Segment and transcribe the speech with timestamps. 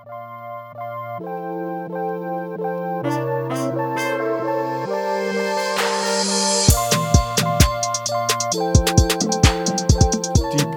[0.00, 0.08] Deep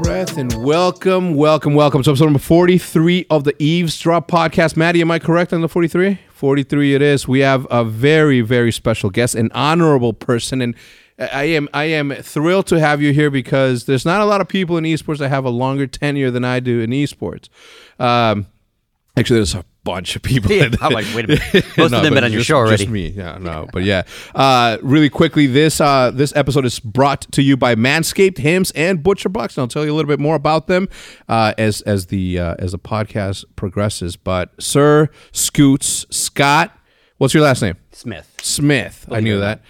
[0.01, 4.76] breath and welcome, welcome, welcome to episode number 43 of the Eavesdrop podcast.
[4.76, 6.19] Maddie, am I correct on the 43?
[6.33, 7.26] 43 it is.
[7.26, 10.76] We have a very, very special guest, an honorable person, and
[11.17, 14.49] I am I am thrilled to have you here because there's not a lot of
[14.49, 17.48] people in esports that have a longer tenure than I do in esports.
[17.99, 18.48] Um,
[19.18, 20.52] actually, there's a bunch of people.
[20.52, 21.66] Yeah, I'm like, wait a minute.
[21.77, 22.77] Most No, of them been on your just- show already.
[22.77, 24.04] Just me, yeah, no, but yeah.
[24.34, 29.04] Uh, really quickly, this uh, this episode is brought to you by Manscaped, Hims, and
[29.04, 30.88] Butcher Box, and I'll tell you a little bit more about them
[31.27, 34.16] uh, as as the uh, as the podcast progresses.
[34.16, 36.77] But Sir Scoots Scott,
[37.18, 37.76] what's your last name?
[37.91, 38.34] Smith.
[38.41, 39.05] Smith.
[39.12, 39.62] I knew that.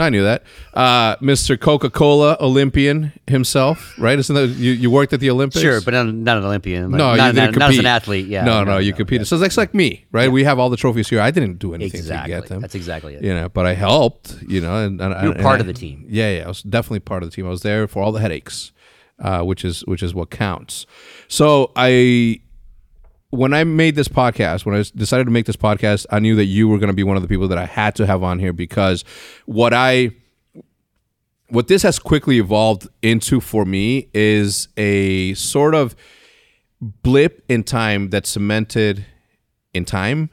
[0.00, 0.42] I knew that.
[0.74, 1.58] Uh, Mr.
[1.60, 4.18] Coca Cola Olympian himself, right?
[4.18, 5.60] Isn't that you, you worked at the Olympics?
[5.60, 6.90] Sure, but not, not an Olympian.
[6.90, 7.80] Like, No, not, you didn't not as compete.
[7.80, 8.26] an athlete.
[8.26, 8.44] Yeah.
[8.44, 9.26] no, no, you competed.
[9.26, 10.30] So it's like me, right?
[10.32, 11.20] We have all the trophies here.
[11.20, 12.32] I didn't do anything Exactly.
[12.34, 12.60] to get them.
[12.60, 13.22] That's exactly it.
[13.22, 14.36] You know, but I helped.
[14.46, 16.04] You know, and, and You were and part I- of the team.
[16.08, 17.46] Yeah, yeah, I was definitely part of the team.
[17.46, 18.72] I was there for all the headaches,
[19.18, 20.86] uh, which is which is what counts.
[21.28, 22.40] So I
[23.30, 26.46] when I made this podcast, when I decided to make this podcast, I knew that
[26.46, 28.38] you were going to be one of the people that I had to have on
[28.38, 29.04] here because
[29.46, 30.10] what I
[31.48, 35.96] what this has quickly evolved into for me is a sort of
[36.80, 39.04] blip in time that cemented
[39.74, 40.30] in time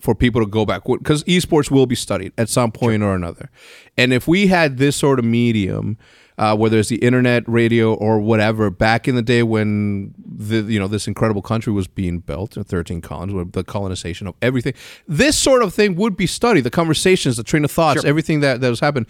[0.00, 0.84] for people to go back.
[0.84, 3.50] Because esports will be studied at some point or another.
[3.96, 5.98] And if we had this sort of medium
[6.38, 8.70] uh, whether it's the internet radio or whatever.
[8.70, 12.64] Back in the day when the you know this incredible country was being built in
[12.64, 14.74] 13 colonies with the colonization of everything
[15.06, 16.62] this sort of thing would be studied.
[16.62, 19.06] The conversations the train of thoughts everything that that was happening.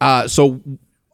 [0.00, 0.60] Uh, so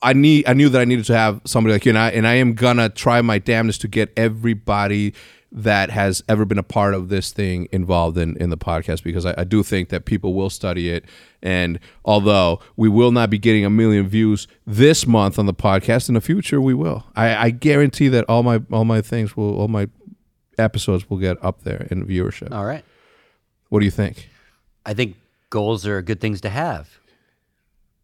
[0.02, 2.26] I need I knew that I needed to have somebody like you and I and
[2.26, 5.14] I am gonna try my damnedest to get everybody
[5.54, 9.26] that has ever been a part of this thing involved in, in the podcast because
[9.26, 11.04] I, I do think that people will study it
[11.42, 16.08] and although we will not be getting a million views this month on the podcast
[16.08, 19.54] in the future we will I, I guarantee that all my all my things will
[19.58, 19.88] all my
[20.56, 22.84] episodes will get up there in viewership All right.
[23.68, 24.30] what do you think
[24.86, 25.16] I think
[25.50, 26.98] goals are good things to have.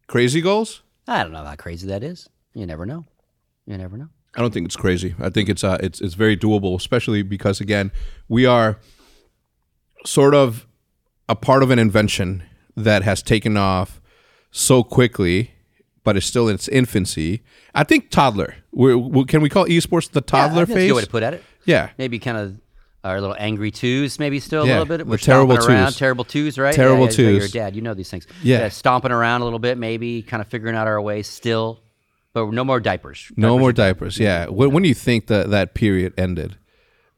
[0.05, 2.29] crazy goals I don't know how crazy that is.
[2.53, 3.05] You never know.
[3.65, 4.09] You never know.
[4.35, 5.15] I don't think it's crazy.
[5.19, 7.91] I think it's uh it's it's very doable, especially because again,
[8.27, 8.77] we are
[10.05, 10.67] sort of
[11.27, 12.43] a part of an invention
[12.75, 13.99] that has taken off
[14.51, 15.51] so quickly,
[16.03, 17.43] but is still in its infancy.
[17.75, 18.55] I think toddler.
[18.71, 20.89] We're, we can we call esports the Yeah, I toddler think that's a phase?
[20.91, 21.43] good way to put at it.
[21.65, 22.59] yeah, Maybe kind of
[23.03, 24.97] our little angry twos, maybe still a little bit.
[24.99, 25.87] the We're terrible stomping around.
[25.87, 25.97] twos.
[25.97, 26.75] Terrible twos, right?
[26.75, 27.75] Terrible yeah, yeah, You're a dad.
[27.75, 28.27] You know these things.
[28.43, 28.67] Yeah.
[28.69, 31.79] Stomping around a little bit, maybe kind of figuring out our way still.
[32.33, 33.31] But no more diapers.
[33.35, 34.19] no more diapers.
[34.19, 36.57] Yeah, when, when do you think that that period ended?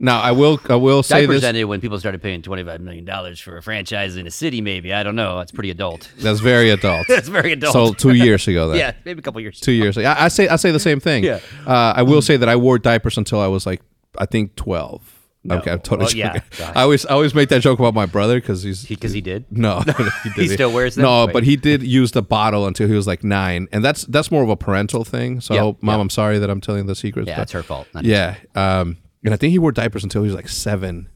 [0.03, 1.47] Now I will I will say Diapers this.
[1.47, 4.59] ended when people started paying twenty-five million dollars for a franchise in a city.
[4.59, 5.38] Maybe I don't know.
[5.38, 6.11] That's pretty adult.
[6.17, 7.05] That's very adult.
[7.07, 7.73] That's very adult.
[7.73, 8.77] so two years ago, then.
[8.79, 9.59] yeah, maybe a couple years.
[9.59, 9.99] two years.
[9.99, 11.23] I, I say I say the same thing.
[11.23, 11.39] Yeah.
[11.67, 13.83] Uh, I will say that I wore diapers until I was like
[14.17, 15.20] I think twelve.
[15.50, 16.72] Okay, I'm totally Well, yeah.
[16.75, 19.46] I always I always make that joke about my brother because he's Because he did.
[19.50, 19.79] no,
[20.24, 20.53] he, He didn't.
[20.53, 21.03] still wears them?
[21.03, 24.29] No, but he did use the bottle until he was like nine, and that's that's
[24.29, 25.41] more of a parental thing.
[25.41, 25.97] So, Yeah, mom, yeah.
[26.00, 27.28] I'm sorry that I'm telling the secrets.
[27.28, 27.88] Yeah, but- it's her fault.
[28.02, 31.09] Yeah, um, and I think he wore diapers until he was like seven,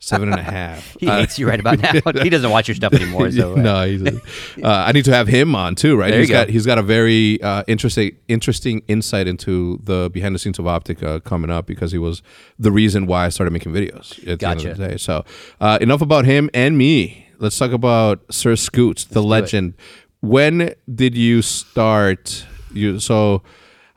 [0.00, 0.96] seven and a half.
[1.00, 1.92] He Uh, hates you right about now.
[2.22, 3.30] he doesn't watch your stuff anymore.
[3.30, 4.02] So uh, no, he's
[4.64, 6.10] uh, I need to have him on too, right?
[6.10, 6.40] There He's you go.
[6.40, 10.64] got he's got a very uh, interesting interesting insight into the behind the scenes of
[10.64, 12.22] Optica coming up because he was
[12.58, 14.70] the reason why I started making videos at the end Gotcha.
[14.72, 14.96] of the day.
[14.96, 15.24] So
[15.60, 17.26] uh, enough about him and me.
[17.38, 19.72] Let's talk about Sir Scoots, the legend.
[20.20, 22.44] When did you start?
[22.72, 23.42] You so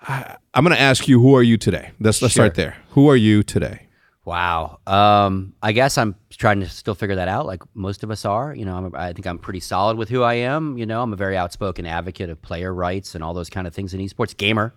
[0.07, 1.91] I'm going to ask you, who are you today?
[1.99, 2.77] Let's let's start there.
[2.91, 3.87] Who are you today?
[4.25, 4.79] Wow.
[4.87, 8.55] Um, I guess I'm trying to still figure that out, like most of us are.
[8.55, 10.77] You know, I'm, I think I'm pretty solid with who I am.
[10.77, 13.73] You know, I'm a very outspoken advocate of player rights and all those kind of
[13.73, 14.35] things in esports.
[14.37, 14.73] Gamer,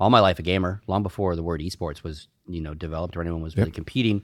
[0.00, 0.82] all my life a gamer.
[0.88, 4.22] Long before the word esports was, you know, developed or anyone was really competing.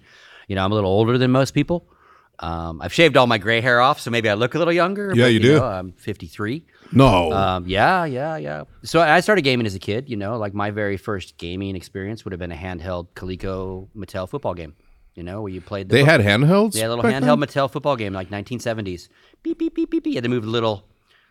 [0.49, 1.89] You know, I'm a little older than most people.
[2.41, 5.13] Um, I've shaved all my gray hair off, so maybe I look a little younger.
[5.15, 5.59] Yeah, but, you do.
[5.59, 6.67] Know, I'm 53.
[6.95, 7.33] No.
[7.33, 8.65] Um, yeah, yeah, yeah.
[8.83, 10.09] So I started gaming as a kid.
[10.09, 14.29] You know, like my very first gaming experience would have been a handheld Coleco Mattel
[14.29, 14.75] football game.
[15.15, 15.89] You know, where you played.
[15.89, 16.75] The they foot- had handhelds.
[16.75, 17.49] yeah, a little handheld then?
[17.49, 19.09] Mattel football game, like 1970s.
[19.43, 20.15] Beep beep beep beep beep.
[20.15, 20.85] Yeah, they moved a little.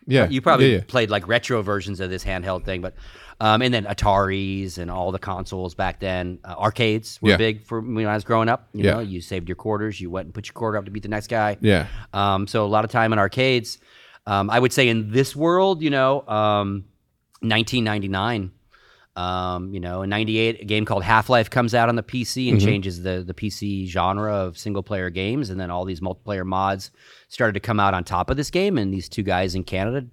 [0.06, 0.84] Yeah, You probably yeah, yeah.
[0.86, 2.94] played like retro versions of this handheld thing, but
[3.40, 6.40] um, and then Ataris and all the consoles back then.
[6.44, 7.36] Uh, arcades were Yeah.
[7.38, 8.68] big for when I was growing up.
[8.74, 8.90] You Yeah.
[8.92, 11.08] know, you saved your quarters, you went and put your quarter up to beat the
[11.08, 11.56] next guy.
[11.62, 11.86] Yeah.
[12.12, 13.78] Um, so a lot of time in arcades.
[14.26, 16.84] Um, I would say in this world, you know, um,
[17.40, 18.50] 1999,
[19.16, 22.50] Um, you know, in '98, a game called Half Life comes out on the PC
[22.50, 26.44] and changes the the PC genre of single player games, and then all these multiplayer
[26.44, 26.90] mods
[27.28, 28.76] started to come out on top of this game.
[28.76, 30.06] And these two guys in Canada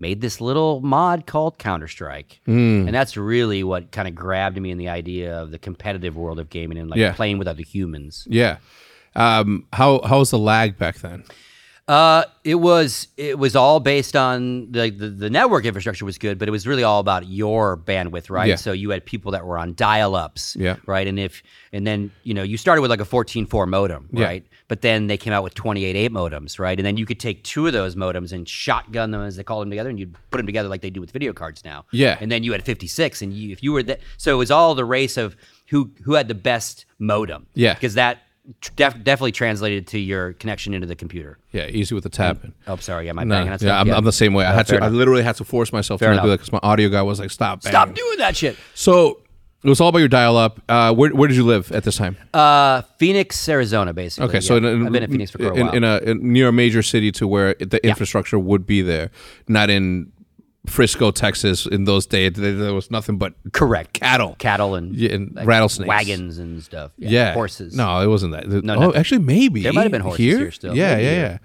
[0.00, 4.72] made this little mod called Counter Strike, and that's really what kind of grabbed me
[4.72, 7.12] in the idea of the competitive world of gaming and like Yeah.
[7.12, 8.26] playing with other humans.
[8.28, 8.56] Yeah.
[9.14, 11.22] Um, how how was the lag back then?
[11.88, 16.38] Uh, it was it was all based on the, the the network infrastructure was good,
[16.38, 18.48] but it was really all about your bandwidth, right?
[18.48, 18.56] Yeah.
[18.56, 20.76] So you had people that were on dial-ups, Yeah.
[20.84, 21.06] right?
[21.06, 21.42] And if
[21.72, 24.24] and then you know you started with like a 14.4 modem, Yeah.
[24.26, 24.46] right?
[24.68, 26.78] But then they came out with 28.8 modems, right?
[26.78, 29.60] And then you could take two of those modems and shotgun them as they call
[29.60, 31.86] them together, and you'd put them together like they do with video cards now.
[31.90, 32.18] Yeah.
[32.20, 34.74] And then you had 56, and you, if you were that, so it was all
[34.74, 35.36] the race of
[35.68, 37.46] who who had the best modem.
[37.54, 37.72] Yeah.
[37.72, 38.18] Because that
[38.76, 41.38] def- definitely translated to your connection into the computer.
[41.52, 42.54] Yeah, easy with the tapping.
[42.66, 43.06] Oh, sorry.
[43.06, 43.80] Yeah, my No, banging yeah.
[43.80, 44.44] I'm, I'm the same way.
[44.44, 44.74] I had to.
[44.74, 46.88] fair I literally had to force myself Fair to not do that because my audio
[46.88, 48.56] guy was like, "Stop, Stop doing that shit.
[48.74, 49.20] So
[49.64, 50.60] it was all about your dial-up.
[50.68, 52.16] Uh, where where did you live at this time?
[52.32, 54.28] Uh, Phoenix, Arizona, basically.
[54.28, 54.70] Okay, so yeah.
[54.70, 55.74] in, I've been in Phoenix for quite a while.
[55.74, 59.10] in a in, near a major city to where the infrastructure would be there,
[59.48, 60.12] not in
[60.68, 61.66] Frisco, Texas.
[61.66, 63.92] In those days, there, was nothing but Correct.
[63.94, 64.36] cattle.
[64.38, 65.88] Cattle and, Yeah, and like, rattlesnakes.
[65.88, 66.92] wagons and stuff.
[66.98, 67.10] Yeah.
[67.10, 67.74] Yeah, Horses.
[67.74, 68.46] No, it wasn't that.
[68.48, 68.94] No, oh, no.
[68.94, 70.76] actually, maybe There might have been horses here still.
[70.76, 71.40] Yeah, Maybe yeah, here.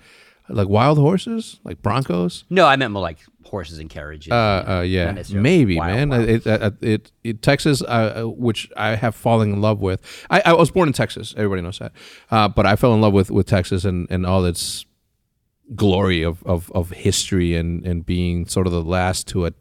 [0.50, 0.56] yeah.
[0.56, 2.44] Like wild horses, like broncos.
[2.50, 4.32] No, I meant more like horses and carriages.
[4.32, 6.10] Uh, uh, yeah, maybe, wild, man.
[6.10, 6.30] wild.
[6.30, 10.02] It, it, it, it, Texas, uh, uh, which I have fallen in love with.
[10.30, 11.34] I, I was born in Texas.
[11.38, 11.94] Everybody knows that.
[12.30, 14.86] Uh, but I fell in love with, with Texas and, and all its
[15.76, 19.56] glory of, of, of history and, and being sort of the last to it.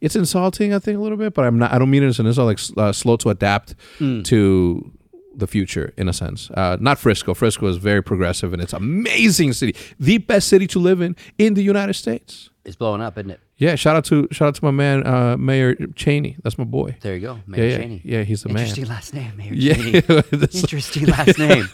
[0.00, 1.72] It's insulting, I think, a little bit, but I'm not.
[1.72, 2.46] I don't mean it as an insult.
[2.46, 4.22] Like uh, slow to adapt Hmm.
[4.22, 4.92] to
[5.34, 6.50] the future, in a sense.
[6.52, 7.34] Uh, not Frisco.
[7.34, 11.54] Frisco is very progressive and it's amazing city, the best city to live in in
[11.54, 12.48] the United States.
[12.64, 13.40] it's blowing up, isn't it?
[13.58, 16.36] Yeah, shout out to shout out to my man uh, Mayor Cheney.
[16.44, 16.96] That's my boy.
[17.00, 17.38] There you go.
[17.46, 18.00] Mayor Yeah, yeah, Cheney.
[18.04, 18.58] yeah, he's the man.
[18.66, 19.92] Interesting last name, Mayor Yeah, Cheney.
[20.60, 21.66] Interesting last name.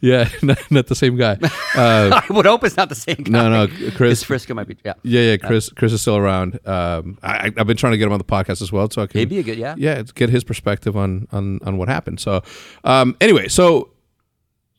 [0.00, 1.38] yeah, not, not the same guy.
[1.76, 3.30] Uh, I would hope it's not the same guy.
[3.30, 4.24] no, no, Chris.
[4.24, 4.76] Frisco might be.
[4.84, 4.94] Yeah.
[5.04, 5.68] Yeah, yeah, Chris.
[5.70, 6.58] Chris is still around.
[6.66, 9.06] Um, I, I've been trying to get him on the podcast as well, so I
[9.06, 9.56] can He'd be a good.
[9.58, 9.76] Yeah.
[9.78, 12.18] yeah, get his perspective on on on what happened.
[12.18, 12.42] So,
[12.82, 13.90] um, anyway, so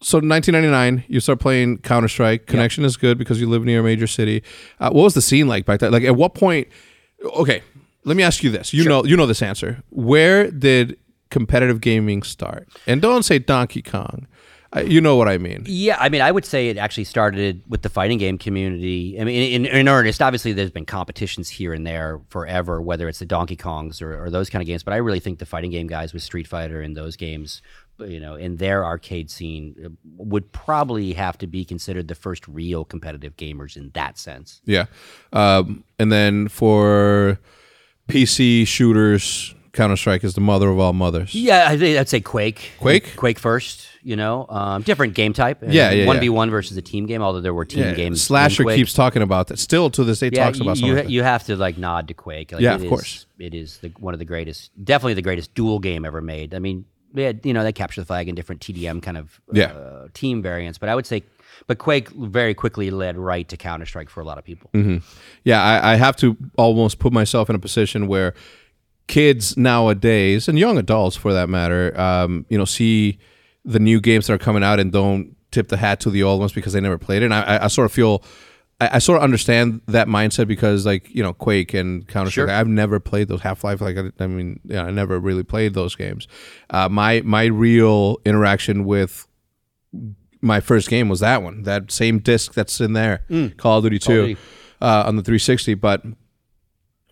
[0.01, 2.47] so 1999, you start playing Counter Strike.
[2.47, 4.43] Connection is good because you live near a major city.
[4.79, 5.91] Uh, what was the scene like back then?
[5.91, 6.67] Like, at what point?
[7.23, 7.61] Okay,
[8.03, 8.73] let me ask you this.
[8.73, 9.83] You know, you know this answer.
[9.91, 10.97] Where did
[11.29, 12.67] competitive gaming start?
[12.87, 14.27] And don't say Donkey Kong.
[14.73, 15.63] You know what I mean.
[15.65, 19.19] Yeah, I mean, I would say it actually started with the fighting game community.
[19.19, 23.19] I mean, in, in earnest, obviously, there's been competitions here and there forever, whether it's
[23.19, 24.83] the Donkey Kongs or, or those kind of games.
[24.83, 27.61] But I really think the fighting game guys with Street Fighter and those games,
[27.99, 32.47] you know, in their arcade scene, uh, would probably have to be considered the first
[32.47, 34.61] real competitive gamers in that sense.
[34.63, 34.85] Yeah.
[35.33, 37.39] Um, and then for
[38.07, 41.33] PC shooters, Counter Strike is the mother of all mothers.
[41.33, 42.71] Yeah, I think I'd say Quake.
[42.79, 43.15] Quake?
[43.15, 43.87] Quake first.
[44.03, 45.59] You know, um, different game type.
[45.61, 47.21] Yeah, yeah, One v one versus a team game.
[47.21, 48.21] Although there were team Yeah, games.
[48.23, 49.59] Slasher keeps talking about that.
[49.59, 52.15] Still to this day, yeah, talks about you, like you have to like nod to
[52.15, 52.51] Quake.
[52.51, 53.25] Like, Yeah, it of is- course.
[53.37, 56.55] It is the, one of the greatest, definitely the greatest duel game ever made.
[56.55, 59.39] I mean, they had, you know, they capture the flag in different TDM kind of
[59.49, 60.07] uh, Yeah.
[60.15, 61.21] team variants, but I would say,
[61.67, 64.71] but Quake very quickly led right to Counter Strike for a lot of people.
[64.73, 64.97] Mm-hmm.
[65.43, 68.33] yeah, I, I have to almost put myself in a position where
[69.11, 73.19] kids nowadays and young adults, for that matter, um, you know, see
[73.65, 76.39] the new games that are coming out and don't tip the hat to the old
[76.39, 77.25] ones because they never played it.
[77.25, 78.23] And I, I, sort of feel.
[78.79, 82.47] I, I sort of understand that mindset because, like you know, Quake and Counter Strike.
[82.47, 82.55] Sure.
[82.55, 83.81] I've never played those Half Life.
[83.81, 86.29] Like I, I mean, yeah, I never really played those games.
[86.69, 89.27] Uh, my my real interaction with
[90.39, 93.25] my first game was that one, that same disc that's in there,
[93.57, 94.37] Call of Duty Two,
[94.81, 95.73] uh, on the 360.
[95.73, 96.01] But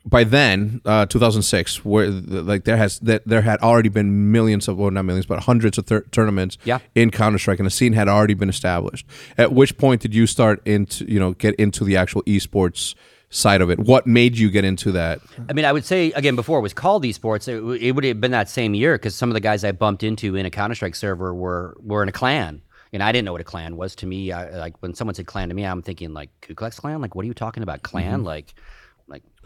[0.09, 4.77] by then, uh, 2006, where like there has that there had already been millions of,
[4.77, 6.79] well, not millions, but hundreds of thir- tournaments Yeah.
[6.95, 9.05] in Counter Strike, and the scene had already been established.
[9.37, 12.95] At which point did you start into you know get into the actual esports
[13.29, 13.77] side of it?
[13.79, 15.19] What made you get into that?
[15.49, 17.47] I mean, I would say again before it was called esports.
[17.47, 20.03] It, it would have been that same year because some of the guys I bumped
[20.03, 22.61] into in a Counter Strike server were were in a clan,
[22.93, 23.95] and I didn't know what a clan was.
[23.97, 26.79] To me, I, like when someone said clan to me, I'm thinking like Ku Klux
[26.79, 27.01] Klan.
[27.01, 27.83] Like, what are you talking about?
[27.83, 28.23] Clan?
[28.23, 28.53] Like, like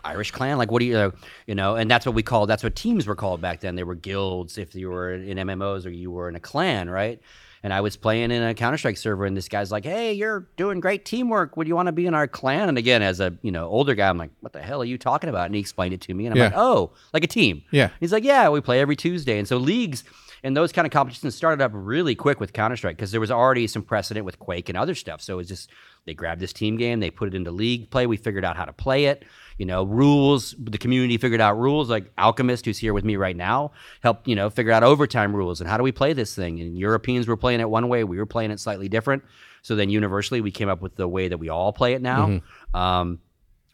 [0.04, 0.58] Irish clan?
[0.58, 1.12] Like, what do you, uh,
[1.48, 1.76] you know?
[1.76, 2.50] And that's what we called.
[2.50, 3.76] That's what teams were called back then.
[3.76, 7.22] They were guilds if you were in MMOs or you were in a clan, right?
[7.66, 10.50] And I was playing in a Counter Strike server, and this guy's like, "Hey, you're
[10.58, 11.56] doing great teamwork.
[11.56, 13.96] Would you want to be in our clan?" And again, as a you know older
[13.96, 16.14] guy, I'm like, "What the hell are you talking about?" And he explained it to
[16.14, 16.46] me, and I'm Yeah.
[16.48, 17.92] like, "Oh, like a team." Yeah.
[18.02, 20.04] He's like, "Yeah, we play every Tuesday." And so leagues,
[20.46, 23.32] And those kind of competitions started up really quick with Counter Strike because there was
[23.32, 25.22] already some precedent with Quake and other stuff.
[25.22, 25.70] So it was just
[26.06, 28.08] they grabbed this team game, they put it into league play.
[28.08, 29.24] We figured out how to play it.
[29.58, 30.56] You know, rules.
[30.58, 31.90] The community figured out rules.
[31.90, 35.62] Like Alchemist, who's here with me right now, helped you know figure out overtime rules
[35.62, 36.60] and how do we play this thing.
[36.60, 39.24] And Europeans were playing it one way, we were playing it slightly different.
[39.62, 42.42] So then universally, we came up with the way that we all play it now.
[42.74, 43.20] Um,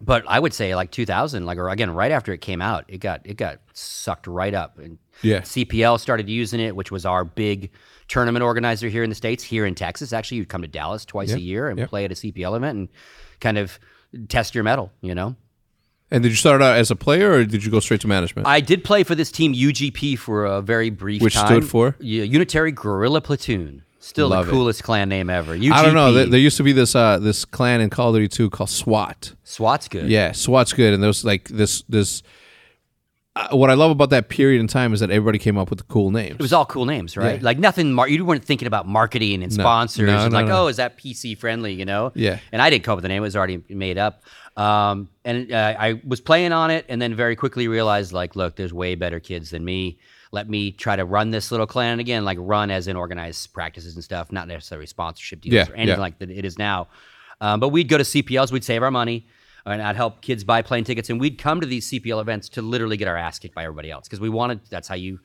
[0.02, 3.00] but I would say like 2000, like or again right after it came out, it
[3.00, 5.42] got it got sucked right up, and Yeah.
[5.42, 7.72] CPL started using it, which was our big
[8.08, 9.44] tournament organizer here in the states.
[9.44, 11.86] Here in Texas, actually, you'd come to Dallas twice a year and yeah.
[11.86, 12.90] play at a CPL event and
[13.42, 13.78] kind of
[14.30, 14.92] test your mettle.
[15.02, 15.36] You know,
[16.12, 18.48] And did you start out as a player or did you go straight to management?
[18.48, 21.46] I did play for this team UGP for a very brief Which time.
[21.48, 21.96] stood for?
[22.00, 23.84] Yeah, Unitary Guerrilla Platoon.
[24.00, 24.56] Still Love the it.
[24.56, 25.56] coolest clan name ever.
[25.56, 25.72] UGP.
[25.72, 26.12] I don't know.
[26.14, 28.70] There, there used to be this uh, this clan in Call of Duty 2 called
[28.70, 29.34] SWAT.
[29.44, 30.10] SWAT's good.
[30.10, 32.24] Yeah, SWAT's good, and there was like this this.
[33.36, 35.88] Uh, what I love about that period in time is that everybody came up with
[35.90, 36.36] cool names.
[36.36, 37.40] It was all cool names, right?
[37.40, 37.46] Yeah.
[37.46, 37.94] Like nothing.
[37.94, 40.64] Mar- you weren't thinking about marketing and sponsors No, and no, like, no.
[40.64, 41.74] oh, is that PC friendly?
[41.74, 42.12] You know?
[42.16, 42.40] Yeah.
[42.52, 44.24] And I didn't come up with the name; it was already made up.
[44.60, 48.56] Um, and uh, I was playing on it, and then very quickly realized, like, look,
[48.58, 49.98] there's way better kids than me.
[50.32, 53.52] Let me try to run this little clan and again, like run as in organized
[53.54, 56.00] practices and stuff, not necessarily sponsorship deals Yeah, or anything yeah.
[56.00, 56.88] like that it is now.
[57.42, 59.26] Um, but we'd go to CPLs, we'd save our money,
[59.66, 62.62] and I'd help kids buy plane tickets, and we'd come to these CPL events to
[62.62, 64.60] literally get our ass kicked by everybody else because we wanted.
[64.70, 65.20] That's how you.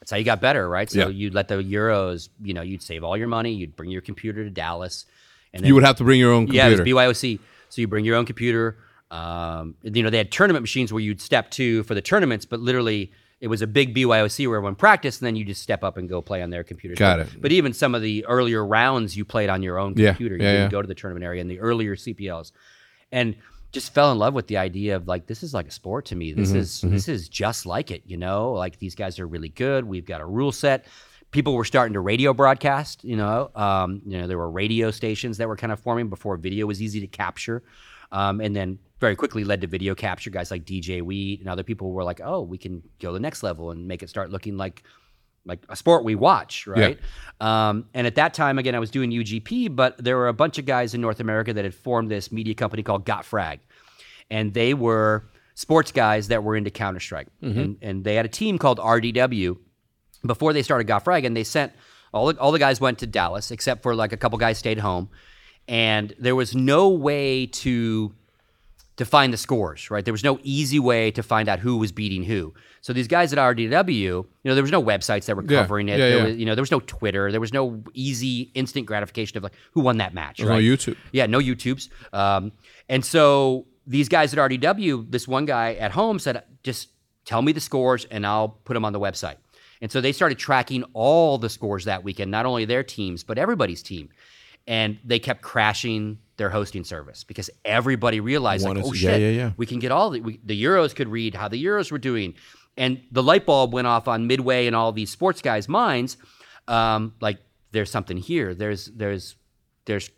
[0.00, 0.90] That's how you got better, right?
[0.90, 1.08] So Yeah.
[1.08, 4.42] you'd let the euros, you know, you'd save all your money, you'd bring your computer
[4.44, 5.04] to Dallas,
[5.52, 6.80] and then you would have to bring your own yeah, it was.
[6.80, 7.38] BYOC.
[7.70, 8.76] So you bring your own computer.
[9.10, 12.60] Um, you know, they had tournament machines where you'd step to for the tournaments, but
[12.60, 13.10] literally
[13.40, 16.08] it was a big BYOC where everyone practiced, and then you just step up and
[16.08, 16.98] go play on their computers.
[16.98, 17.40] Got But- it.
[17.40, 20.04] But even some of the earlier rounds, you played on your own computer.
[20.04, 20.36] Yeah, computer.
[20.36, 20.70] You yeah, didn't yeah.
[20.70, 22.52] go to the tournament area in the earlier CPLs,
[23.10, 23.34] and
[23.72, 26.16] just fell in love with the idea of like this is like a sport to
[26.16, 26.32] me.
[26.32, 28.02] Mm-hmm, This is this is just like it.
[28.06, 29.84] You know, like these guys are really good.
[29.84, 30.86] We've got a rule set.
[31.30, 33.04] People were starting to radio broadcast.
[33.04, 36.36] You know, um, you know there were radio stations that were kind of forming before
[36.36, 37.62] video was easy to capture,
[38.12, 40.30] um, and then very quickly led to video capture.
[40.30, 43.20] Guys like DJ Wheat and other people were like, oh, we can go to the
[43.20, 44.82] next level and make it start looking like
[45.46, 46.98] like a sport we watch, right?
[47.40, 50.58] Um, and at that time, again, I was doing UGP, but there were a bunch
[50.58, 53.60] of guys in North America that had formed this media company called Got Frag,
[54.30, 58.28] and they were sports guys that were into Counter Strike, and, and they had a
[58.28, 59.56] team called RDW
[60.24, 61.72] before they started Got Frag, they sent
[62.12, 64.78] all the, all the guys went to Dallas except for like a couple guys stayed
[64.78, 65.08] home,
[65.68, 68.14] and there was no way to
[68.96, 70.04] to find the scores, right?
[70.04, 72.52] There was no easy way to find out who was beating who.
[72.82, 75.88] So these guys at RDW, you know, there was no websites that were Yeah, covering
[75.88, 75.92] it.
[75.98, 76.24] yeah, there yeah.
[76.26, 77.30] was, you know, there was no Twitter.
[77.30, 80.56] There was no easy instant gratification of like who won that match, There's no?
[80.56, 80.98] YouTube.
[81.12, 81.88] Yeah, no YouTubes.
[82.12, 82.52] Um,
[82.90, 86.90] and so these guys at RDW, this one guy at home said, just
[87.24, 89.36] tell me the scores and I'll put them on the website.
[89.82, 93.38] And so they started tracking all the scores that weekend, not only their teams, but
[93.38, 94.10] everybody's team.
[94.66, 99.28] And they kept crashing their hosting service because everybody realized, like, Wanted oh shit, yeah,
[99.28, 99.52] yeah, yeah.
[99.56, 102.34] we can get all the, we, the Euros could read how the Euros were doing.
[102.76, 106.16] And the light bulb went off on Midway and all these sports guys' minds.
[106.68, 107.38] Um, like,
[107.72, 108.54] there's something here.
[108.54, 109.34] There's, there's,
[109.86, 110.10] there's,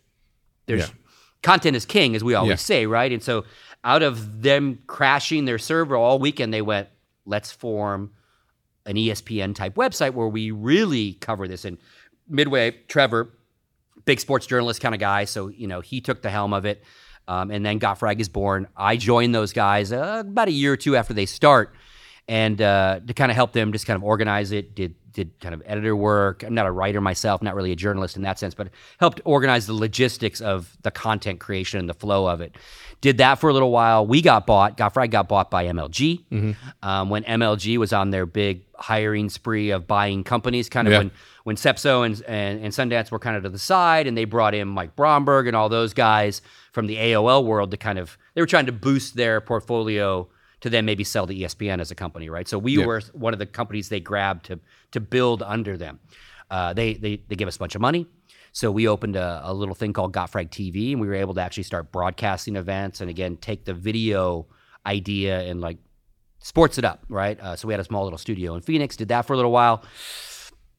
[0.67, 0.95] there's Yeah.
[1.43, 2.57] content is king, as we always Yeah.
[2.57, 3.11] say, right?
[3.13, 3.45] And so,
[3.85, 6.89] out of them crashing their server all weekend, they went,
[7.27, 8.13] let's form
[8.87, 11.65] an ESPN type website where we really cover this.
[11.65, 11.79] And
[12.29, 13.31] Midway, Trevor,
[14.05, 16.83] big sports journalist kind of guy, so you know he took the helm of it.
[17.29, 18.67] Um, and then Got Frag is born.
[18.77, 21.73] I joined those guys uh, about a year or two after they start,
[22.29, 24.75] and uh, to kind of help them just kind of organize it.
[24.75, 26.43] Did did kind of editor work.
[26.43, 29.67] I'm not a writer myself, not really a journalist in that sense, but helped organize
[29.67, 32.57] the logistics of the content creation and the flow of it.
[33.03, 34.07] Did that for a little while.
[34.07, 34.79] We got bought.
[34.79, 39.71] Got Frag got bought by MLG um, when MLG was on their big hiring spree
[39.71, 40.99] of buying companies, kind of Yeah.
[40.99, 41.11] when
[41.45, 44.55] when Sepso and, and, and Sundance were kind of to the side, and they brought
[44.55, 46.41] in Mike Bromberg and all those guys
[46.73, 50.27] from the AOL world to kind of they were trying to boost their portfolio
[50.63, 52.49] to then maybe sell to ESPN as a company, right?
[52.49, 52.87] So we Yeah.
[52.87, 54.59] were one of the companies they grabbed to
[54.93, 56.01] to build under them.
[56.51, 58.07] Uh, they they they give us a bunch of money.
[58.55, 61.41] So we opened a, a little thing called Gotfrag TV, and we were able to
[61.41, 64.47] actually start broadcasting events, and again take the video
[64.87, 65.79] idea and like
[66.41, 67.39] sports it up, right?
[67.41, 69.53] Uh, so we had a small little studio in Phoenix, did that for a little
[69.53, 69.85] while.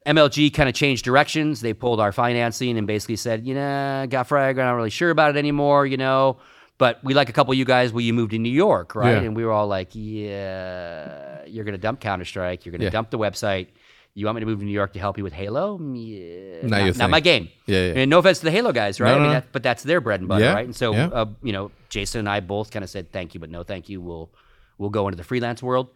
[0.06, 1.62] MLG kind of changed directions.
[1.62, 5.10] They pulled our financing and basically said, you know, got frag, we're not really sure
[5.10, 6.38] about it anymore, you know.
[6.84, 7.94] But we like a couple of you guys.
[7.94, 9.12] Will you moved to New York, right?
[9.16, 9.22] Yeah.
[9.28, 12.66] And we were all like, yeah, you're going to dump Counter Strike.
[12.66, 12.90] You're going to Yeah.
[12.92, 13.68] dump the website.
[14.16, 15.80] You want me to move to New York to help you with Halo?
[15.82, 17.48] Yeah, Not not, not my game.
[17.68, 17.94] Yeah, yeah.
[18.02, 19.10] And no offense to the Halo guys, right?
[19.10, 19.34] No, I mean, no, no.
[19.40, 20.66] that, but that's their bread and butter, right?
[20.66, 23.50] And so, uh, you know, Jason and I both kind of said thank you, but
[23.50, 24.02] no thank you.
[24.02, 24.30] We'll
[24.78, 25.88] we'll go into the freelance world.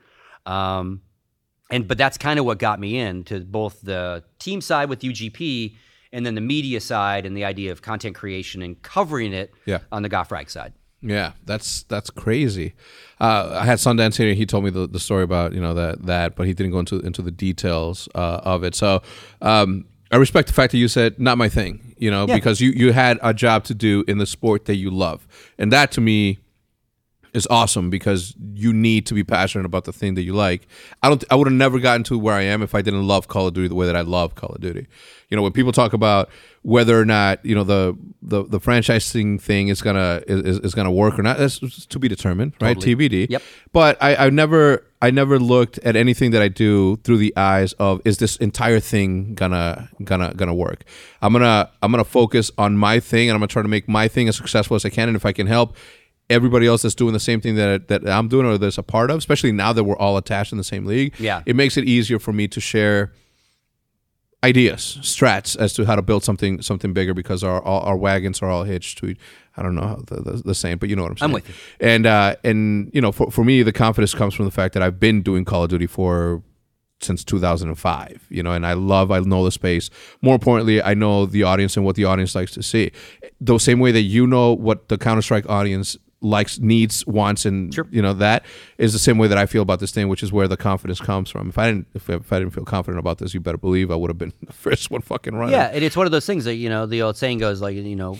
[0.46, 1.02] Um,
[1.70, 5.76] and but that's kind of what got me into both the team side with UGP
[6.12, 9.80] and then the media side and the idea of content creation and covering it Yeah.
[9.92, 10.74] on the Got Frag side.
[11.02, 12.74] Yeah, that's that's crazy.
[13.22, 14.34] Uh, I had Sundance here.
[14.34, 16.80] He told me the, the story about you know that that, but he didn't go
[16.80, 18.74] into into the details uh, of it.
[18.74, 19.04] So
[19.44, 21.94] um, I respect the fact that you said not my thing.
[22.00, 24.90] You know, because you you had a job to do in the sport that you
[24.90, 25.28] love,
[25.60, 26.40] and that to me
[27.38, 30.68] is awesome because you need to be passionate about the thing that you like.
[31.02, 31.24] I don't.
[31.32, 33.54] I would have never gotten to where I am if I didn't love Call of
[33.54, 34.88] Duty the way that I love Call of Duty.
[35.30, 36.30] You know, when people talk about
[36.64, 40.92] whether or not you know the the, the franchising thing is gonna is, is gonna
[40.92, 42.78] work or not, that's to be determined, right?
[42.78, 43.28] TBD.
[43.30, 43.42] Yep.
[43.72, 47.74] But I, I never I never looked at anything that I do through the eyes
[47.74, 50.84] of is this entire thing gonna gonna gonna work?
[51.22, 54.08] I'm gonna I'm gonna focus on my thing and I'm gonna try to make my
[54.08, 55.08] thing as successful as I can.
[55.08, 55.76] And if I can help
[56.30, 59.10] everybody else that's doing the same thing that that I'm doing or that's a part
[59.12, 61.42] of, especially now that we're all attached in the same league, Yeah.
[61.46, 63.12] it makes it easier for me to share
[64.44, 68.50] ideas, strats as to how to build something something bigger because our our, wagons are
[68.50, 69.16] all hitched to
[69.56, 71.30] I don't know how the, the, the same, but you know what I'm saying.
[71.30, 71.56] I'm with you.
[71.80, 74.84] And uh, and you know, for for me, the confidence comes from the fact that
[74.84, 76.44] I've been doing Call of Duty for
[77.00, 79.92] since 2005 you know and i love i know the space
[80.24, 82.92] more importantly i know the audience and what the audience likes to see
[83.40, 87.88] the same way that you know what the counter-strike audience likes needs wants and Sure.
[87.92, 88.44] you know that
[88.80, 91.00] is the same way that i feel about this thing which is where the confidence
[91.00, 93.58] comes from if i didn't if, if i didn't feel confident about this you better
[93.58, 96.12] believe i would have been the first one fucking running Yeah, and it's one of
[96.12, 98.16] those things that you know the old saying goes like you know,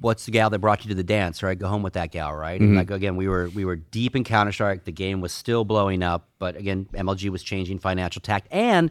[0.00, 1.42] what's the gal that brought you to the dance?
[1.42, 2.34] Right, go home with that gal.
[2.34, 2.78] Right, and mm-hmm.
[2.78, 4.84] like again, we were we were deep in Counter Strike.
[4.84, 8.90] The game was still blowing up, but again, MLG was changing financial tact, and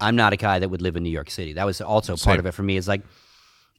[0.00, 1.52] I'm not a guy that would live in New York City.
[1.54, 2.76] That was also part of it for me.
[2.76, 3.02] Is like.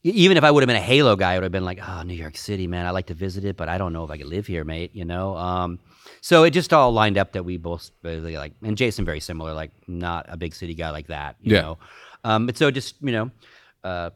[0.06, 2.02] Even if I would have been a Halo guy, I would have been like, "Oh,
[2.02, 2.84] New York City, man!
[2.84, 4.90] I like to visit it, but I don't know if I could live here, mate."
[4.94, 5.78] You know, um,
[6.20, 9.54] so it just all lined up that we both really like, and Jason very similar,
[9.54, 11.36] like not a big city guy like that.
[11.40, 11.60] You Yeah.
[11.62, 11.78] know,
[12.22, 13.30] um, but so just you know,
[13.82, 14.10] uh,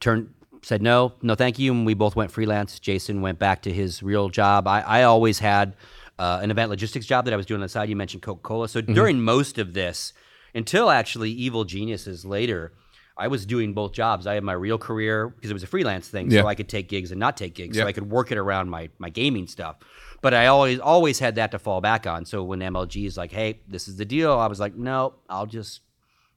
[0.00, 2.80] turned said no, no, thank you, and we both went freelance.
[2.80, 4.66] Jason went back to his real job.
[4.66, 5.76] I, I always had
[6.18, 7.88] uh, an event logistics job that I was doing on the side.
[7.88, 10.12] You mentioned Coca Cola, so during most of this,
[10.56, 12.72] until actually Evil Geniuses later.
[13.16, 14.26] I was doing both jobs.
[14.26, 16.42] I had my real career because it was a freelance thing, Yeah.
[16.42, 17.84] so I could take gigs and not take gigs, Yep.
[17.84, 19.76] so I could work it around my my gaming stuff.
[20.20, 22.24] But I always always had that to fall back on.
[22.24, 25.46] So when MLG is like, "Hey, this is the deal," I was like, "No, I'll
[25.46, 25.80] just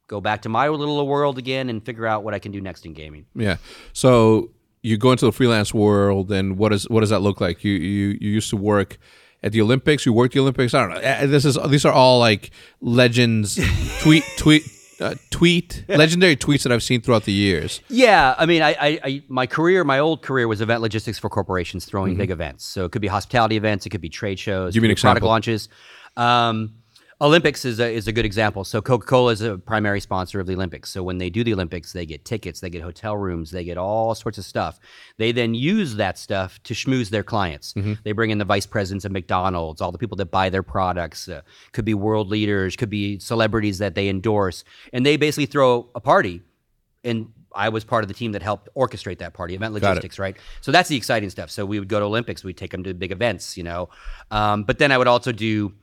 [0.08, 2.86] go back to my little world again and figure out what I can do next
[2.86, 3.58] in gaming." Yeah.
[3.94, 4.52] So
[4.84, 7.64] you go into the freelance world, and what is what does that look like?
[7.64, 8.98] You you you used to work
[9.42, 10.06] at the Olympics.
[10.06, 10.74] You worked the Olympics.
[10.74, 11.00] I don't know.
[11.02, 13.58] Eh, This is these are all like legends.
[14.02, 14.64] tweet tweet.
[15.00, 17.82] Uh, tweet legendary tweets that I've seen throughout the years.
[17.88, 21.30] Yeah, I mean, I, I, I my career, my old career was event logistics for
[21.30, 22.66] corporations, throwing big events.
[22.66, 25.00] So it could be hospitality events, it could be trade shows, Give me an be
[25.00, 25.30] product example.
[25.30, 25.70] launches.
[26.16, 26.74] Um,
[27.20, 28.64] Olympics is a, is a good example.
[28.64, 30.92] So Coca Cola is a primary sponsor of the Olympics.
[30.92, 33.78] So when they do the Olympics, they get tickets, they get hotel rooms, they get
[33.78, 34.80] all sorts of stuff.
[35.18, 37.74] They then use that stuff to schmooze their clients.
[38.04, 41.28] They bring in the vice presidents of McDonald's, all the people that buy their products.
[41.28, 45.90] Uh, could be world leaders, could be celebrities that they endorse, and they basically throw
[45.96, 46.42] a party
[47.04, 50.38] and I was part of the team that helped orchestrate that party, event logistics, right?
[50.62, 51.50] So that's the exciting stuff.
[51.50, 53.90] So we would go to Olympics, we'd take them to big events, you know.
[54.30, 55.74] Um, but then I would also do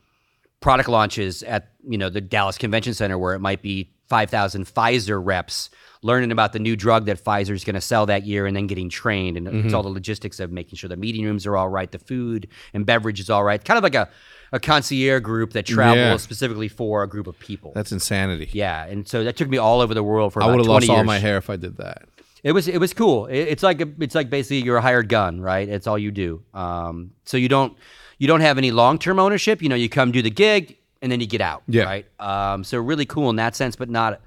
[0.64, 4.64] product launches at you know the Dallas Convention Center, where it might be five thousand
[4.66, 5.68] Pfizer reps
[6.02, 8.66] learning about the new drug that Pfizer is going to sell that year, and then
[8.66, 9.66] getting trained, and Mm-hmm.
[9.66, 12.48] it's all the logistics of making sure the meeting rooms are all right, the food
[12.72, 14.08] and beverage is all right, kind of like a
[14.52, 16.16] a concierge group that travels Yeah.
[16.16, 17.72] specifically for a group of people.
[17.74, 18.48] That's insanity.
[18.52, 20.86] yeah, and so that took me all over the world for I would have 20
[20.86, 22.04] lost all my hair if I did that.
[22.42, 23.26] It was it was cool.
[23.26, 25.68] It, it's like a, it's like basically you're a hired gun, right?
[25.68, 26.42] It's all you do.
[26.54, 27.74] Um, so you don't
[28.18, 29.62] you don't have any long term ownership.
[29.62, 31.62] You know, you come do the gig and then you get out.
[31.68, 31.84] Yeah.
[31.84, 32.06] Right.
[32.20, 34.20] Um, so really cool in that sense, but not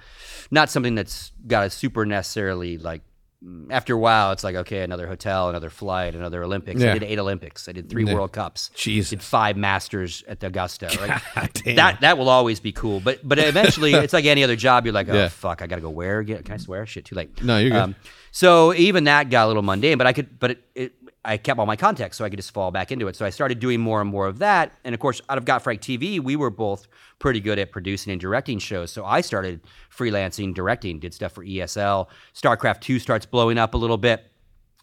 [0.52, 3.02] not something that's got a super necessarily like.
[3.70, 6.82] After a while, it's like okay, another hotel, another flight, another Olympics.
[6.82, 6.90] Yeah.
[6.90, 7.70] I did eight Olympics.
[7.70, 8.72] I did three World Cups.
[8.74, 9.12] Jesus.
[9.12, 10.88] Did five Masters at the Augusta.
[11.36, 11.54] Right?
[11.64, 11.76] damn.
[11.76, 13.00] That that will always be cool.
[13.00, 14.86] But but eventually, it's like any other job.
[14.86, 15.28] You're like, oh Yeah.
[15.28, 16.42] fuck, I gotta go where again?
[16.42, 16.88] Can I swear?
[16.88, 17.44] Shit, too late.
[17.44, 17.96] No, you're good.
[18.32, 20.94] so even that got a little mundane, but I could, but it, it,
[21.28, 23.18] I kept all my context, so I could just fall back into it.
[23.18, 25.62] So I started doing more and more of that, and of course, out of Got
[25.62, 26.88] Frag TV, we were both
[27.20, 28.92] pretty good at producing and directing shows.
[28.92, 29.60] So I started
[29.94, 32.08] freelancing, directing, did stuff for ESL.
[32.34, 34.32] StarCraft Two starts blowing up a little bit.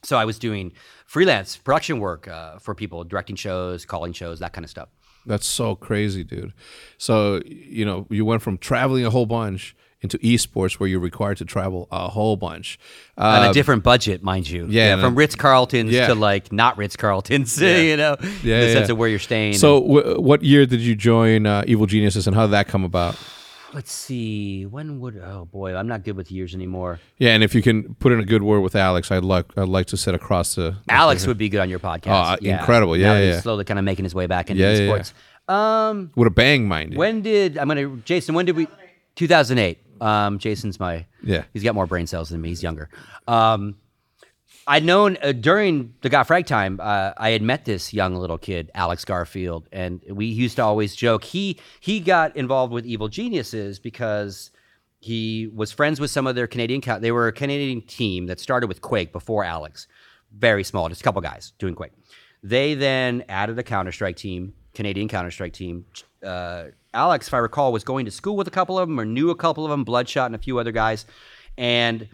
[0.02, 0.72] So I was doing
[1.06, 4.90] freelance production work uh, for people, directing shows, calling shows, that kind of stuff.
[5.24, 6.52] That's so crazy, dude.
[6.98, 11.38] So you know, you went from traveling a whole bunch into esports where you're required
[11.38, 12.78] to travel a whole bunch.
[13.18, 14.66] on Uh, a different budget, mind you.
[14.70, 16.06] yeah, and from Ritz Carltons Yeah.
[16.08, 17.60] to like not Ritz Carltons.
[17.62, 19.54] you know, Yeah, in the yeah, sense of where you're staying.
[19.54, 22.84] so, w- what year did you join uh, Evil Geniuses, and how did that come
[22.84, 23.16] about?
[23.72, 24.64] let's see.
[24.66, 25.16] When would?
[25.18, 27.00] Oh boy, I'm not good with years anymore.
[27.18, 29.68] Yeah, and if you can put in a good word with Alex, I'd like I'd
[29.68, 30.76] like to sit across the.
[30.88, 32.38] Alex would be good on your podcast.
[32.40, 32.96] Oh, incredible.
[32.96, 33.40] Yeah, Now he's yeah.
[33.40, 35.12] Slowly kind of making his way back into Yeah, yeah, esports.
[35.52, 36.98] Um, with a bang, mind you.
[37.00, 38.34] when did I'm gonna Jason?
[38.36, 38.68] When did we?
[39.16, 39.78] 2008.
[40.00, 41.44] Um, Jason's my Yeah.
[41.52, 42.48] He's got more brain cells than me.
[42.50, 42.88] He's younger.
[43.26, 43.76] Um,
[44.66, 48.38] I'd known uh, during the Got Frag time, uh, I had met this young little
[48.38, 51.24] kid, Alex Garfield, and we used to always joke.
[51.24, 54.50] He he got involved with Evil Geniuses because
[55.00, 56.80] he was friends with some of their Canadian.
[57.00, 59.86] They were a Canadian team that started with Quake before Alex,
[60.32, 61.92] very small, just a couple guys doing Quake.
[62.42, 65.84] They then added a Counter Strike team, Canadian Counter Strike team.
[66.24, 69.04] Uh, Alex, if I recall, was going to school with a couple of them or
[69.04, 71.06] knew a couple of them, Bloodshot and a few other guys,
[71.58, 72.08] and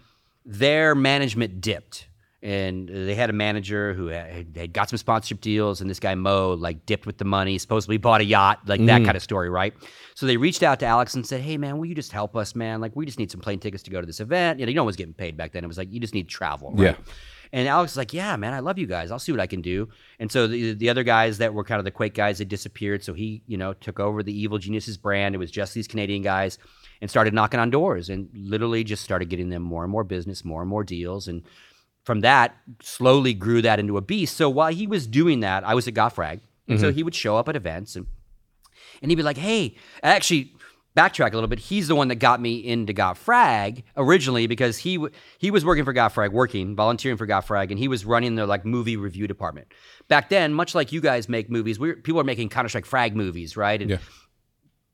[0.44, 2.06] their management dipped.
[2.42, 6.14] And they had a manager who had, had got some sponsorship deals, and this guy
[6.14, 9.50] Mo like dipped with the money, supposedly bought a yacht, like that kind of story,
[9.50, 9.74] right?
[10.14, 12.54] So they reached out to Alex and said, "Hey, man, will you just help us,
[12.54, 12.80] man?
[12.80, 14.58] Like, we just need some plane tickets to go to this event.
[14.58, 15.64] You know, no one was getting paid back then.
[15.64, 16.96] It was like you just need travel, right?
[16.98, 17.12] Yeah.
[17.52, 19.10] And Alex is like, "Yeah, man, I love you guys.
[19.10, 21.78] I'll see what I can do." And so the the other guys that were kind
[21.78, 23.02] of the Quake guys had disappeared.
[23.02, 25.34] So he, you know, took over the Evil Geniuses brand.
[25.34, 26.58] It was just these Canadian guys,
[27.00, 30.44] and started knocking on doors, and literally just started getting them more and more business,
[30.44, 31.42] more and more deals, and
[32.04, 34.36] from that slowly grew that into a beast.
[34.36, 36.96] So while he was doing that, I was at Got Frag, and so mm-hmm.
[36.96, 38.06] he would show up at events and
[39.02, 40.54] and he'd be like, "Hey, actually."
[41.00, 41.58] Backtrack a little bit.
[41.58, 45.64] He's the one that got me into Got Frag originally because he w- he was
[45.64, 48.64] working for Got Frag, working volunteering for Got Frag, and he was running their like
[48.64, 49.68] movie review department.
[50.08, 53.16] Back then, much like you guys make movies, we people are making Counter Strike Frag
[53.16, 53.80] movies, right?
[53.80, 53.98] And Yeah.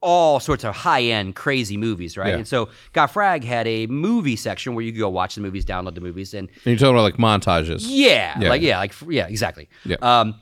[0.03, 2.29] all sorts of high end, crazy movies, right?
[2.29, 2.37] Yeah.
[2.37, 5.64] And so Got Frag had a movie section where you could go watch the movies,
[5.64, 7.85] download the movies, and And you're talking about like montages.
[7.88, 8.49] yeah, Yeah.
[8.51, 9.69] like yeah, like yeah, exactly.
[9.85, 9.97] Yeah.
[10.03, 10.35] Um,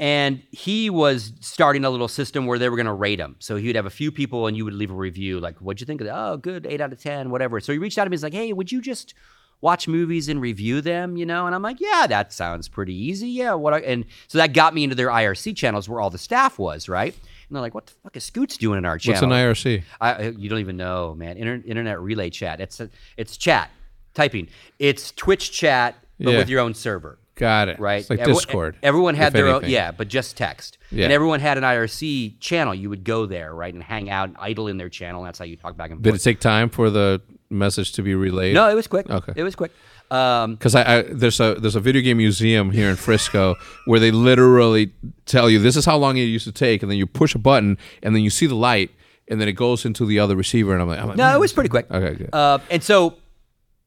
[0.00, 3.36] and he was starting a little system where they were going to rate him.
[3.40, 5.80] So he would have a few people, and you would leave a review like, "What'd
[5.80, 6.16] you think of that?
[6.16, 8.14] Oh, good, eight out of ten, whatever." So he reached out to me.
[8.14, 9.14] He's like, "Hey, would you just
[9.60, 13.28] watch movies and review them?" You know, and I'm like, "Yeah, that sounds pretty easy.
[13.28, 16.18] Yeah, what?" I, and so that got me into their IRC channels where all the
[16.18, 17.12] staff was, right?
[17.14, 19.82] And they're like, "What the fuck is Scoots doing in our channel?" What's an IRC?
[20.00, 21.36] I, I- you don't even know, man.
[21.36, 22.60] Inter- internet relay chat.
[22.60, 23.70] It's a, it's chat,
[24.14, 24.48] typing.
[24.78, 26.38] It's Twitch chat, but Yeah.
[26.38, 27.78] with your own server, Got it.
[27.80, 28.00] right?
[28.00, 28.76] It's like Every- Discord.
[28.82, 29.70] Everyone had if their own, anything.
[29.70, 30.76] yeah, but just text.
[30.90, 31.04] Yeah.
[31.04, 32.74] And everyone had an IRC channel.
[32.74, 35.22] You would go there, right, and hang out, and idle in their channel.
[35.22, 36.04] That's how you talk back and forth.
[36.04, 37.20] Did it take time for the
[37.50, 38.54] message to be relayed?
[38.54, 39.08] no, it was quick.
[39.08, 39.32] Okay.
[39.36, 39.72] it was quick.
[40.10, 44.00] Um, Because I, I there's a there's a video game museum here in Frisco where
[44.00, 44.90] they literally
[45.26, 47.38] tell you this is how long it used to take, and then you push a
[47.38, 48.90] button, and then you see the light,
[49.28, 51.38] and then it goes into the other receiver, and I'm like, I'm like no, it
[51.38, 51.90] was pretty quick.
[51.90, 52.30] Okay, good.
[52.32, 53.18] Uh, and so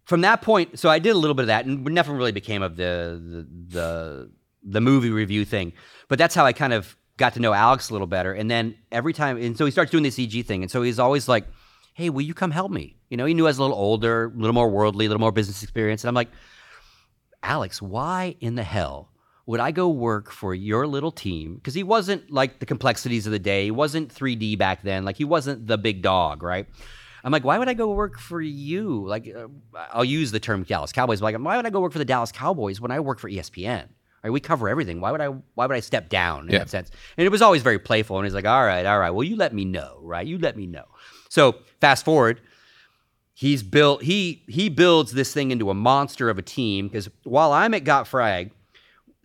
[0.06, 2.62] from that point, so I did a little bit of that, and nothing really became
[2.62, 4.32] of the the the,
[4.64, 5.74] the movie review thing.
[6.08, 8.34] But that's how I kind of got to know Alex a little better.
[8.34, 11.00] And then every time, and so he starts doing this EG thing, and so he's
[11.00, 11.46] always like,
[11.94, 14.26] "Hey, will you come help me?" You know, he knew I was a little older,
[14.26, 16.30] a little more worldly, a little more business experience, and I'm like,
[17.44, 19.10] Alex, why in the hell?
[19.48, 21.56] Would I go work for your little team?
[21.56, 23.66] Because he wasn't like the complexities of the day.
[23.66, 25.04] He wasn't 3D back then.
[25.04, 26.68] Like he wasn't the big dog, right?
[27.24, 29.06] I'm like, why would I go work for you?
[29.08, 29.48] Like, uh,
[29.94, 31.20] I'll use the term Dallas Cowboys.
[31.20, 33.30] But like, why would I go work for the Dallas Cowboys when I work for
[33.30, 33.88] ESPN?
[34.24, 34.30] Right?
[34.30, 35.02] We cover everything.
[35.02, 35.28] Why would I?
[35.28, 36.60] Why would I step down in Yeah.
[36.60, 36.92] that sense?
[37.18, 38.18] And it was always very playful.
[38.18, 39.10] And he's like, all right, all right.
[39.12, 40.26] Well, you let me know, right?
[40.26, 40.86] You let me know.
[41.30, 42.40] So fast forward,
[43.34, 44.04] he's built.
[44.04, 46.88] He he builds this thing into a monster of a team.
[46.88, 48.52] Because while I'm at Got Frag,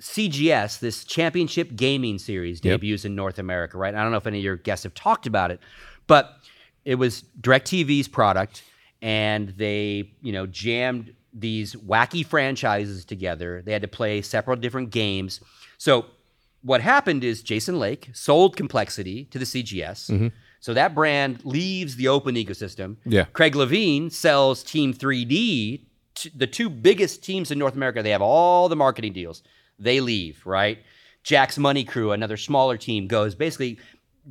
[0.00, 2.80] CGS, this championship gaming series, Yep.
[2.80, 3.94] debuts in North America, right?
[3.94, 5.60] I don't know if any of your guests have talked about it,
[6.06, 6.35] but
[6.86, 8.62] it was DirecTV's product,
[9.02, 13.60] and they, you know, jammed these wacky franchises together.
[13.62, 15.40] They had to play several different games.
[15.76, 16.06] So
[16.62, 20.10] what happened is Jason Lake sold Complexity to the CGS.
[20.10, 20.28] Mm-hmm.
[20.60, 22.96] So that brand leaves the open ecosystem.
[23.04, 23.24] Yeah.
[23.32, 25.80] Craig Levine sells Team 3D,
[26.14, 28.02] t- the two biggest teams in North America.
[28.02, 29.42] They have all the marketing deals.
[29.78, 30.78] They leave, right?
[31.22, 33.34] Jax Money Crew, another smaller team, goes.
[33.34, 33.78] Basically,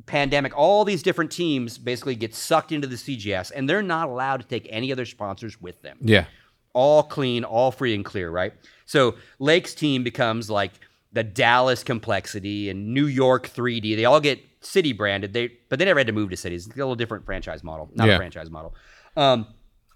[0.04, 4.40] pandemic, all these different teams basically get sucked into the CGS, and they're not allowed
[4.42, 6.26] to take any other sponsors with them yeah.
[6.74, 8.52] all clean, all free and clear, right?
[8.84, 10.72] So Lake's team becomes like
[11.12, 13.96] the Dallas complexity and New York 3D.
[13.96, 15.32] They all get city branded.
[15.32, 16.66] They but they never had to move to cities.
[16.66, 18.14] It's a little different franchise model, not Yeah.
[18.14, 18.74] a franchise model.
[19.16, 19.46] Um,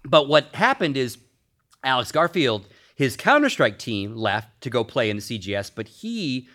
[0.03, 1.19] but what happened is
[1.83, 6.47] Alex Garfield, his Counter Strike team left to go play in the CGS, but he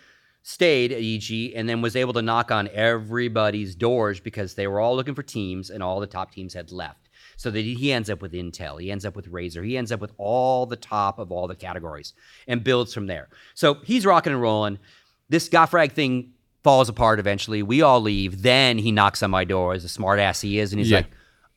[0.49, 4.79] stayed at EG and then was able to knock on everybody's doors because they were
[4.79, 7.09] all looking for teams and all the top teams had left.
[7.35, 9.99] So that he ends up with Intel, he ends up with Razer, he ends up
[9.99, 12.13] with all the top of all the categories
[12.47, 13.27] and builds from there.
[13.55, 14.79] So he's rocking and rolling.
[15.27, 16.31] This Got Frag thing
[16.63, 17.61] falls apart eventually.
[17.61, 18.41] We all leave.
[18.41, 20.99] Then he knocks on my door as a smart ass he is, and he's Yeah.
[20.99, 21.07] like,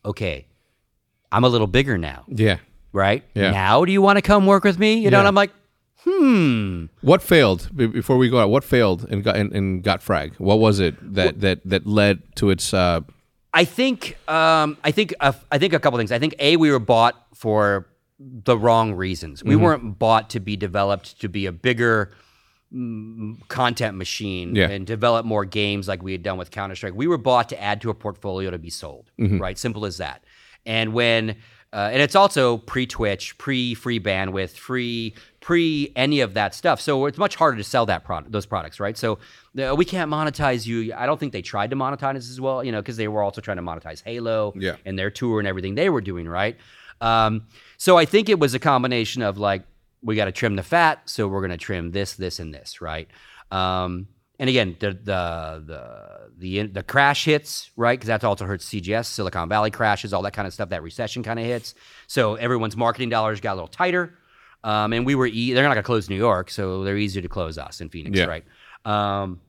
[0.05, 0.47] okay,
[1.31, 2.59] I'm a little bigger now, Yeah.
[2.93, 3.23] right?
[3.35, 3.53] Yeah.
[3.53, 4.95] Now do you want to come work with me?
[4.99, 5.21] You know, Yeah.
[5.21, 5.53] and I'm like,
[6.11, 6.87] hmm.
[7.01, 8.51] What failed before we go out?
[8.51, 10.35] What failed and got and, and got frag?
[10.37, 12.73] What was it that that that led to its?
[12.75, 13.01] Uh,
[13.53, 16.13] I think um, I think uh, I think a couple things.
[16.13, 17.87] I think a we were bought for
[18.19, 19.43] the wrong reasons.
[19.43, 22.13] We weren't bought to be developed to be a bigger
[22.73, 24.69] mm, content machine Yeah.
[24.69, 26.95] and develop more games like we had done with Counter Strike.
[26.95, 29.11] We were bought to add to a portfolio to be sold.
[29.19, 30.23] Right, simple as that.
[30.67, 31.37] And when
[31.73, 36.81] uh, and it's also pre Twitch, pre free bandwidth, free pre any of that stuff.
[36.81, 38.97] So it's much harder to sell that product, those products, right?
[38.97, 39.19] So
[39.59, 40.93] uh, we can't monetize you.
[40.95, 43.41] I don't think they tried to monetize as well, you know, because they were also
[43.41, 44.77] trying to monetize Halo Yeah.
[44.85, 46.57] and their tour and everything they were doing, right?
[47.01, 47.47] Um,
[47.79, 49.63] so I think it was a combination of like
[50.03, 52.81] we got to trim the fat, so we're going to trim this, this, and this,
[52.83, 53.09] right?
[53.51, 57.99] Um, and again, the the the the, the crash hits, right?
[57.99, 60.71] Because that's also hurts CGS, Silicon Valley crashes, all that kind of stuff.
[60.71, 61.75] That recession kind of hits.
[62.07, 64.15] So everyone's marketing dollars got a little tighter.
[64.63, 67.23] Um, and we were e- they're not going to close New York, so they're easier
[67.23, 68.27] to close us in Phoenix, Yeah.
[68.27, 68.45] right?
[68.85, 69.41] Um,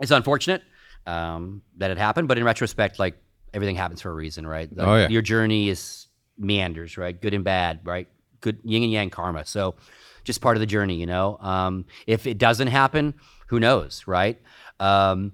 [0.00, 0.62] it's unfortunate
[1.06, 3.16] um, that it happened, but in retrospect, like
[3.54, 4.74] everything happens for a reason, right?
[4.76, 5.08] Like, Oh, yeah.
[5.08, 6.06] Your journey is
[6.38, 7.18] meanders, right?
[7.18, 8.08] Good and bad, right?
[8.40, 9.44] Good yin and yang karma.
[9.46, 9.74] So
[10.24, 11.38] just part of the journey, you know.
[11.40, 13.14] Um, if it doesn't happen,
[13.48, 14.40] who knows, right?
[14.80, 15.32] Um,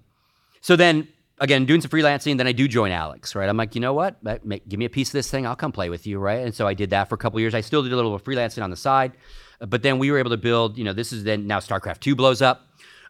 [0.61, 1.09] so then
[1.41, 3.49] again, doing some freelancing, then I do join Alex, right?
[3.49, 4.17] I'm like, you know what?
[4.45, 5.47] Make- Give me a piece of this thing.
[5.47, 6.41] I'll come play with you, right?
[6.45, 7.55] And so I did that for a couple years.
[7.55, 9.13] I still did a little freelancing on the side,
[9.61, 10.79] uh, but then we were able to build.
[10.79, 12.65] You know, this is then now StarCraft Two blows up.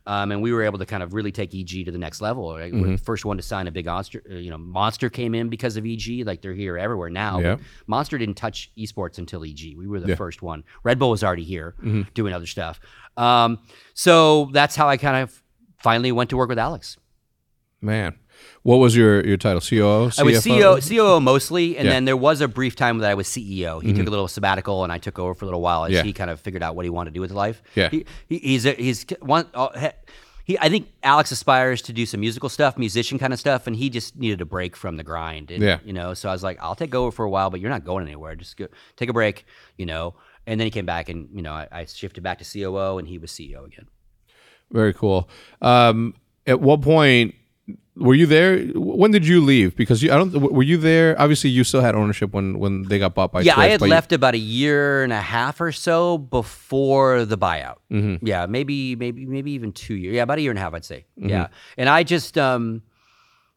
[0.06, 2.56] Um, and we were able to kind of really take EG to the next level.
[2.56, 2.72] Right?
[2.72, 4.22] We're the first one to sign a big monster.
[4.30, 6.24] Uh, you know, Monster came in because of EG.
[6.26, 7.40] Like they're here everywhere now.
[7.40, 7.56] Yeah.
[7.86, 9.76] Monster didn't touch esports until EG.
[9.76, 10.64] We were the first one.
[10.82, 11.74] Red Bull was already here
[12.14, 12.80] doing other stuff.
[13.18, 13.58] Um,
[13.92, 15.42] so that's how I kind of
[15.78, 16.96] finally went to work with Alex.
[17.80, 18.18] Man,
[18.62, 19.60] what was your your title?
[19.60, 20.10] COO.
[20.18, 21.92] I was CEO, COO mostly, and Yeah.
[21.92, 23.80] then there was a brief time that I was CEO.
[23.82, 26.02] He took a little sabbatical, and I took over for a little while as Yeah.
[26.02, 27.62] he kind of figured out what he wanted to do with life.
[27.74, 27.88] Yeah.
[27.90, 29.46] he, he, he's a, he's one.
[29.54, 29.88] Uh, he-
[30.44, 33.76] he, I think Alex aspires to do some musical stuff, musician kind of stuff, and
[33.76, 35.50] he just needed a break from the grind.
[35.50, 35.78] And, Yeah.
[35.84, 37.84] you know, so I was like, I'll take over for a while, but you're not
[37.84, 38.34] going anywhere.
[38.34, 39.44] Just go, take a break,
[39.76, 40.14] you know.
[40.46, 43.06] And then he came back, and you know, I, I shifted back to COO, and
[43.06, 43.88] he was CEO again.
[44.72, 45.28] Very cool.
[45.60, 46.14] Um,
[46.46, 47.34] at what point
[47.98, 48.58] were you there?
[48.74, 49.76] When did you leave?
[49.76, 50.32] Because you, I don't.
[50.32, 51.20] Were you there?
[51.20, 53.40] Obviously, you still had ownership when when they got bought by.
[53.42, 57.24] Yeah, I had but you- left about a year and a half or so before
[57.24, 57.76] the buyout.
[57.90, 58.26] Mm-hmm.
[58.26, 60.14] Yeah, maybe, maybe, maybe even two years.
[60.14, 61.04] Yeah, about a year and a half, I'd say.
[61.18, 61.28] Mm-hmm.
[61.30, 62.82] Yeah, and I just, um,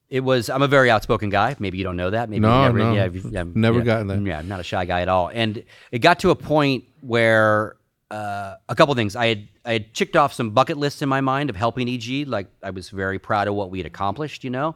[0.09, 0.49] it was.
[0.49, 1.55] I'm a very outspoken guy.
[1.59, 2.29] Maybe you don't know that.
[2.29, 2.93] Maybe No, never, no.
[2.93, 4.21] Yeah, yeah, Never yeah, gotten that.
[4.21, 5.29] Yeah, I'm not a shy guy at all.
[5.33, 7.75] And it got to a point where
[8.11, 9.15] uh, a couple things.
[9.15, 12.27] I had I had checked off some bucket lists in my mind of helping EG.
[12.27, 14.43] Like I was very proud of what we had accomplished.
[14.43, 14.75] You know,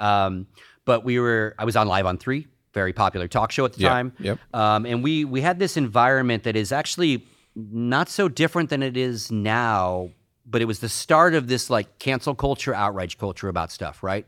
[0.00, 0.46] um,
[0.84, 1.54] but we were.
[1.58, 4.12] I was on Live on Three, very popular talk show at the Yeah, time.
[4.18, 4.38] yep.
[4.52, 8.96] Um, and we we had this environment that is actually not so different than it
[8.96, 10.10] is now,
[10.46, 14.26] but it was the start of this like cancel culture, outrage culture about stuff, right?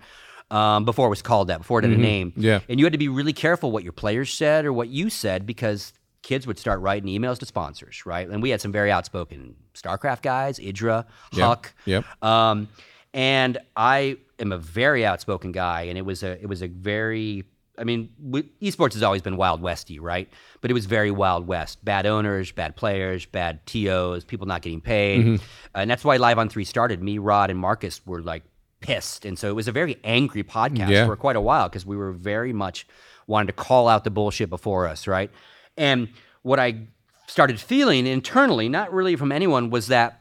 [0.51, 2.31] Um, before it was called that, before it had a name.
[2.33, 2.43] Mm-hmm.
[2.43, 2.61] Yeah.
[2.69, 5.47] And you had to be really careful what your players said or what you said
[5.47, 8.29] because kids would start writing emails to sponsors, right?
[8.29, 11.67] And we had some very outspoken StarCraft guys, Idra, HuK.
[11.85, 12.05] Yep.
[12.23, 12.69] Um,
[13.13, 17.45] and I am a very outspoken guy, and it was a it was a very
[17.77, 20.29] I mean, we, esports has always been wild westy, right?
[20.61, 21.85] But it was very wild west.
[21.85, 25.45] Bad owners, bad players, bad tos, people not getting paid, Mm-hmm.
[25.75, 27.03] and that's why Live on Three started.
[27.03, 28.43] Me, Rod, and Marcus were like
[28.81, 31.07] pissed, and so it was a very angry podcast Yeah.
[31.07, 32.87] for quite a while because we were very much
[33.27, 35.31] wanting to call out the bullshit before us, right?
[35.77, 36.09] And
[36.43, 36.87] what I
[37.27, 40.21] started feeling internally, not really from anyone, was that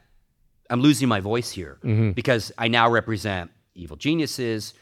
[0.70, 1.78] I'm losing my voice here
[2.14, 4.74] because I now represent evil geniuses.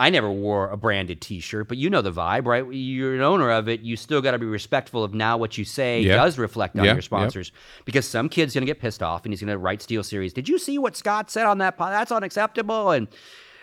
[0.00, 2.64] I never wore a branded T-shirt, but you know the vibe, right?
[2.72, 3.80] You're an owner of it.
[3.80, 6.14] You still got to be respectful of now what you say Yeah.
[6.16, 7.04] does reflect on Yeah, your yep.
[7.04, 7.50] sponsors,
[7.84, 10.32] because some kid's gonna get pissed off and he's gonna write SteelSeries.
[10.32, 11.76] Did you see what Scott said on that?
[11.76, 11.92] pod?
[11.92, 12.92] That's unacceptable.
[12.92, 13.08] And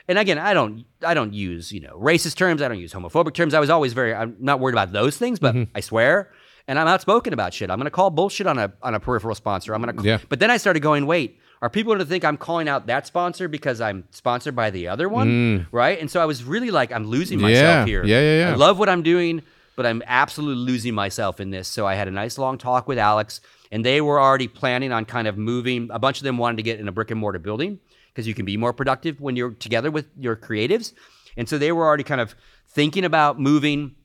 [0.09, 2.61] and again, I don't I don't use you know racist terms.
[2.61, 3.53] I don't use homophobic terms.
[3.53, 5.71] I was always very I'm not worried about those things, but Mm-hmm.
[5.75, 6.31] I swear.
[6.67, 7.69] And I'm outspoken about shit.
[7.69, 9.75] I'm going to call bullshit on a on a peripheral sponsor.
[9.75, 10.03] I'm going to.
[10.03, 10.17] Yeah.
[10.29, 13.05] But then I started going, wait, are people going to think I'm calling out that
[13.05, 15.99] sponsor because I'm sponsored by the other one, right?
[15.99, 17.79] And so I was really like, I'm losing myself Mm.
[17.79, 17.85] Yeah.
[17.85, 18.05] here.
[18.05, 18.51] Yeah, yeah, yeah.
[18.53, 19.41] I love what I'm doing,
[19.75, 21.67] but I'm absolutely losing myself in this.
[21.67, 25.05] So I had a nice long talk with Alex, and they were already planning on
[25.05, 25.89] kind of moving.
[25.91, 27.79] A bunch of them wanted to get in a brick and mortar building
[28.11, 30.93] because you can be more productive when you're together with your creatives,
[31.37, 32.33] and so they were already kind of
[32.69, 33.95] thinking about moving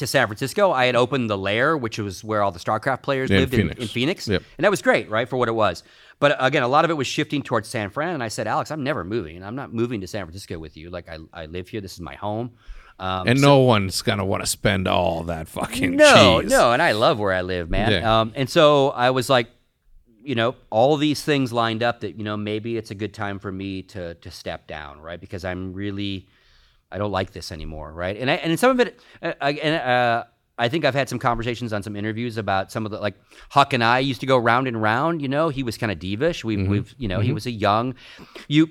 [0.00, 3.30] to San Francisco, I had opened the lair, which was where all the StarCraft players
[3.30, 3.80] Yeah, in lived in, Phoenix.
[3.80, 4.42] in Phoenix, Yep.
[4.58, 5.82] and that was great, right, for what it was.
[6.18, 8.70] But again, a lot of it was shifting towards San Fran, and I said, Alex,
[8.70, 10.90] I'm never moving, and I'm not moving to San Francisco with you.
[10.90, 11.80] Like I, I live here.
[11.80, 12.50] This is my home.
[12.98, 16.50] Um, And no one's gonna want to spend all that fucking no, cheese.
[16.50, 17.92] no, and I love where I live, man.
[17.92, 18.20] Yeah.
[18.20, 19.48] Um, and so I was like,
[20.22, 23.38] you know, all these things lined up that you know maybe it's a good time
[23.38, 25.18] for me to to step down, right?
[25.18, 26.26] Because I'm really,
[26.92, 28.16] I don't like this anymore, right?
[28.16, 30.24] And I, and some of it, uh, I- and uh,
[30.58, 33.14] I think I've had some conversations on some interviews about some of the like
[33.52, 35.22] HuK and I used to go round and round.
[35.22, 36.44] You know, he was kind of divish.
[36.44, 36.70] We, Mm-hmm.
[36.70, 37.94] We've, you know, he was a young,
[38.48, 38.68] you,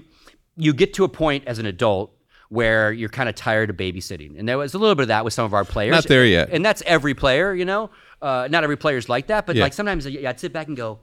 [0.56, 2.14] you get to a point as an adult.
[2.52, 5.24] Where you're kind of tired of babysitting, and there was a little bit of that
[5.24, 5.92] with some of our players.
[5.92, 6.50] Not there yet.
[6.52, 7.92] and that's every player, you know.
[8.24, 9.66] Uh, not every player's like that, but Yeah.
[9.66, 10.98] like sometimes I'd sit back and go,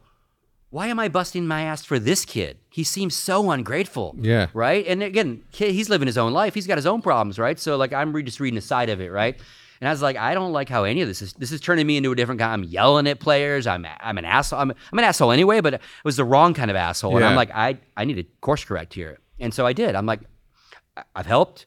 [0.70, 2.59] "Why am I busting my ass for this kid?
[2.70, 4.46] He seems so ungrateful." Yeah.
[4.55, 4.87] Right.
[4.87, 6.55] And again, ki- he's living his own life.
[6.55, 7.59] He's got his own problems, right?
[7.59, 9.38] So like I'm re- just reading a side of it, right?
[9.81, 11.35] And I was like, I don't like how any of this is.
[11.35, 12.50] This is turning me into a different guy.
[12.52, 13.66] I'm yelling at players.
[13.66, 14.59] I'm I'm an asshole.
[14.61, 17.11] I'm, I'm an asshole anyway, but it was the wrong kind of asshole.
[17.12, 17.16] Yeah.
[17.18, 19.18] And I'm like, I I need to course correct here.
[19.38, 19.94] And so I did.
[19.94, 20.20] I'm like,
[21.14, 21.66] I've helped.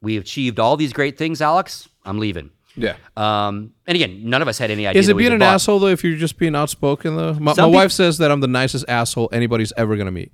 [0.00, 1.86] We achieved all these great things, Alex.
[2.06, 2.50] I'm leaving.
[2.76, 2.96] Yeah.
[3.16, 5.00] Um, and again, none of us had any idea.
[5.00, 5.88] Is it being an buy- asshole though?
[5.88, 9.28] If you're just being outspoken though, my, my wife says that I'm the nicest asshole
[9.32, 10.32] anybody's ever gonna meet.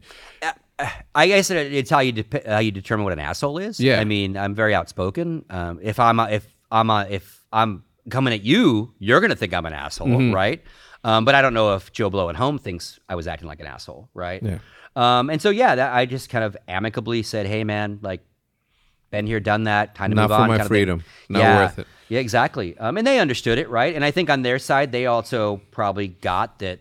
[1.15, 3.81] I guess it's how you de- how you determine what an asshole is.
[3.81, 3.99] Yeah.
[3.99, 5.45] I mean, I'm very outspoken.
[5.49, 9.55] Um, if I'm a, if I'm a, if I'm coming at you, you're gonna think
[9.55, 10.35] I'm an asshole, Mm-hmm.
[10.35, 10.63] right?
[11.05, 13.61] Um, but I don't know if Joe Blow at home thinks I was acting like
[13.61, 14.43] an asshole, right?
[14.43, 14.59] Yeah.
[14.97, 18.21] Um, and so yeah, that, I just kind of amicably said, "Hey, man, like,
[19.11, 19.95] been here, done that.
[19.95, 20.69] Time to Not move for on." my kind of thing.
[20.69, 21.05] freedom.
[21.29, 21.57] Not yeah.
[21.65, 21.87] worth it.
[22.09, 22.77] Yeah, exactly.
[22.79, 23.95] Um, and they understood it, right?
[23.95, 26.81] And I think on their side, they also probably got that.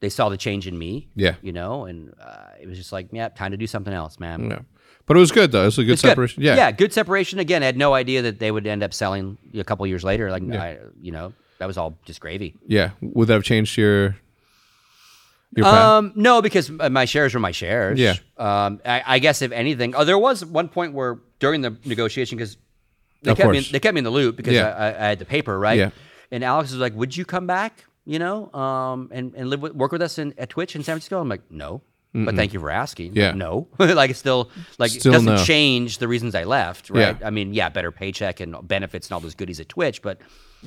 [0.00, 1.08] They saw the change in me.
[1.14, 1.34] Yeah.
[1.42, 4.50] You know, and uh, it was just like, yeah, time to do something else, man.
[4.50, 4.58] Yeah.
[5.06, 5.62] But it was good though.
[5.62, 6.08] It was a good It's good.
[6.08, 6.42] separation.
[6.42, 6.56] Yeah.
[6.56, 7.38] yeah, good separation.
[7.38, 10.30] Again, I had no idea that they would end up selling a couple years later.
[10.30, 12.54] Like, I, you know, that was all just gravy.
[12.66, 12.90] Yeah.
[13.02, 14.16] Would that have changed your
[15.56, 15.74] your path?
[15.74, 17.98] Um, no, because my shares were my shares.
[17.98, 18.14] Yeah.
[18.38, 22.38] Um, I, I guess if anything, oh, there was one point where during the negotiation
[22.38, 22.56] because
[23.22, 24.68] they Of kept me, they kept me in the loop because Yeah.
[24.68, 25.78] I, I, had the paper right.
[25.78, 25.90] Yeah.
[26.30, 27.84] And Alex was like, "Would you come back?
[28.06, 30.94] You know, um, and and live with, work with us in, at Twitch in San
[30.94, 33.14] Francisco?" I'm like, "No." But thank you for asking.
[33.14, 33.30] Yeah.
[33.32, 33.68] No.
[33.78, 35.44] like it's still like Still it doesn't no.
[35.44, 37.16] change the reasons I left, right?
[37.20, 37.24] Yeah.
[37.26, 40.20] I mean, yeah, better paycheck and benefits and all those goodies at Twitch, but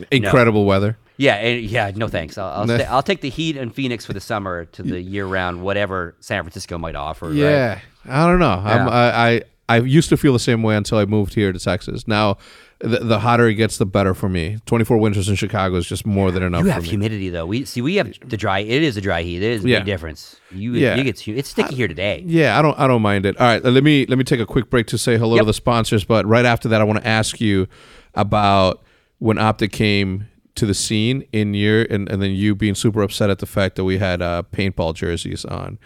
[0.10, 0.98] Incredible weather.
[1.18, 2.38] yeah, and, yeah, no thanks.
[2.38, 5.26] I'll I'll, stay, I'll take the heat in Phoenix for the summer to the year
[5.26, 7.28] round whatever San Francisco might offer.
[7.28, 7.36] right?
[7.36, 7.80] Yeah.
[8.08, 8.62] I don't know.
[8.66, 8.88] Yeah.
[8.88, 12.06] I, I I used to feel the same way until I moved here to Texas.
[12.08, 12.38] Now,
[12.80, 14.58] the, the hotter it gets, the better for me.
[14.66, 16.90] 24 winters in Chicago is just more than enough You for have me.
[16.90, 17.46] humidity though.
[17.46, 18.60] We see we have the dry.
[18.60, 19.38] It is a dry heat.
[19.38, 19.80] It is a Yeah.
[19.80, 20.36] big difference.
[20.52, 20.96] You Yeah.
[20.96, 22.24] you get it's sticky here today.
[22.26, 23.40] Yeah, I don't I don't mind it.
[23.40, 25.54] All right, let me let me take a quick break to say hello to the
[25.54, 27.68] sponsors, but right after that I want to ask you
[28.16, 28.84] about
[29.20, 33.30] when Optic came to the scene in year and, and then you being super upset
[33.30, 35.80] at the fact that we had uh, paintball jerseys on.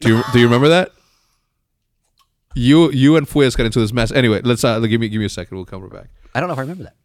[0.00, 0.90] Do you do you remember that?
[2.54, 4.10] You you and Fuez got into this mess.
[4.10, 5.56] Anyway, let's uh, give me give me a second.
[5.56, 6.10] We'll come right back.
[6.34, 6.96] I don't know if I remember that.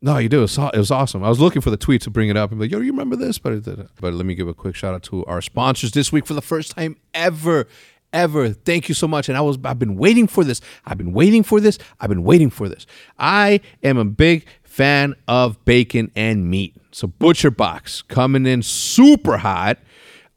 [0.00, 0.40] No, you do.
[0.40, 1.24] It was, it was awesome.
[1.24, 2.92] I was looking for the tweet to bring it up and be like, yo, you
[2.92, 3.38] remember this?
[3.38, 3.88] But it didn't.
[4.00, 6.42] But let me give a quick shout out to our sponsors this week for the
[6.42, 7.66] first time ever.
[8.12, 8.50] Ever.
[8.50, 9.28] Thank you so much.
[9.28, 10.60] And I was I've been waiting for this.
[10.84, 11.78] I've been waiting for this.
[12.00, 12.86] I've been waiting for this.
[13.18, 16.76] I am a big fan of bacon and meat.
[16.92, 19.78] So Butcher Box coming in super hot.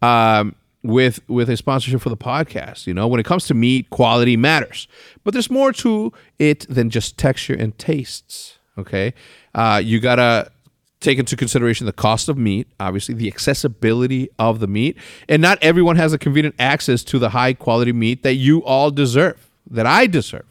[0.02, 0.56] Um
[0.88, 2.88] with with a sponsorship for the podcast.
[2.88, 4.88] You know, when it comes to meat, quality matters,
[5.24, 8.58] but there's more to it than just texture and tastes.
[8.78, 9.14] Okay,
[9.54, 10.52] uh, you gotta
[11.00, 14.98] take into consideration the cost of meat, obviously the accessibility of the meat,
[15.30, 18.90] and not everyone has a convenient access to the high quality meat that you all
[18.90, 20.46] deserve, that I deserve.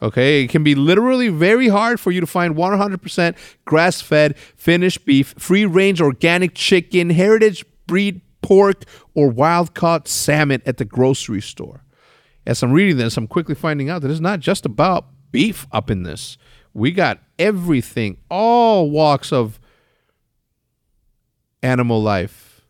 [0.00, 5.04] Okay, it can be literally very hard for you to find 100% grass fed, finished
[5.04, 8.84] beef, free range organic chicken, heritage breed pork,
[9.14, 11.84] or wild caught salmon at the grocery store.
[12.46, 15.90] As I'm reading this, I'm quickly finding out that it's not just about beef up
[15.90, 16.38] in this.
[16.72, 19.60] We got everything, all walks of
[21.62, 22.62] animal life,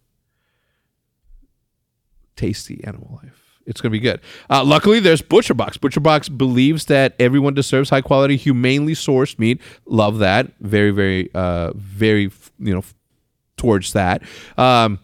[2.35, 3.61] tasty animal life.
[3.65, 4.21] It's going to be good.
[4.51, 5.79] Uh, luckily, there's ButcherBox.
[5.79, 9.61] ButcherBox believes that everyone deserves high quality, humanely sourced meat.
[9.87, 10.51] Love that.
[10.59, 12.83] Very, very, uh, very, you know,
[13.57, 14.23] towards that.
[14.57, 14.99] Um,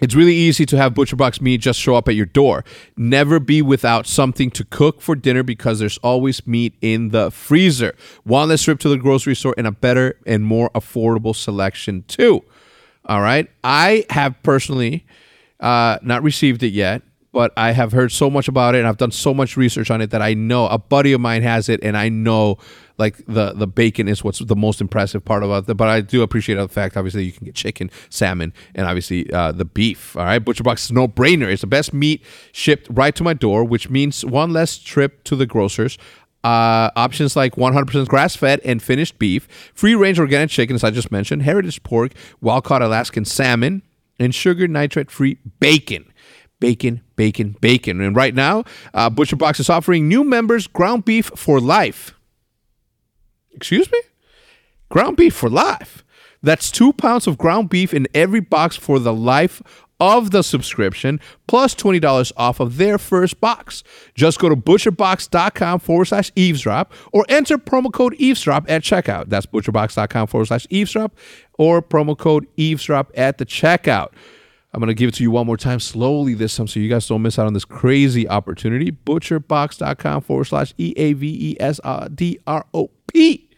[0.00, 2.64] it's really easy to have ButcherBox meat just show up at your door.
[2.96, 7.94] Never be without something to cook for dinner because there's always meat in the freezer.
[8.24, 12.42] One less trip to the grocery store and a better and more affordable selection too.
[13.04, 13.48] All right.
[13.62, 15.06] I have personally
[15.58, 17.02] uh, not received it yet,
[17.32, 20.00] but I have heard so much about it and I've done so much research on
[20.00, 22.58] it that I know a buddy of mine has it and I know
[22.98, 25.74] like the the bacon is what's the most impressive part about it.
[25.74, 29.52] But I do appreciate the fact obviously you can get chicken, salmon, and obviously uh,
[29.52, 30.16] the beef.
[30.16, 31.50] All right, Butcher Box is no brainer.
[31.50, 32.22] It's the best meat
[32.52, 35.98] shipped right to my door, which means one less trip to the grocers.
[36.42, 40.90] Uh, options like 100% grass fed and finished beef, free range organic chicken, as I
[40.90, 43.82] just mentioned, heritage pork, wild caught Alaskan salmon,
[44.18, 46.09] and sugar nitrate free bacon
[46.60, 48.00] bacon, bacon, bacon.
[48.00, 52.14] And right now, uh, Butcher Box is offering new members ground beef for life.
[53.52, 54.00] Excuse me?
[54.90, 56.04] Ground beef for life.
[56.42, 59.62] That's two pounds of ground beef in every box for the life
[60.00, 63.84] of the subscription, plus $20 off of their first box.
[64.14, 69.28] Just go to butcherbox.com forward slash eavesdrop or enter promo code eavesdrop at checkout.
[69.28, 71.14] That's butcherbox.com forward slash eavesdrop
[71.58, 74.12] or promo code eavesdrop at the checkout.
[74.72, 76.88] I'm going to give it to you one more time slowly this time so you
[76.88, 78.92] guys don't miss out on this crazy opportunity.
[78.92, 81.80] Butcherbox.com forward slash E A V E S
[82.14, 83.48] D R O P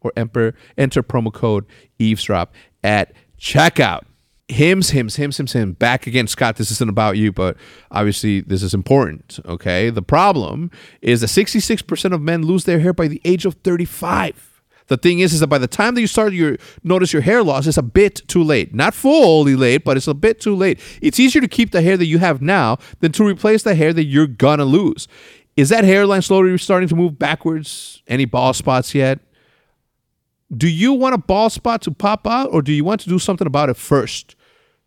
[0.00, 1.64] or enter, enter promo code
[1.98, 2.52] eavesdrop
[2.82, 4.02] at checkout.
[4.48, 5.76] Hims, Hims, Hims, Hims, Hims.
[5.76, 6.56] Back again, Scott.
[6.56, 7.56] This isn't about you, but
[7.90, 9.38] obviously this is important.
[9.44, 9.90] Okay.
[9.90, 10.70] The problem
[11.02, 14.47] is that 66% of men lose their hair by the age of 35.
[14.88, 17.42] The thing is, is that by the time that you start your notice your hair
[17.42, 18.74] loss, it's a bit too late.
[18.74, 20.80] Not fully late, but it's a bit too late.
[21.00, 23.92] It's easier to keep the hair that you have now than to replace the hair
[23.92, 25.06] that you're gonna lose.
[25.56, 28.02] Is that hairline slowly starting to move backwards?
[28.06, 29.18] Any bald spots yet?
[30.56, 33.18] Do you want a bald spot to pop out, or do you want to do
[33.18, 34.36] something about it first?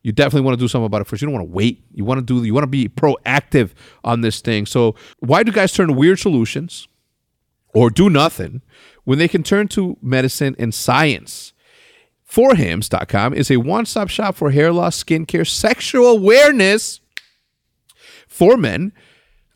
[0.01, 1.21] You definitely want to do something about it first.
[1.21, 1.83] You don't want to wait.
[1.93, 2.43] You want to do.
[2.43, 3.73] You want to be proactive
[4.03, 4.65] on this thing.
[4.65, 6.87] So why do guys turn to weird solutions,
[7.75, 8.61] or do nothing?
[9.03, 11.53] When they can turn to medicine and science.
[12.29, 17.01] Forhims.com is a one stop shop for hair loss, skincare, sexual awareness
[18.27, 18.93] for men.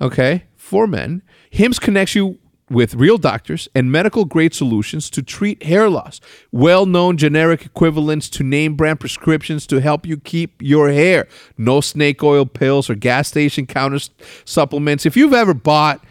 [0.01, 1.21] Okay, for men.
[1.49, 2.37] Hims connects you
[2.69, 6.19] with real doctors and medical grade solutions to treat hair loss.
[6.51, 11.27] Well known generic equivalents to name brand prescriptions to help you keep your hair.
[11.57, 13.99] No snake oil pills or gas station counter
[14.43, 15.05] supplements.
[15.05, 16.03] If you've ever bought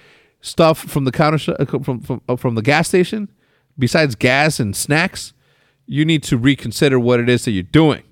[0.45, 3.31] stuff from the counter uh, from from, uh, from the gas station,
[3.79, 5.33] besides gas and snacks,
[5.87, 8.03] you need to reconsider what it is that you're doing.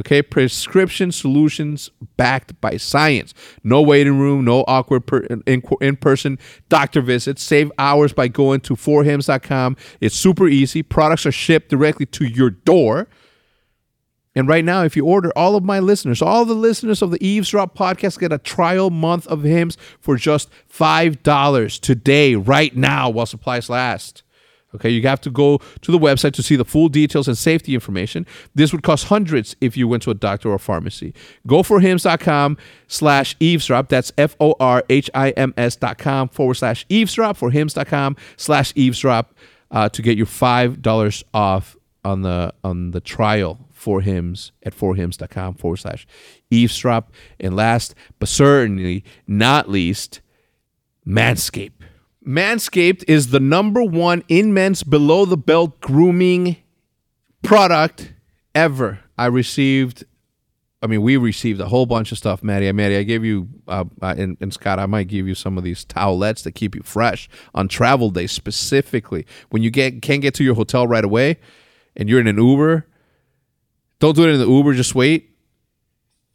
[0.00, 3.32] Okay, prescription solutions backed by science.
[3.62, 7.44] No waiting room, no awkward per, in, person doctor visits.
[7.44, 9.76] Save hours by going to forhims.com.
[10.00, 10.82] It's super easy.
[10.82, 13.06] Products are shipped directly to your door.
[14.34, 17.24] And right now, if you order, all of my listeners, all the listeners of the
[17.24, 23.26] Eavesdrop podcast get a trial month of Hims for just $5 today, right now, while
[23.26, 24.22] supplies last.
[24.74, 27.74] Okay, you have to go to the website to see the full details and safety
[27.74, 28.26] information.
[28.56, 31.14] This would cost hundreds if you went to a doctor or pharmacy.
[31.46, 32.56] Go for hims.com
[32.88, 33.88] slash eavesdrop.
[33.88, 38.16] That's F O R H I M S dot com forward slash eavesdrop for hims.com
[38.36, 39.32] slash eavesdrop
[39.70, 45.56] uh, to get your $5 off on the on the trial for Hims at forhims.com
[45.56, 46.06] forward slash
[46.50, 47.12] eavesdrop.
[47.38, 50.22] And last but certainly not least,
[51.06, 51.72] Manscaped.
[52.26, 56.56] Manscaped is the number one in men's below the belt grooming
[57.42, 58.14] product
[58.54, 59.00] ever.
[59.18, 60.04] I received,
[60.80, 62.72] I mean, we received a whole bunch of stuff, Maddie.
[62.72, 65.64] Maddie, I gave you, uh, uh, and, and, Scott, I might give you some of
[65.64, 69.26] these towelettes that keep you fresh on travel days specifically.
[69.50, 71.36] When you get can't get to your hotel right away
[71.94, 72.86] and you're in an Uber,
[74.04, 75.30] don't do it in the Uber, just wait.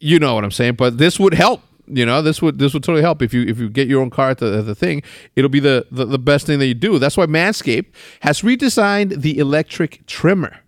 [0.00, 0.74] You know what I'm saying?
[0.74, 1.62] But this would help
[1.92, 4.10] you know, this would this would totally help if you if you get your own
[4.10, 5.02] car at the, at the thing.
[5.34, 6.98] It'll be the, the the best thing that you do.
[6.98, 7.86] That's why Manscaped
[8.20, 10.60] has redesigned the electric trimmer.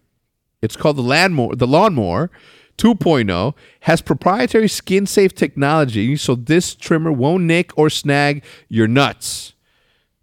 [0.61, 1.55] It's called the lawnmower.
[1.55, 2.31] The lawnmower
[2.79, 9.53] 2.0 has proprietary skin safe technology, so this trimmer won't nick or snag your nuts.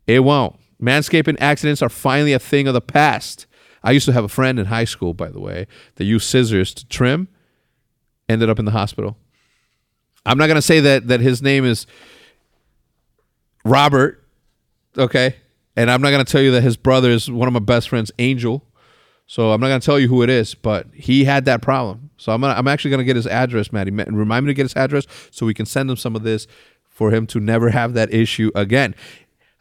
[0.07, 0.57] It won't.
[0.82, 3.45] Manscaping accidents are finally a thing of the past.
[3.84, 6.73] I used to have a friend in high school, by the way, that used scissors
[6.75, 7.27] to trim,
[8.27, 9.17] ended up in the hospital.
[10.25, 11.88] I'm not gonna say that that his name is
[13.65, 14.23] Robert,
[14.97, 15.36] okay,
[15.75, 18.11] and I'm not gonna tell you that his brother is one of my best friends,
[18.19, 18.63] Angel.
[19.27, 22.09] So I'm not gonna tell you who it is, but he had that problem.
[22.17, 23.91] So I'm gonna, I'm actually gonna get his address, Maddie.
[23.91, 26.47] Remind me to get his address so we can send him some of this
[26.84, 28.93] for him to never have that issue again.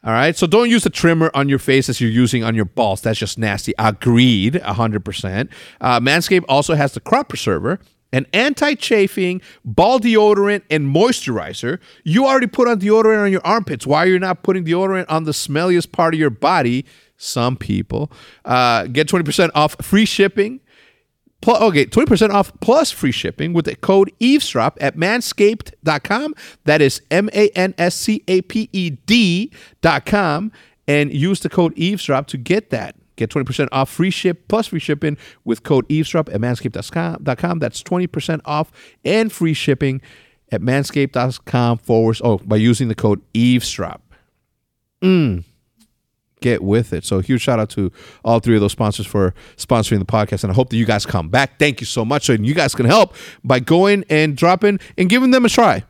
[0.03, 0.35] All right.
[0.35, 3.01] So don't use the trimmer on your face as you're using on your balls.
[3.01, 3.73] That's just nasty.
[3.77, 4.53] Agreed.
[4.53, 5.49] 100%.
[5.81, 7.79] Uh, Manscaped also has the crop preserver
[8.11, 11.79] an anti-chafing ball deodorant and moisturizer.
[12.03, 13.85] You already put on deodorant on your armpits.
[13.85, 16.85] Why are you not putting deodorant on the smelliest part of your body?
[17.17, 18.11] Some people
[18.45, 20.61] uh, get 20% off free shipping
[21.41, 26.35] Plus, okay, 20% off plus free shipping with the code eavesdrop at manscaped.com.
[26.65, 30.51] That is M A N S C A P E D.com.
[30.87, 32.95] And use the code eavesdrop to get that.
[33.15, 37.59] Get 20% off free ship plus free shipping with code eavesdrop at manscaped.com.
[37.59, 38.71] That's 20% off
[39.05, 40.01] and free shipping
[40.51, 42.17] at manscaped.com forward.
[42.23, 44.01] Oh, by using the code eavesdrop.
[45.01, 45.43] Mm
[46.41, 47.05] get with it.
[47.05, 47.91] So huge shout out to
[48.23, 50.43] all three of those sponsors for sponsoring the podcast.
[50.43, 51.59] And I hope that you guys come back.
[51.59, 52.25] Thank you so much.
[52.25, 55.83] So you guys can help by going and dropping and giving them a try.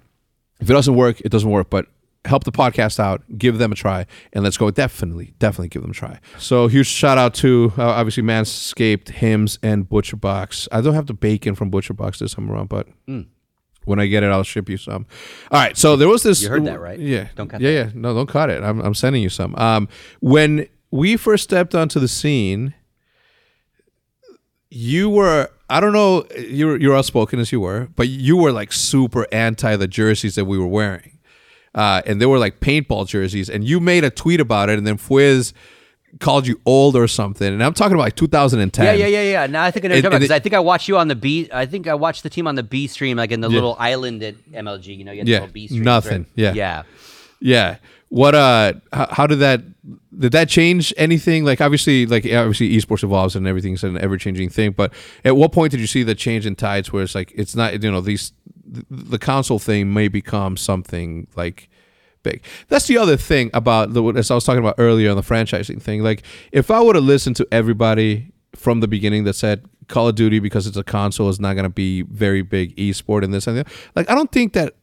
[0.60, 1.70] If it doesn't work, it doesn't work.
[1.70, 1.86] But
[2.26, 4.70] help the podcast out, give them a try, and let's go.
[4.70, 6.20] Definitely, definitely give them a try.
[6.38, 10.68] So huge shout out to uh, obviously Manscaped, Hims, and Butcher Box.
[10.72, 13.28] I don't have the bacon from Butcher Box this time around, but Mm.
[13.89, 15.05] When I get it, I'll ship you some.
[15.51, 15.75] All right.
[15.75, 16.41] So there was this.
[16.41, 16.97] You heard that, right?
[16.99, 17.27] Yeah.
[17.35, 17.93] Don't cut Yeah, that.
[17.95, 18.01] yeah.
[18.01, 18.63] No, don't cut it.
[18.63, 19.53] I'm, I'm sending you some.
[19.55, 19.89] Um,
[20.21, 22.73] when we first stepped onto the scene,
[24.69, 25.49] you were.
[25.69, 26.25] I don't know.
[26.37, 30.45] You're you're outspoken as you were, but you were like super anti the jerseys that
[30.45, 31.19] we were wearing,
[31.75, 33.49] uh, and they were like paintball jerseys.
[33.49, 35.53] And you made a tweet about it, and then Fwiz
[36.20, 37.47] called you old or something.
[37.53, 38.86] And I'm talking about like 2010.
[38.86, 39.47] Yeah, yeah, yeah, yeah.
[39.47, 41.49] Now I think I know because I think I watched you on the B.
[41.53, 44.24] I think I watched the team on the B stream, like in the little island
[44.24, 44.97] at MLG.
[44.97, 45.84] You know, you had the Yeah, little B stream.
[45.84, 46.26] nothing.
[46.36, 46.53] Yeah.
[46.53, 46.84] yeah.
[47.39, 47.78] Yeah.
[48.10, 49.62] What uh how, how did that
[50.18, 51.45] did that change anything?
[51.45, 54.91] Like obviously like obviously esports evolves and everything's an ever changing thing, but
[55.24, 57.82] at what point did you see the change in tides where it's like it's not
[57.84, 58.34] you know these
[58.68, 61.70] the, the console thing may become something like
[62.24, 62.43] big.
[62.67, 65.82] That's the other thing about the as I was talking about earlier on the franchising
[65.82, 66.03] thing.
[66.03, 70.15] Like if I would have listened to everybody from the beginning that said Call of
[70.15, 73.47] Duty because it's a console is not going to be very big esport and this
[73.47, 73.67] and that.
[73.95, 74.76] Like I don't think that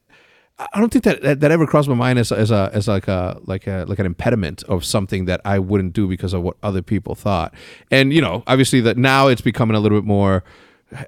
[0.59, 3.07] I don't think that, that that ever crossed my mind as as a as like
[3.07, 6.57] a like a like an impediment of something that I wouldn't do because of what
[6.63, 7.53] other people thought.
[7.91, 10.43] And you know, obviously that now it's becoming a little bit more.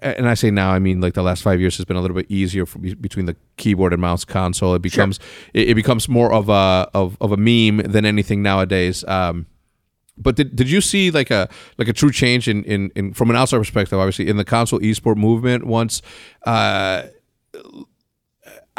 [0.01, 2.15] And I say now, I mean like the last five years has been a little
[2.15, 4.75] bit easier for, be- between the keyboard and mouse console.
[4.75, 5.19] It becomes
[5.53, 9.03] it, it becomes more of a of, of a meme than anything nowadays.
[9.05, 9.45] Um,
[10.17, 13.29] but did, did you see like a like a true change in, in, in from
[13.29, 16.01] an outside perspective, obviously in the console esport movement once
[16.45, 17.03] uh,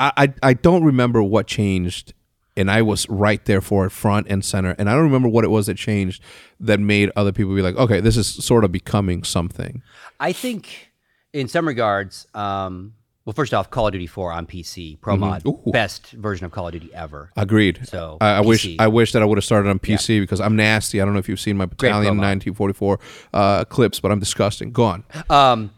[0.00, 2.14] I, I I don't remember what changed,
[2.56, 4.74] and I was right there for it, front and center.
[4.78, 6.22] And I don't remember what it was that changed
[6.58, 9.82] that made other people be like, okay, this is sort of becoming something.
[10.18, 10.89] I think
[11.32, 15.44] in some regards, um, well, first off, Call of Duty 4 on PC, Pro Mod,
[15.44, 15.70] Mm-hmm.
[15.70, 17.30] Best version of Call of Duty ever.
[17.36, 17.80] Agreed.
[17.86, 20.56] So, I, I wish I wish that I would have started on PC because I'm
[20.56, 21.00] nasty.
[21.00, 22.98] I don't know if you've seen my Battalion 1944
[23.34, 24.72] uh, clips, but I'm disgusting.
[24.72, 25.04] Go on.
[25.28, 25.70] Um,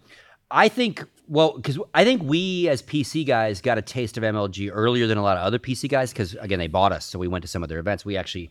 [0.50, 4.70] I think well because I think we as PC guys got a taste of MLG
[4.72, 7.28] earlier than a lot of other PC guys because again they bought us, so we
[7.28, 8.04] went to some of their events.
[8.04, 8.50] We actually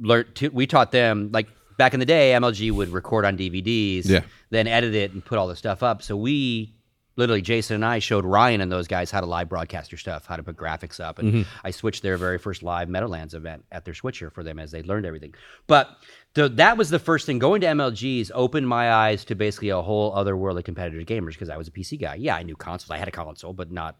[0.00, 4.06] learned to, we taught them like back in the day MLG would record on DVDs,
[4.06, 4.20] Yeah.
[4.50, 6.02] then edit it and put all the stuff up.
[6.02, 6.74] So we
[7.16, 10.26] literally Jason and I showed Ryan and those guys how to live broadcast your stuff,
[10.26, 11.50] how to put graphics up, and mm-hmm.
[11.64, 14.82] I switched their very first live Meadowlands event at their switcher for them as they
[14.82, 15.34] learned everything.
[15.66, 15.96] But
[16.34, 17.38] the, that was the first thing.
[17.40, 21.30] Going to MLGs opened my eyes to basically a whole other world of competitive gamers
[21.32, 22.14] because I was a PC guy.
[22.16, 22.90] Yeah, I knew consoles.
[22.92, 23.96] I had a console, but not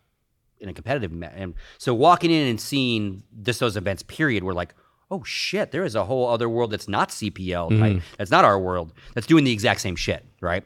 [0.61, 1.11] in a competitive.
[1.11, 4.74] ma- And so walking in and seeing just those events, period, were like.
[5.11, 5.71] Oh shit!
[5.73, 8.03] There is a whole other world that's not CPL, right?
[8.19, 8.93] That's not our world.
[9.15, 10.65] That's doing the exact same shit, right?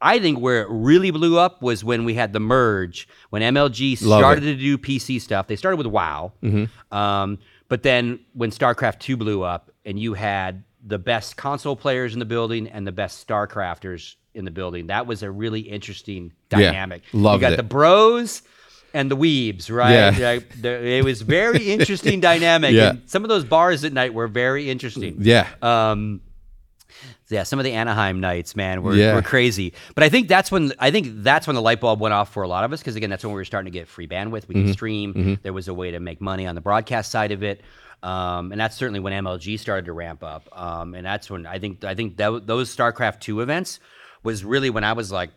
[0.00, 3.96] I think where it really blew up was when we had the merge, when MLG
[3.98, 5.46] started to do PC stuff.
[5.46, 6.32] They started with WoW,
[6.90, 7.38] um,
[7.68, 12.18] but then when StarCraft Two blew up, and you had the best console players in
[12.18, 16.58] the building and the best StarCrafters in the building, that was a really interesting Yeah,
[16.72, 17.02] dynamic.
[17.12, 17.56] loved you got it.
[17.56, 18.42] the bros
[18.94, 20.14] and the weebs, right?
[20.16, 20.28] Yeah.
[20.34, 22.72] Like, it was very interesting dynamic.
[22.72, 22.90] Yeah.
[22.90, 25.16] And some of those bars at night were very interesting.
[25.20, 25.48] Yeah.
[25.62, 26.20] Um,
[27.28, 29.14] yeah, some of the Anaheim nights, man, were, Yeah.
[29.14, 29.72] were crazy.
[29.94, 32.42] But I think that's when I think that's when the light bulb went off for
[32.42, 34.48] a lot of us because again, that's when we were starting to get free bandwidth.
[34.48, 34.66] We Mm-hmm.
[34.66, 35.38] could stream.
[35.42, 37.62] There was a way to make money on the broadcast side of it.
[38.02, 40.48] Um, and that's certainly when MLG started to ramp up.
[40.52, 43.80] Um, and that's when I think I think that, those StarCraft two events
[44.22, 45.30] was really when I was like,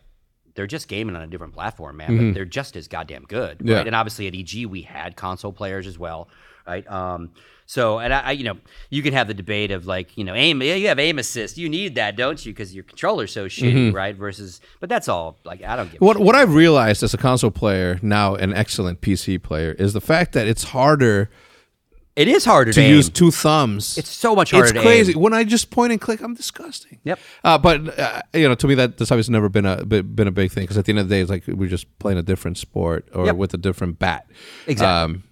[0.56, 2.16] they're just gaming on a different platform, man.
[2.16, 3.68] But they're just as goddamn good, Mm-hmm.
[3.68, 3.76] Yeah.
[3.76, 3.86] right?
[3.86, 6.28] And obviously at EG we had console players as well,
[6.66, 6.86] right?
[6.90, 7.30] Um,
[7.68, 8.56] so and I, I, you know,
[8.90, 10.62] you can have the debate of like, you know, aim.
[10.62, 11.58] Yeah, you have aim assist.
[11.58, 12.52] You need that, don't you?
[12.52, 14.14] Because your controller's so shitty, right?
[14.14, 15.36] Versus, but that's all.
[15.44, 15.96] Like I don't give.
[15.96, 16.04] Mm-hmm.
[16.04, 20.00] What what I've realized as a console player now, an excellent PC player, is the
[20.00, 21.28] fact that it's harder
[22.16, 23.98] It is harder to to, use two thumbs.
[23.98, 24.68] It's so much harder.
[24.74, 25.14] it's crazy.
[25.14, 26.98] When I just point and click, I'm disgusting.
[27.04, 27.18] Yep.
[27.44, 30.30] Uh, but uh, you know, to me, that that's obviously never been a been a
[30.30, 32.22] big thing because at the end of the day, it's like we're just playing a
[32.22, 33.36] different sport or Yep.
[33.36, 34.26] with a different bat.
[34.66, 34.86] Exactly.
[35.16, 35.22] Um,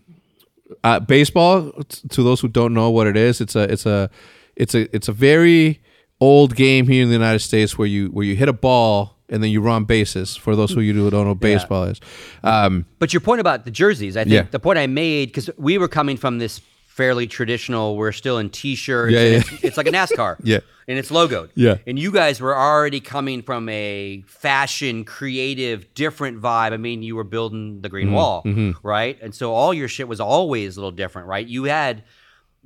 [0.83, 4.11] uh, baseball, t- to those who don't know what it is, it's a it's a
[4.57, 5.81] it's a it's a very
[6.21, 9.43] old game here in the United States where you where you hit a ball and
[9.43, 10.37] then you run bases.
[10.37, 11.99] For those who you don't know, what baseball is.
[12.43, 14.43] Um, But your point about the jerseys, I think Yeah.
[14.51, 16.61] the point I made because we were coming from this
[16.95, 17.97] fairly traditional.
[17.97, 19.13] We're still in t-shirts.
[19.13, 19.37] Yeah, yeah.
[19.39, 20.37] It's, it's like a NASCAR.
[20.45, 20.61] Yeah.
[20.87, 21.51] and it's logoed.
[21.55, 21.79] Yeah.
[21.87, 26.73] and you guys were already coming from a fashion, creative, different vibe.
[26.73, 28.15] I mean, you were building the Green mm-hmm.
[28.15, 28.87] Wall, mm-hmm.
[28.87, 29.19] right?
[29.21, 31.47] And so all your shit was always a little different, right?
[31.47, 32.05] You had.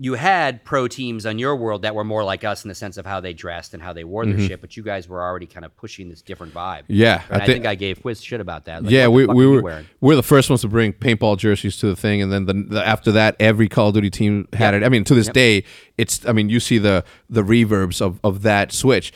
[0.01, 2.97] You had pro teams on your world that were more like us in the sense
[2.97, 4.47] of how they dressed and how they wore their mm-hmm.
[4.47, 6.85] shit, but you guys were already kind of pushing this different vibe.
[6.87, 8.85] Yeah, and I I, think I gave Quiz shit about that.
[8.85, 9.87] Like, yeah, we, we were wearing?
[10.01, 12.87] we're the first ones to bring paintball jerseys to the thing, and then the, the
[12.87, 14.83] after that, every Call of Duty team had Yep.
[14.83, 14.87] it.
[14.87, 15.65] I mean, to this day,
[15.97, 16.25] it's.
[16.27, 19.13] I mean, you see the the reverbs of of that switch.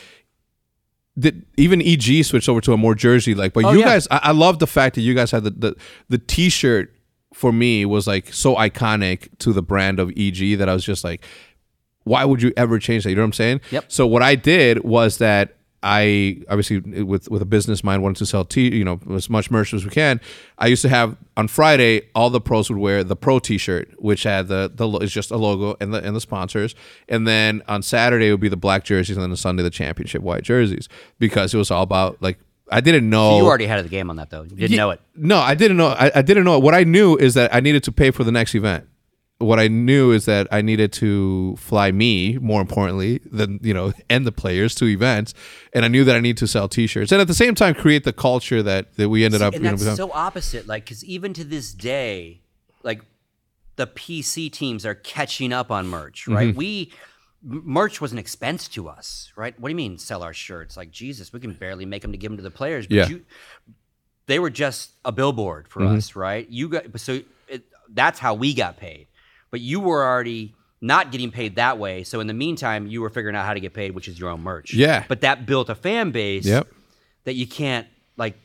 [1.19, 3.53] Did even EG switched over to a more jersey like?
[3.53, 3.85] But Oh, you yeah.
[3.85, 5.77] guys, I, I love the fact that you guys had the the
[6.09, 6.93] the t shirt
[7.43, 11.03] for me was like so iconic to the brand of EG that I was just
[11.03, 11.25] like,
[12.05, 13.11] why would you ever change that?
[13.11, 13.61] You know what I'm saying?
[13.73, 13.87] Yep.
[13.89, 18.27] So what I did was that I obviously with with a business mind wanted to
[18.27, 20.21] sell t you know as much merch as we can.
[20.57, 24.23] I used to have on Friday all the pros would wear the pro T-shirt, which
[24.23, 26.77] had the the it's just a logo and the and the sponsors,
[27.09, 29.71] and then on Saturday it would be the black jerseys, and then on Sunday the
[29.71, 30.89] championship white jerseys
[31.19, 32.39] because it was all about like
[32.73, 34.43] I didn't know You already had the game on that though.
[34.43, 35.01] You didn't Ye- know it.
[35.15, 35.89] No, I didn't know.
[35.89, 36.59] I, I didn't know.
[36.59, 38.89] What I knew is that I needed to pay for the next event.
[39.39, 43.93] What I knew is that I needed to fly me, more importantly, than you know,
[44.11, 45.35] and the players to events,
[45.73, 48.05] and I knew that I need to sell T-shirts, and at the same time create
[48.05, 49.55] the culture that that we ended up.
[49.55, 50.67] and you know, that's so opposite.
[50.67, 52.41] Like, because even to this day,
[52.85, 53.03] like
[53.77, 56.51] the PC teams are catching up on merch, right?
[56.51, 56.59] Mm-hmm.
[56.59, 56.93] We
[57.45, 59.59] merch was an expense to us, right?
[59.59, 60.77] What do you mean sell our shirts?
[60.77, 62.87] Like Jesus, we can barely make them to give them to the players.
[62.87, 63.09] But Yeah.
[63.09, 63.25] you,
[64.27, 65.97] they were just a billboard for Mm-hmm.
[65.97, 66.49] us, right?
[66.49, 69.09] You got so it, that's how we got paid,
[69.51, 72.05] but you were already not getting paid that way.
[72.05, 74.31] So in the meantime, you were figuring out how to get paid, which is your
[74.31, 74.73] own merch.
[74.75, 75.05] Yeah.
[75.09, 76.69] But that built a fan base Yep.
[77.25, 77.87] that you can't
[78.17, 78.37] like.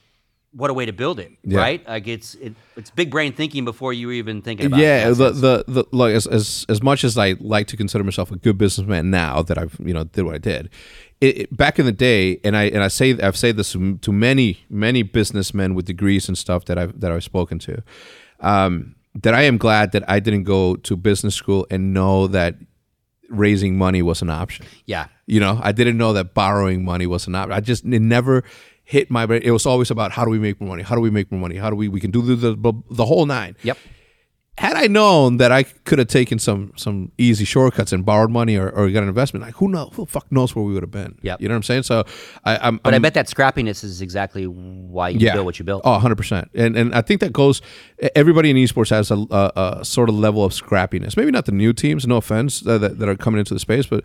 [0.54, 1.60] What a way to build it, Yeah.
[1.60, 1.88] right?
[1.88, 4.80] Like it's it, it's big brain thinking before you even thinking about.
[4.80, 5.14] yeah, it.
[5.16, 8.38] the, the the like as, as as much as I like to consider myself a
[8.38, 10.70] good businessman now that I've you know did what I did,
[11.22, 13.98] it, it- back in the day, and I and I say I've said this to,
[13.98, 17.84] to many many businessmen with degrees and stuff that I've that I've spoken to,
[18.40, 22.56] um, that I am glad that I didn't go to business school and know that
[23.30, 24.66] raising money was an option.
[24.86, 27.52] yeah, You know, I didn't know that borrowing money was an option.
[27.52, 28.44] I just it never
[28.88, 29.42] hit my brain.
[29.44, 30.82] It was always about how do we make more money?
[30.84, 31.58] How do we make more money?
[31.58, 33.78] How do we we can do the the, the whole nine yep.
[34.58, 38.56] had I known that I could have taken some some easy shortcuts and borrowed money
[38.56, 40.84] or, or got an investment, like who know who the fuck knows where we would
[40.84, 41.18] have been.
[41.22, 41.84] Yeah, You know what I'm saying?
[41.84, 42.06] So
[42.46, 45.34] I, I'm But I I'm- bet that scrappiness is exactly why you yeah.
[45.34, 45.82] built what you built.
[45.84, 46.48] Oh, 100%.
[46.54, 47.62] And and I think that goes
[48.16, 51.18] everybody in esports has a, a, a sort of level of scrappiness.
[51.18, 53.86] Maybe not the new teams, no offense, uh, that, that are coming into the space,
[53.86, 54.04] but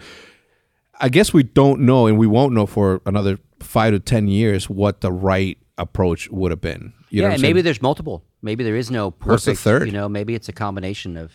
[1.02, 4.70] I guess we don't know and we won't know for another 5 to 10 years
[4.70, 6.92] what the right approach would have been.
[7.10, 8.24] You know yeah, and maybe there's multiple.
[8.40, 9.28] Maybe there is no perfect.
[9.28, 9.86] What's the third?
[9.86, 11.32] You know, maybe it's a combination of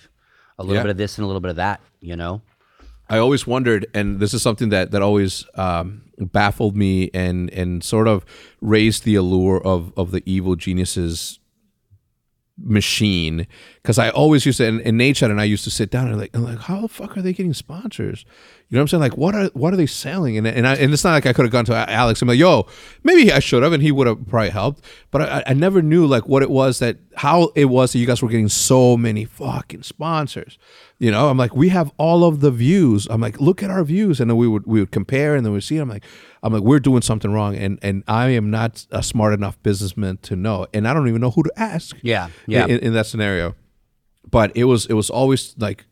[0.57, 0.84] a little Yeah.
[0.84, 1.82] bit of this and a little bit of that.
[1.99, 2.41] You know,
[3.09, 7.84] I always wondered, and this is something that that always um, baffled me, and and
[7.84, 8.26] sort of
[8.61, 11.39] raised the allure of of the evil geniuses
[12.59, 13.45] machine
[13.84, 16.18] because I always used to and, and Nate and I used to sit down and
[16.18, 18.26] like I'm like how the fuck are they getting sponsors
[18.70, 19.01] you know what I'm saying?
[19.01, 20.38] Like what are what are they selling?
[20.38, 22.38] And and, I, and it's not like I could have gone to Alex I'm like
[22.38, 22.68] yo
[23.03, 26.05] maybe I should have and he would have probably helped but I, I never knew
[26.05, 29.24] like what it was that how it was that you guys were getting so many
[29.24, 30.57] fucking sponsors.
[30.99, 33.07] You know I'm like we have all of the views.
[33.09, 34.20] I'm like look at our views.
[34.20, 35.78] And then we would we would compare and then we see.
[35.78, 36.03] I'm like
[36.43, 37.55] I'm like we're doing something wrong.
[37.55, 40.68] And and I am not a smart enough businessman to know.
[40.74, 41.95] And I don't even know who to ask.
[42.01, 42.65] Yeah, yeah.
[42.65, 43.55] in, in that scenario.
[44.30, 45.86] But it was it was always like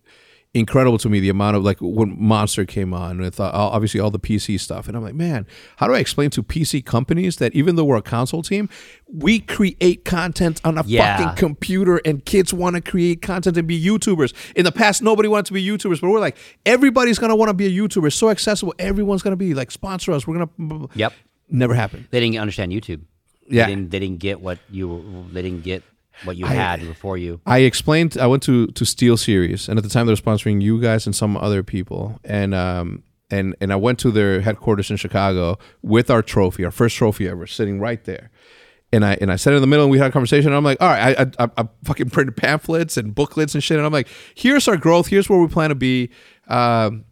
[0.55, 4.09] incredible to me the amount of like when Monster came on with uh, obviously all
[4.09, 5.45] the PC stuff, and I'm like, man,
[5.77, 8.69] how do I explain to PC companies that even though we're a console team,
[9.07, 11.17] we create content on a Yeah.
[11.17, 14.33] fucking computer, and kids want to create content and be YouTubers.
[14.55, 17.53] In the past, nobody wanted to be YouTubers, but we're like, everybody's gonna want to
[17.53, 18.11] be a YouTuber.
[18.13, 20.25] So accessible, everyone's gonna be like sponsor us.
[20.25, 21.13] We're gonna Yep.
[21.49, 22.07] Never happened.
[22.11, 23.01] they didn't understand YouTube.
[23.47, 23.65] Yeah.
[23.67, 25.25] they didn't, they didn't get what you.
[25.31, 25.83] They didn't get
[26.23, 27.41] what you had before you.
[27.45, 28.17] I explained.
[28.17, 31.15] I went to to SteelSeries, and at the time they were sponsoring you guys and
[31.15, 36.09] some other people, and um and and I went to their headquarters in Chicago with
[36.09, 38.31] our trophy, our first trophy ever, sitting right there.
[38.93, 40.47] And I and I sat in the middle, and we had a conversation.
[40.47, 43.77] And I'm like, all right, I, I I fucking printed pamphlets and booklets and shit,
[43.77, 46.11] and I'm like, here's our growth, here's where we plan to be.
[46.47, 47.05] Um,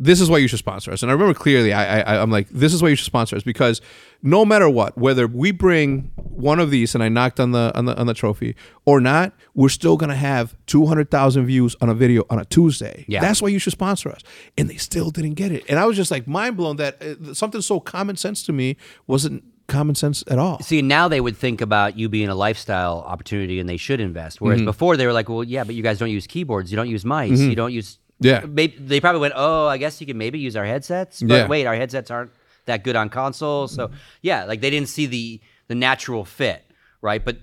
[0.00, 1.02] this is why you should sponsor us.
[1.02, 3.42] And I remember clearly, I, I I'm like, this is why you should sponsor us
[3.42, 3.82] because
[4.22, 7.84] no matter what, whether we bring one of these and I knocked on the on
[7.84, 11.90] the on the trophy or not, we're still gonna have two hundred thousand views on
[11.90, 13.04] a video on a Tuesday.
[13.06, 13.20] Yeah.
[13.20, 14.22] that's why you should sponsor us.
[14.56, 15.64] And they still didn't get it.
[15.68, 18.78] And I was just like mind blown that uh, something so common sense to me
[19.06, 20.60] wasn't common sense at all.
[20.60, 24.36] See, now they would think about you being a lifestyle opportunity and they should invest.
[24.36, 24.44] Mm-hmm.
[24.46, 26.88] Whereas before they were like, well, yeah, but you guys don't use keyboards, you don't
[26.88, 27.98] use mice, you don't use.
[28.20, 28.44] Yeah.
[28.46, 31.20] Maybe, they probably went, oh, I guess you can maybe use our headsets.
[31.22, 31.46] But Yeah.
[31.48, 32.30] wait, our headsets aren't
[32.66, 33.66] that good on console.
[33.68, 33.90] So
[34.22, 36.62] yeah, like they didn't see the the natural fit,
[37.00, 37.24] right?
[37.24, 37.38] But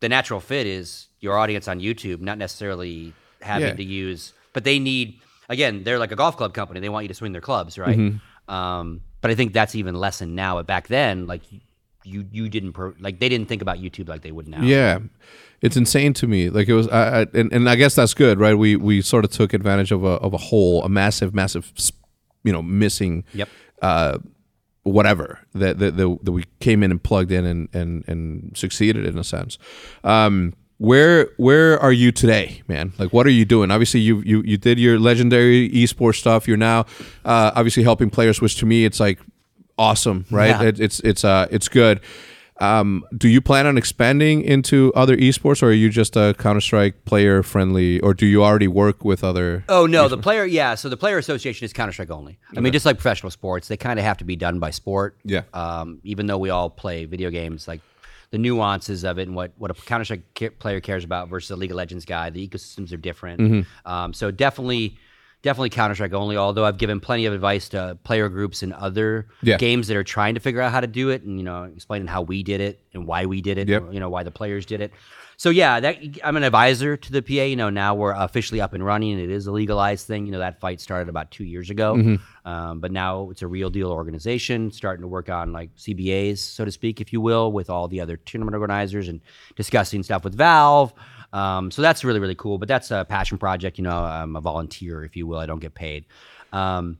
[0.00, 3.74] the natural fit is your audience on YouTube, not necessarily having Yeah.
[3.76, 4.32] to use.
[4.52, 6.80] But they need again, they're like a golf club company.
[6.80, 7.96] They want you to swing their clubs, right?
[7.98, 8.52] Mm-hmm.
[8.52, 10.56] Um, but I think that's even lessened now.
[10.56, 11.42] But back then, like
[12.04, 14.62] you you didn't pro- like they didn't think about YouTube like they would now.
[14.62, 14.98] Yeah,
[15.62, 16.50] it's insane to me.
[16.50, 18.54] Like it was, I, I, and, and I guess that's good, right?
[18.54, 21.72] We we sort of took advantage of a of a hole, a massive, massive,
[22.44, 23.24] you know, missing.
[23.32, 23.48] Yep.
[23.80, 24.18] Uh,
[24.84, 29.06] whatever that that, that that we came in and plugged in and and and succeeded
[29.06, 29.56] in a sense.
[30.02, 32.92] Um, where where are you today, man?
[32.98, 33.70] Like, what are you doing?
[33.70, 36.48] Obviously, you you you did your legendary esports stuff.
[36.48, 36.80] You're now
[37.24, 39.20] uh, obviously helping players, which to me it's like
[39.78, 40.48] awesome, right?
[40.48, 40.62] Yeah.
[40.64, 42.00] It, it's it's uh it's good.
[42.62, 46.60] Um, do you plan on expanding into other esports, or are you just a Counter
[46.60, 49.64] Strike player friendly, or do you already work with other?
[49.68, 50.76] Oh no, the player yeah.
[50.76, 52.38] So the player association is Counter Strike only.
[52.56, 55.18] I mean, just like professional sports, they kind of have to be done by sport.
[55.24, 55.42] Yeah.
[55.52, 57.80] Um, even though we all play video games, like
[58.30, 61.50] the nuances of it and what what a Counter Strike ca- player cares about versus
[61.50, 63.40] a League of Legends guy, the ecosystems are different.
[63.40, 63.90] Mm-hmm.
[63.90, 64.96] Um, so definitely.
[65.42, 66.36] Definitely Counter Strike only.
[66.36, 69.56] Although I've given plenty of advice to player groups in other Yeah.
[69.58, 72.06] games that are trying to figure out how to do it, and you know, explaining
[72.08, 73.68] how we did it and why we did it.
[73.68, 73.82] Yep.
[73.88, 74.92] or, you know, why the players did it.
[75.38, 77.42] So yeah, that I'm an advisor to the PA.
[77.46, 79.18] You know, now we're officially up and running.
[79.18, 80.26] It is a legalized thing.
[80.26, 82.48] You know, that fight started about two years ago, Mm-hmm.
[82.48, 86.64] um, but now it's a real deal organization, starting to work on like CBAs, so
[86.64, 89.20] to speak, if you will, with all the other tournament organizers and
[89.56, 90.92] discussing stuff with Valve.
[91.32, 92.58] Um, so that's really really cool.
[92.58, 93.78] But that's a passion project.
[93.78, 95.38] You know, I'm a volunteer, if you will.
[95.38, 96.04] I don't get paid.
[96.52, 96.98] Um,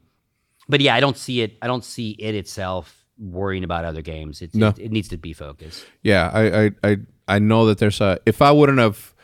[0.69, 1.57] but yeah, I don't see it.
[1.61, 4.41] I don't see it itself worrying about other games.
[4.43, 4.69] It, No.
[4.69, 5.85] it, it needs to be focused.
[6.03, 6.97] Yeah, I, I I
[7.29, 8.19] I know that there's a.
[8.27, 9.15] If I wouldn't have,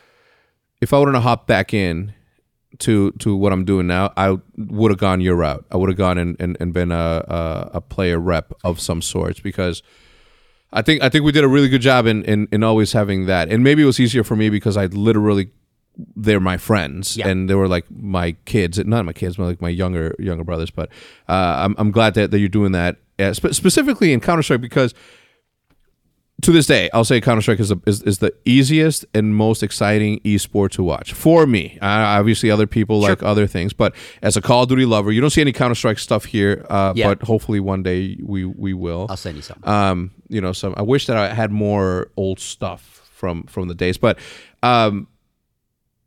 [0.81, 2.13] if I wouldn't have hopped back in
[2.81, 5.65] to to what I'm doing now, I would have gone your route.
[5.71, 9.01] I would have gone and, and, and been a, a a player rep of some
[9.01, 9.83] sorts because
[10.73, 13.27] I think I think we did a really good job in, in in always having
[13.27, 13.49] that.
[13.51, 15.51] And maybe it was easier for me because I literally
[16.15, 17.27] they're my friends Yeah.
[17.29, 20.71] and they were like my kids not my kids but like my younger younger brothers
[20.71, 20.91] but
[21.29, 21.33] uh,
[21.65, 24.95] I'm, I'm glad that, that you're doing that uh, spe- specifically in counter-strike because
[26.43, 29.63] to this day, I'll say Counter Strike is, the- is is the easiest and most
[29.63, 31.79] exciting esport to watch for me.
[31.83, 35.21] Uh, obviously, other people like other things, but as a Call of Duty lover, you
[35.21, 36.65] don't see any Counter Strike stuff here.
[36.71, 37.09] Uh, Yeah.
[37.09, 39.07] But hopefully, one day we we will.
[39.11, 39.59] I'll send you some.
[39.65, 40.75] Um, you know, some.
[40.77, 44.17] I wish that I had more old stuff from from the days, but
[44.63, 45.09] um,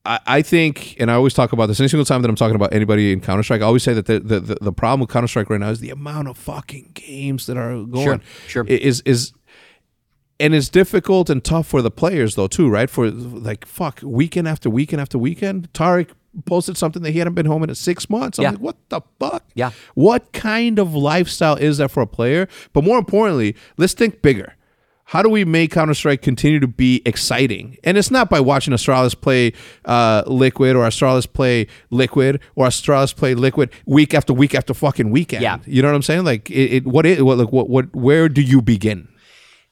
[0.05, 2.55] I, I think, and I always talk about this any single time that I'm talking
[2.55, 3.61] about anybody in Counter Strike.
[3.61, 5.79] I always say that the, the the the problem with Counter Strike right now is
[5.81, 8.21] the amount of fucking games that are going.
[8.47, 8.65] Sure, sure.
[8.65, 9.33] Is is
[10.41, 12.89] and it's difficult and tough for the players though too, right?
[12.89, 15.71] For like fuck, weekend after weekend after weekend.
[15.73, 16.09] Tarik
[16.45, 18.37] posted something that he hadn't been home in six months.
[18.39, 18.49] I'm Yeah.
[18.51, 19.43] like, what the fuck?
[19.53, 19.71] Yeah.
[19.95, 22.47] What kind of lifestyle is that for a player?
[22.73, 24.55] But more importantly, let's think bigger.
[25.05, 27.75] How do we make Counter Strike continue to be exciting?
[27.83, 29.51] And it's not by watching Astralis play
[29.83, 35.11] uh, Liquid or Astralis play Liquid or Astralis play Liquid week after week after fucking
[35.11, 35.41] weekend.
[35.43, 35.57] Yeah.
[35.65, 36.23] you know what I'm saying?
[36.23, 39.09] Like, it, it what is what like what what where do you begin?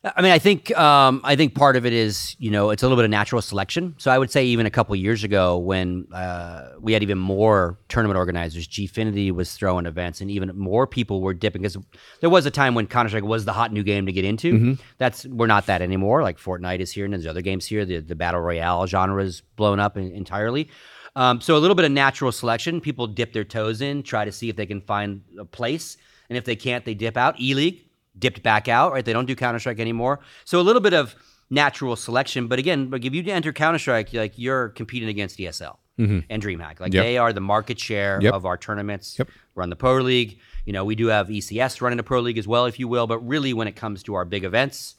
[0.01, 2.85] I mean, I think um, I think part of it is you know it's a
[2.85, 3.95] little bit of natural selection.
[3.97, 7.77] So I would say even a couple years ago when uh, we had even more
[7.89, 11.77] tournament organizers, Gfinity was throwing events, and even more people were dipping because
[12.21, 14.77] there was a time when Counter Strike was the hot new game to get into.
[14.99, 16.23] That's we're not that anymore.
[16.23, 17.83] Like Fortnite is here, and there's other games here.
[17.83, 20.69] The the battle royale genre is blown up in, entirely.
[21.17, 22.79] Um, so a little bit of natural selection.
[22.79, 25.97] People dip their toes in, try to see if they can find a place,
[26.29, 27.37] and if they can't, they dip out.
[27.41, 27.88] E League
[28.19, 29.03] dipped back out, right?
[29.05, 30.19] They don't do Counter Strike anymore.
[30.45, 31.15] So a little bit of
[31.49, 32.47] natural selection.
[32.47, 36.79] But again, like if you enter Counter Strike, like you're competing against ESL and DreamHack.
[36.79, 37.03] Like Yep.
[37.03, 38.33] they are the market share Yep.
[38.33, 39.17] of our tournaments.
[39.19, 39.27] Yep.
[39.55, 40.39] Run the Pro League.
[40.65, 43.05] You know, we do have ECS running a Pro League as well, if you will.
[43.07, 44.95] But really, when it comes to our big events,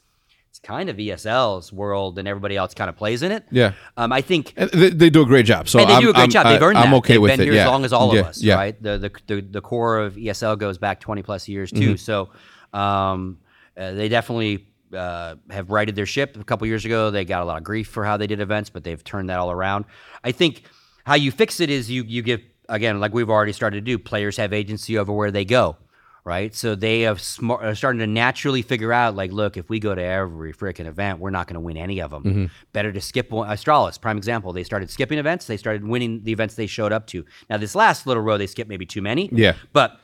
[0.50, 3.44] it's kind of ESL's world, and everybody else kind of plays in it.
[3.50, 3.72] Yeah.
[3.96, 5.68] Um, I think they, they do a great job.
[5.68, 6.46] So they I'm, do a great I'm- job.
[6.48, 6.96] They've earned I'm that.
[6.96, 7.44] okay They've with been it.
[7.44, 7.62] here yeah.
[7.62, 8.20] as long as all yeah.
[8.20, 8.54] of us, yeah.
[8.56, 8.82] right?
[8.82, 11.82] The, the the the core of ESL goes back twenty plus years Mm-hmm.
[11.92, 11.96] too.
[11.96, 12.30] So
[12.72, 13.38] um,
[13.76, 16.36] uh, they definitely uh, have righted their ship.
[16.36, 18.70] A couple years ago, they got a lot of grief for how they did events,
[18.70, 19.84] but they've turned that all around.
[20.22, 20.64] I think
[21.04, 23.98] how you fix it is you you give again, like we've already started to do.
[23.98, 25.76] Players have agency over where they go.
[26.22, 29.80] Right, so they have smart, are starting to naturally figure out, like, look, if we
[29.80, 32.22] go to every freaking event, we're not going to win any of them.
[32.22, 32.44] Mm-hmm.
[32.74, 33.48] Better to skip one.
[33.48, 34.52] Astralis, prime example.
[34.52, 35.46] They started skipping events.
[35.46, 37.24] They started winning the events they showed up to.
[37.48, 39.30] Now, this last little row, they skipped maybe too many.
[39.32, 39.54] Yeah.
[39.72, 39.98] But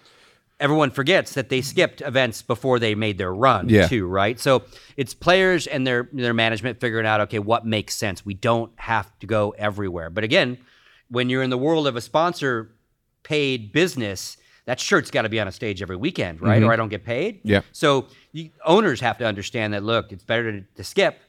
[0.58, 3.86] everyone forgets that they skipped events before they made their run Yeah.
[3.88, 4.38] too, right?
[4.40, 4.62] So
[4.96, 8.24] it's players and their their management figuring out okay, what makes sense.
[8.24, 10.08] We don't have to go everywhere.
[10.10, 10.58] But again,
[11.08, 12.72] when you're in the world of a sponsor
[13.22, 16.60] paid business, that shirt's got to be on a stage every weekend, right?
[16.60, 16.68] Mm-hmm.
[16.68, 17.40] Or I don't get paid.
[17.44, 17.60] Yeah.
[17.72, 19.82] So you, owners have to understand that.
[19.82, 21.20] Look, it's better to, to skip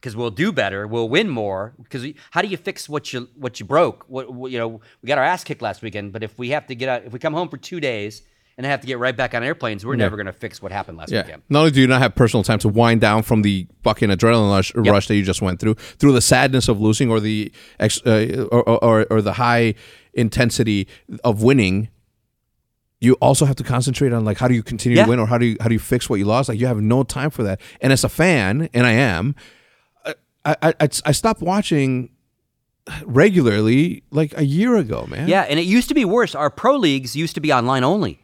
[0.00, 1.74] because we'll do better, we'll win more.
[1.82, 4.04] Because how do you fix what you what you broke?
[4.08, 6.66] What, what- you know, we got our ass kicked last weekend, but if we have
[6.68, 8.22] to get out, if we come home for two days
[8.58, 10.72] and I have to get right back on airplanes, we're never going to fix what
[10.72, 11.22] happened last Yeah.
[11.22, 11.42] weekend.
[11.48, 14.50] Not only do you not have personal time to wind down from the fucking adrenaline
[14.50, 18.02] rush, rush that you just went through, through the sadness of losing or the ex,
[18.04, 19.74] uh, or, or or the high
[20.12, 20.88] intensity
[21.22, 21.88] of winning,
[23.00, 25.04] you also have to concentrate on like how do you continue Yeah.
[25.04, 26.48] to win or how do you how do you fix what you lost?
[26.48, 27.60] Like you have no time for that.
[27.80, 29.36] And as a fan, and I am,
[30.04, 32.10] I I, I, I stopped watching
[33.04, 35.28] regularly like a year ago, man.
[35.28, 36.34] Yeah, and it used to be worse.
[36.34, 38.18] Our pro leagues used to be online only.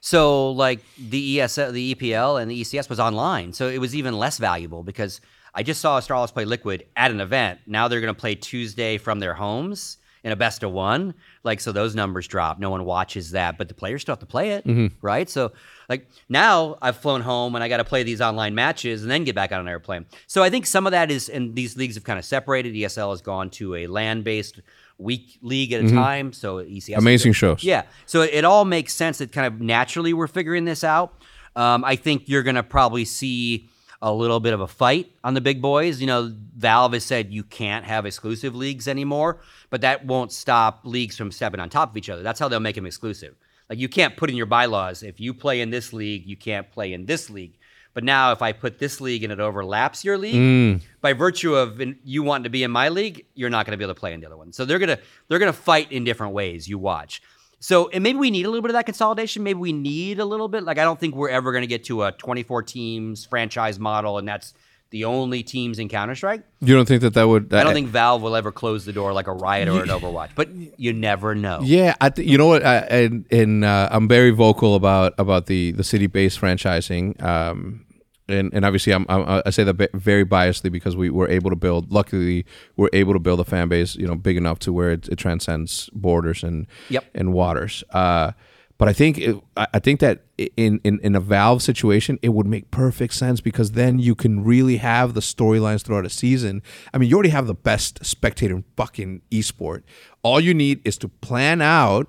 [0.00, 4.18] So like the ES, the EPL and the ECS was online, so it was even
[4.18, 5.20] less valuable because
[5.54, 7.60] I just saw Astralis play Liquid at an event.
[7.66, 11.14] Now they're going to play Tuesday from their homes in a best of one.
[11.44, 12.58] Like so, those numbers drop.
[12.58, 14.94] No one watches that, but the players still have to play it, mm-hmm.
[15.00, 15.28] right?
[15.28, 15.52] So
[15.88, 19.24] like now I've flown home and I got to play these online matches and then
[19.24, 20.06] get back on an airplane.
[20.26, 22.74] So I think some of that is, and these leagues have kind of separated.
[22.74, 24.60] ESL has gone to a land based
[25.00, 26.32] week league at a time.
[26.32, 27.64] So ECS Amazing shows.
[27.64, 27.82] yeah.
[28.06, 31.14] So it all makes sense that kind of naturally we're figuring this out.
[31.56, 33.68] Um, I think you're going to probably see
[34.02, 36.00] a little bit of a fight on the big boys.
[36.00, 40.80] You know, Valve has said you can't have exclusive leagues anymore, but that won't stop
[40.84, 42.22] leagues from stepping on top of each other.
[42.22, 43.34] That's how they'll make them exclusive.
[43.68, 46.70] Like you can't put in your bylaws if you play in this league, you can't
[46.70, 47.56] play in this league.
[47.92, 50.80] But now, if I put this league and it overlaps your league, mm.
[51.00, 53.76] by virtue of in, you wanting to be in my league, you're not going to
[53.76, 54.52] be able to play in the other one.
[54.52, 56.68] So they're gonna they're gonna fight in different ways.
[56.68, 57.20] You watch.
[57.58, 59.42] So and maybe we need a little bit of that consolidation.
[59.42, 60.62] Maybe we need a little bit.
[60.62, 64.18] Like I don't think we're ever going to get to a 24 teams franchise model,
[64.18, 64.54] and that's
[64.90, 66.42] the only teams in Counter Strike.
[66.60, 67.52] You don't think that that would?
[67.54, 70.30] I don't think Valve will ever close the door like a Riot or an Overwatch,
[70.34, 71.60] but you never know.
[71.62, 75.46] Yeah, I th- you know what, I, and and uh, I'm very vocal about about
[75.46, 77.22] the the city based franchising.
[77.22, 77.86] Um,
[78.28, 81.56] and, and obviously, I'm, I'm I say that very biasedly because we were able to
[81.56, 81.90] build.
[81.92, 85.08] Luckily, we're able to build a fan base, you know, big enough to where it,
[85.08, 87.04] it transcends borders and Yep.
[87.14, 87.82] and waters.
[87.90, 88.32] Uh,
[88.80, 90.24] but I think it, I think that
[90.56, 94.42] in, in in a Valve situation, it would make perfect sense because then you can
[94.42, 96.62] really have the storylines throughout a season.
[96.94, 99.82] I mean, you already have the best spectator in fucking esport.
[100.22, 102.08] All you need is to plan out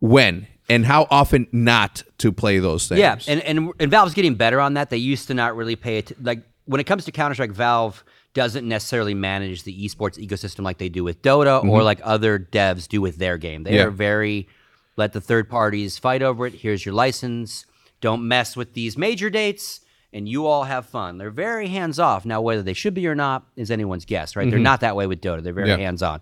[0.00, 3.00] when and how often not to play those things.
[3.00, 4.90] Yeah, and, and and Valve's getting better on that.
[4.90, 6.12] They used to not really pay it.
[6.22, 10.78] Like when it comes to Counter Strike, Valve doesn't necessarily manage the esports ecosystem like
[10.78, 13.62] they do with Dota or like other devs do with their game.
[13.62, 13.76] They Mm-hmm.
[13.78, 13.84] Yeah.
[13.84, 14.48] are very
[14.96, 16.54] let the third parties fight over it.
[16.54, 17.66] Here's your license.
[18.00, 19.80] Don't mess with these major dates.
[20.12, 21.18] And you all have fun.
[21.18, 22.24] They're very hands off.
[22.24, 24.48] Now, whether they should be or not is anyone's guess, right?
[24.48, 25.42] They're not that way with Dota.
[25.42, 25.80] They're very Mm-hmm.
[25.80, 25.84] Yeah.
[25.86, 26.20] hands on.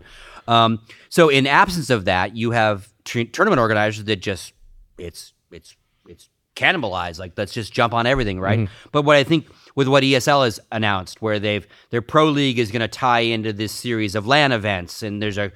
[0.48, 4.54] Um, so, in absence of that, you have tr- tournament organizers that just
[4.96, 5.76] it's it's
[6.08, 7.18] it's cannibalized.
[7.18, 8.60] Like let's just jump on everything, right?
[8.60, 8.88] Mm-hmm.
[8.92, 12.70] But what I think with what ESL has announced, where they've their pro league is
[12.70, 15.52] going to tie into this series of LAN events, and there's a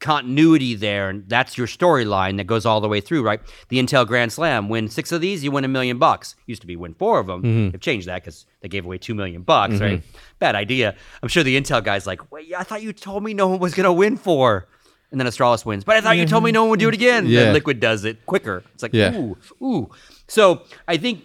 [0.00, 3.40] continuity there, and that's your storyline that goes all the way through, right?
[3.68, 6.34] The Intel Grand Slam, win six of these, you win a million bucks.
[6.46, 7.42] Used to be win four of them.
[7.42, 7.70] Mm-hmm.
[7.70, 10.02] They've changed that because they gave away two million bucks, right?
[10.38, 10.96] Bad idea.
[11.22, 13.74] I'm sure the Intel guy's like, wait, I thought you told me no one was
[13.74, 14.66] going to win four.
[15.12, 15.82] And then Astralis wins.
[15.84, 17.26] But I thought you told me no one would do it again.
[17.26, 17.44] Yeah.
[17.46, 18.62] Then Liquid does it quicker.
[18.74, 19.12] It's like, Yeah.
[19.16, 19.90] ooh, ooh.
[20.28, 21.24] So I think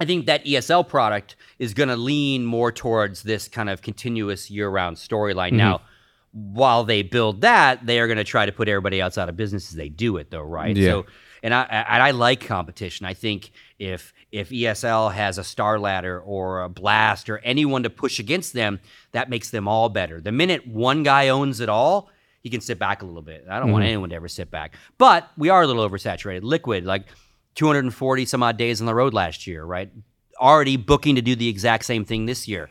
[0.00, 4.50] I think that ESL product is going to lean more towards this kind of continuous
[4.50, 5.48] year-round storyline.
[5.48, 5.56] Mm-hmm.
[5.58, 5.80] Now,
[6.34, 9.36] while they build that, they are going to try to put everybody else out of
[9.36, 10.76] business as they do it, though, right?
[10.76, 10.90] Yeah.
[10.90, 11.06] So,
[11.44, 13.06] and I and I like competition.
[13.06, 18.18] I think if if ESL has a StarLadder or a Blast or anyone to push
[18.18, 18.80] against them,
[19.12, 20.20] that makes them all better.
[20.20, 22.10] The minute one guy owns it all,
[22.42, 23.46] he can sit back a little bit.
[23.48, 23.88] I don't want mm-hmm.
[23.88, 24.74] anyone to ever sit back.
[24.98, 26.42] But we are a little oversaturated.
[26.42, 27.04] Liquid, like
[27.54, 29.90] 240 some odd days on the road last year, right?
[30.38, 32.68] Already booking to do the exact same thing this year.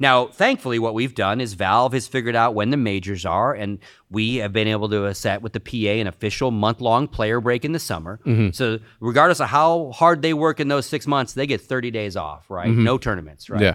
[0.00, 3.78] Now, thankfully, what we've done is Valve has figured out when the majors are, and
[4.10, 7.64] we have been able to set with the PA an official month long player break
[7.64, 8.20] in the summer.
[8.52, 12.16] So, regardless of how hard they work in those six months, they get 30 days
[12.16, 12.68] off, right?
[12.70, 13.60] No tournaments, right?
[13.60, 13.74] Yeah.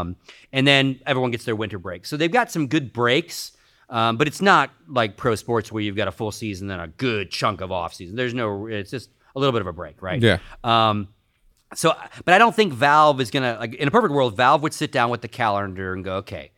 [0.00, 0.16] Um,
[0.52, 2.06] and then everyone gets their winter break.
[2.06, 3.52] So, they've got some good breaks.
[3.88, 6.88] Um, but it's not like pro sports where you've got a full season and a
[6.88, 8.16] good chunk of off season.
[8.16, 10.20] There's no, it's just a little bit of a break, right?
[10.20, 10.38] Yeah.
[10.64, 11.08] Um,
[11.74, 11.94] so,
[12.24, 14.36] but I don't think Valve is gonna like in a perfect world.
[14.36, 16.50] Valve would sit down with the calendar and go, okay,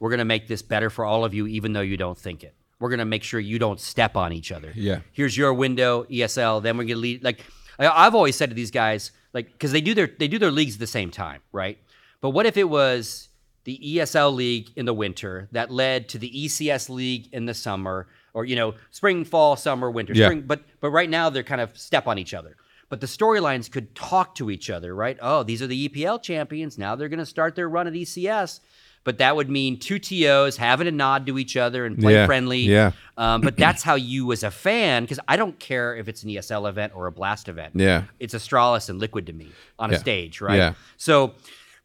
[0.00, 2.54] we're gonna make this better for all of you, even though you don't think it.
[2.78, 4.72] We're gonna make sure you don't step on each other.
[4.74, 5.00] Yeah.
[5.12, 6.62] Here's your window, ESL.
[6.62, 7.22] Then we're gonna lead.
[7.22, 7.40] Like
[7.78, 10.50] I, I've always said to these guys, like because they do their they do their
[10.50, 11.78] leagues at the same time, right?
[12.20, 13.28] But what if it was
[13.64, 18.08] the ESL league in the winter that led to the ECS league in the summer,
[18.34, 20.26] or you know, spring, fall, summer, winter, Yeah.
[20.26, 20.42] spring.
[20.42, 22.56] But but right now they're kind of step on each other.
[22.92, 25.16] But the storylines could talk to each other, right?
[25.22, 26.76] Oh, these are the EPL champions.
[26.76, 28.60] Now they're going to start their run at ECS.
[29.02, 32.26] But that would mean two TOs having a nod to each other and play Yeah.
[32.26, 32.60] friendly.
[32.60, 32.90] Yeah.
[33.16, 36.28] Um, but that's how you, as a fan, because I don't care if it's an
[36.28, 37.72] ESL event or a Blast event.
[37.76, 38.04] Yeah.
[38.20, 40.56] It's Astralis and Liquid to me on a stage, right?
[40.58, 40.74] Yeah.
[40.98, 41.32] So,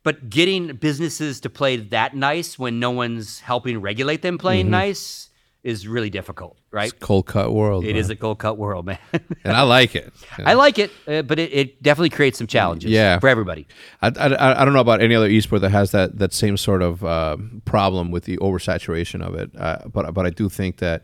[0.03, 4.71] but getting businesses to play that nice when no one's helping regulate them playing Mm-hmm.
[4.71, 5.26] nice
[5.67, 6.85] is really difficult, right?
[6.91, 7.83] It's a cold cut world.
[7.83, 7.95] It man.
[7.97, 8.97] is a cold cut world, man.
[9.43, 10.13] and I like it.
[10.45, 13.19] I like it, uh, but it, it definitely creates some challenges Yeah.
[13.19, 13.67] for everybody.
[14.01, 16.81] I, I, I don't know about any other esport that has that that same sort
[16.81, 21.03] of uh, problem with the oversaturation of it, uh, but but I do think that.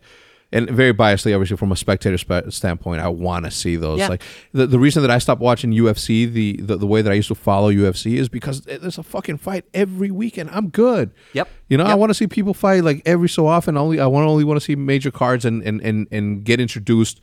[0.53, 3.99] And very biasedly, obviously, from a spectator spe- standpoint, I want to see those.
[3.99, 4.07] Yeah.
[4.07, 7.15] Like the, the reason that I stopped watching UFC, the, the the way that I
[7.15, 10.51] used to follow UFC is because there's a fucking fight every weekend.
[10.51, 11.11] I'm good.
[11.33, 11.49] Yep.
[11.69, 13.75] You know, I want to see people fight like every so often.
[13.77, 17.19] Only I want only want to see major cards and and and, and get introduced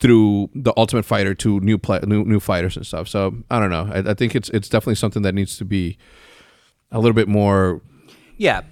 [0.00, 3.08] through the Ultimate Fighter to new play, new new fighters and stuff.
[3.08, 3.88] So I don't know.
[3.92, 5.98] I, I think it's it's definitely something that needs to be
[6.90, 7.82] a little bit more,
[8.36, 8.62] Yeah.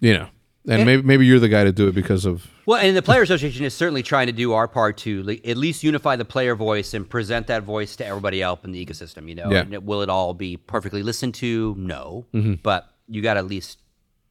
[0.00, 0.28] you know.
[0.68, 3.22] And maybe maybe you're the guy to do it because of Well, and the Player
[3.22, 6.92] Association is certainly trying to do our part to at least unify the player voice
[6.92, 9.28] and present that voice to everybody else in the ecosystem.
[9.28, 9.60] You know, Yeah.
[9.60, 11.74] And it- will it all be perfectly listened to?
[11.78, 12.26] No,
[12.62, 13.78] but you got to at least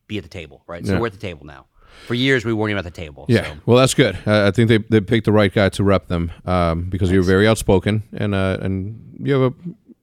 [0.08, 0.86] be at the table, right?
[0.86, 1.00] So Yeah.
[1.00, 1.66] we're at the table now.
[2.06, 3.26] For years, we weren't even at the table.
[3.28, 3.46] yeah.
[3.46, 3.60] So.
[3.66, 4.18] Well, that's good.
[4.26, 7.24] I, I think they, they picked the right guy to rep them um, because you're
[7.24, 9.56] very outspoken and uh, and you have a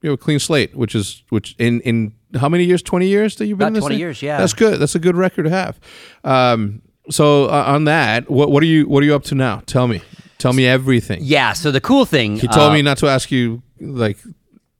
[0.02, 2.82] you have a clean slate, which is which in in how many years?
[2.82, 4.00] Twenty years that you've been About in this 20 thing?
[4.00, 4.38] years, yeah.
[4.38, 4.78] That's good.
[4.80, 5.78] That's a good record to have.
[6.24, 9.62] Um, so uh, on that, what what are you what are you up to now?
[9.66, 10.00] Tell me.
[10.38, 11.20] Tell me everything.
[11.22, 11.54] Yeah.
[11.54, 14.18] So the cool thing, He told uh, me not to ask you like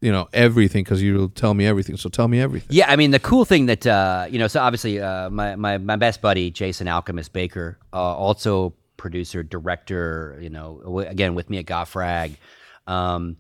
[0.03, 1.97] you know everything because you'll tell me everything.
[1.97, 2.69] So tell me everything.
[2.71, 5.79] Yeah, I mean the cool thing that uh, you know, so obviously uh, my, my
[5.79, 11.49] my best buddy Jason Alchemist Baker, uh, also producer, director, you know, w- again with
[11.49, 12.37] me at Got Frag,
[12.87, 13.37] um,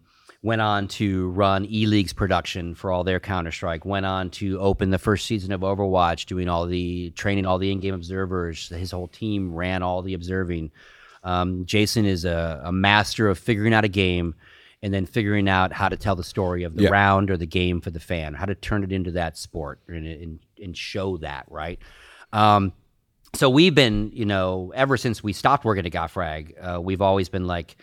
[0.47, 3.85] went on to run E League's production for all their Counter Strike.
[3.85, 7.73] Went on to open the first season of Overwatch, doing all the training, all the
[7.73, 8.69] in game observers.
[8.69, 10.71] His whole team ran all the observing.
[11.25, 14.37] Um, Jason is a, a master of figuring out a game
[14.83, 16.91] and then figuring out how to tell the story of the Yeah.
[16.91, 20.07] round or the game for the fan, how to turn it into that sport and,
[20.07, 21.81] and, and show that, right?
[22.33, 22.73] Um,
[23.35, 27.03] so we've been, you know, ever since we stopped working at Got Frag, uh, we've
[27.03, 27.77] always been like,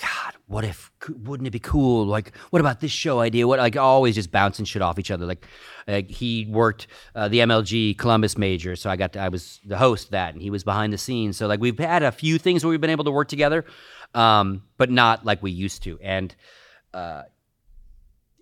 [0.00, 0.92] God, what if?
[1.08, 2.04] Wouldn't it be cool?
[2.04, 3.48] Like, what about this show idea?
[3.48, 5.24] What like always just bouncing shit off each other.
[5.24, 5.46] Like,
[5.88, 9.78] like he worked uh, the MLG Columbus Major, so I got to, I was the
[9.78, 11.38] host that, and he was behind the scenes.
[11.38, 13.64] So like we've had a few things where we've been able to work together,
[14.14, 15.98] um, but not like we used to.
[16.02, 16.34] And
[16.92, 17.22] uh,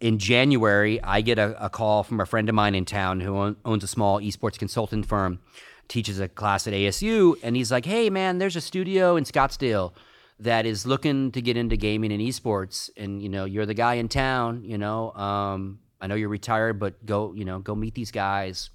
[0.00, 3.36] in January, I get a, a call from a friend of mine in town who
[3.36, 5.38] own, owns a small esports consultant firm,
[5.86, 9.92] teaches a class at ASU, and he's like, "Hey, man, there's a studio in Scottsdale
[10.40, 13.94] that is looking to get into gaming and esports, and you know, you're the guy
[13.94, 14.62] in town.
[14.64, 18.70] You know, um, I know you're retired, but go, you know, go meet these guys."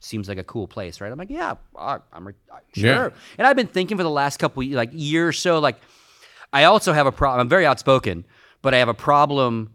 [0.00, 1.10] Seems like a cool place, right?
[1.10, 2.34] I'm like, yeah, I'm re-
[2.74, 2.84] sure.
[2.90, 3.08] Yeah.
[3.38, 5.80] And I've been thinking for the last couple like year or so, like
[6.52, 7.40] I also have a problem.
[7.40, 8.26] I'm very outspoken,
[8.60, 9.72] but I have a problem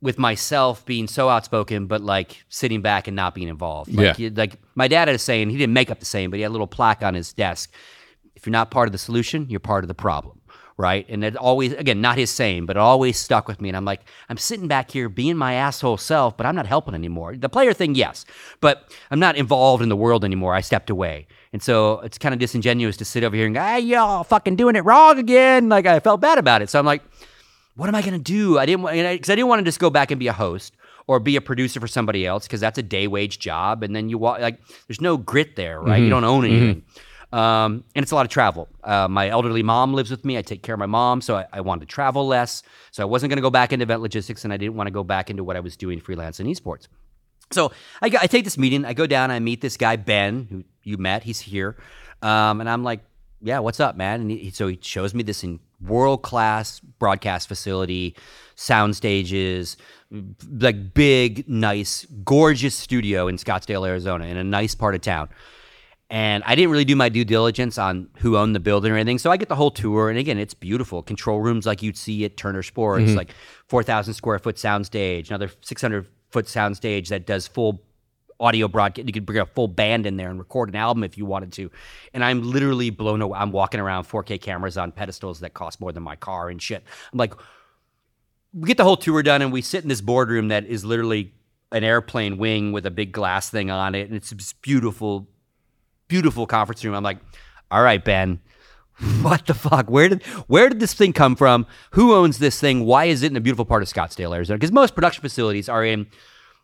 [0.00, 3.92] with myself being so outspoken, but like sitting back and not being involved.
[3.92, 4.30] Like, Yeah.
[4.34, 5.50] like my dad had a saying.
[5.50, 7.70] He didn't make up the saying, but he had a little plaque on his desk.
[8.34, 10.35] If you're not part of the solution, you're part of the problem,
[10.78, 11.06] right?
[11.08, 13.68] And it always, again, not his saying, but it always stuck with me.
[13.68, 16.94] And I'm like, I'm sitting back here being my asshole self, but I'm not helping
[16.94, 17.36] anymore.
[17.36, 18.24] The player thing, yes,
[18.60, 20.54] but I'm not involved in the world anymore.
[20.54, 21.26] I stepped away.
[21.52, 24.56] And so it's kind of disingenuous to sit over here and go, hey, y'all fucking
[24.56, 25.68] doing it wrong again.
[25.68, 26.68] Like I felt bad about it.
[26.68, 27.02] So I'm like,
[27.76, 28.58] what am I gonna do?
[28.58, 30.74] I didn't want because I didn't want to just go back and be a host
[31.06, 34.08] or be a producer for somebody else because that's a day wage job, and then
[34.08, 34.58] you walk like
[34.88, 35.98] there's no grit there, right?
[35.98, 36.10] You mm-hmm.
[36.10, 36.56] don't own mm-hmm.
[36.56, 36.84] anything,
[37.36, 38.66] um, and it's a lot of travel.
[38.82, 40.38] Uh, my elderly mom lives with me.
[40.38, 42.62] I take care of my mom, so I, I wanted to travel less.
[42.92, 45.04] So I wasn't gonna go back into event logistics, and I didn't want to go
[45.04, 46.88] back into what I was doing freelance in esports.
[47.52, 48.86] So I, I take this meeting.
[48.86, 49.30] I go down.
[49.30, 51.24] I meet this guy Ben, who you met.
[51.24, 51.76] He's here,
[52.22, 53.00] um, and I'm like,
[53.42, 57.48] "Yeah, what's up, man?" And he, so he shows me this in world class broadcast
[57.48, 58.16] facility,
[58.54, 59.76] sound stages,
[60.58, 65.28] like big, nice, gorgeous studio in Scottsdale, Arizona, in a nice part of town.
[66.08, 69.18] And I didn't really do my due diligence on who owned the building or anything.
[69.18, 70.08] So I get the whole tour.
[70.08, 71.02] And again, it's beautiful.
[71.02, 73.16] Control rooms like you'd see at Turner Sports, mm-hmm.
[73.16, 73.30] like
[73.68, 77.82] 4,000 square foot sound stage, another 600 foot sound stage that does full
[78.38, 79.06] audio broadcast.
[79.06, 81.52] You could bring a full band in there and record an album if you wanted
[81.54, 81.70] to.
[82.14, 83.38] And I'm literally blown away.
[83.38, 86.84] I'm walking around 4K cameras on pedestals that cost more than my car and shit.
[87.12, 87.34] I'm like,
[88.52, 91.32] we get the whole tour done and we sit in this boardroom that is literally
[91.72, 94.08] an airplane wing with a big glass thing on it.
[94.08, 95.28] And it's this beautiful,
[96.08, 96.94] beautiful conference room.
[96.94, 97.18] I'm like,
[97.70, 98.40] all right, Ben,
[99.22, 99.90] what the fuck?
[99.90, 101.66] Where did where did this thing come from?
[101.92, 102.84] Who owns this thing?
[102.84, 104.56] Why is it in a beautiful part of Scottsdale, Arizona?
[104.58, 106.06] Because most production facilities are in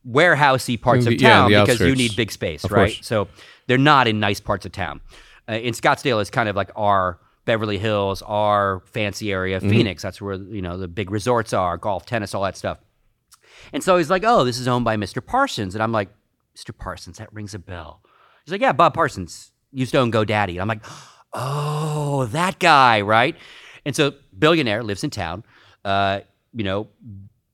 [0.08, 2.94] warehousey parts of town the because you need big space, Of right?
[2.94, 3.06] course.
[3.06, 3.28] So
[3.66, 5.00] they're not in nice parts of town.
[5.48, 9.58] Uh, in Scottsdale is kind of like our Beverly Hills, our fancy area.
[9.58, 9.70] Mm-hmm.
[9.70, 12.78] Phoenix, that's where you know the big resorts are, golf, tennis, all that stuff.
[13.72, 15.24] And so he's like, "Oh, this is owned by Mr.
[15.24, 16.08] Parsons," and I'm like,
[16.56, 16.76] "Mr.
[16.76, 18.00] Parsons, that rings a bell."
[18.44, 20.84] He's like, "Yeah, Bob Parsons used to own GoDaddy," and I'm like,
[21.32, 23.36] "Oh, that guy, right?"
[23.84, 25.44] And so billionaire lives in town.
[25.84, 26.20] Uh,
[26.52, 26.88] you know,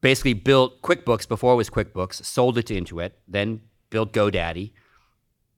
[0.01, 3.61] basically built QuickBooks before it was QuickBooks, sold it to Intuit, then
[3.91, 4.73] built GoDaddy,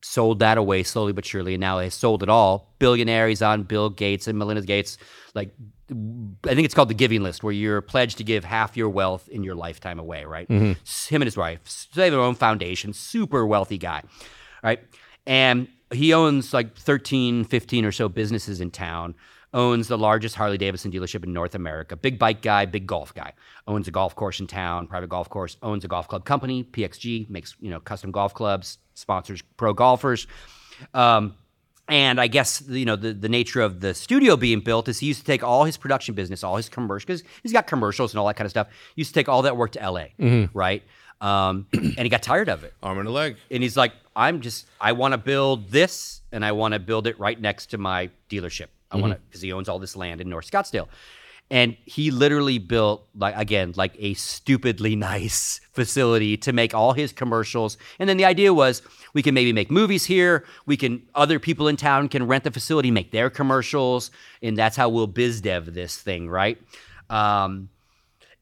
[0.03, 2.75] sold that away slowly but surely, and now has sold it all.
[2.79, 4.99] Billionaire, he's on Bill Gates and Melinda Gates.
[5.35, 5.53] Like,
[5.91, 9.29] I think it's called the giving list, where you're pledged to give half your wealth
[9.29, 10.47] in your lifetime away, right?
[10.83, 14.03] S- Him and his wife, they have their own foundation, super wealthy guy,
[14.63, 14.81] right?
[15.31, 19.15] And he owns like 13, 15 or so businesses in town.
[19.55, 21.97] Owns the largest Harley Davidson dealership in North America.
[21.97, 23.33] Big bike guy, big golf guy.
[23.69, 25.57] Owns a golf course in town, private golf course.
[25.63, 30.27] Owns a golf club company, PXG, makes you know custom golf clubs, sponsors pro golfers.
[30.95, 31.35] Um,
[31.89, 35.07] and I guess you know the, the nature of the studio being built is he
[35.07, 38.19] used to take all his production business, all his commercials, because he's got commercials and
[38.21, 38.69] all that kind of stuff.
[38.97, 40.07] He used to take all that work to LA,
[40.55, 40.83] right?
[41.21, 43.37] Um, and he got tired of it Arm and a leg.
[43.51, 47.07] and he's like, I'm just, I want to build this, and I want to build
[47.07, 48.67] it right next to my dealership.
[48.91, 50.89] I want to, because he owns all this land in North Scottsdale,
[51.51, 57.13] and he literally built like again like a stupidly nice facility to make all his
[57.13, 57.79] commercials.
[57.99, 58.83] And then the idea was
[59.15, 60.45] we can maybe make movies here.
[60.67, 64.11] We can other people in town can rent the facility, make their commercials,
[64.43, 66.59] and that's how we'll biz dev this thing, right?
[67.09, 67.71] Um,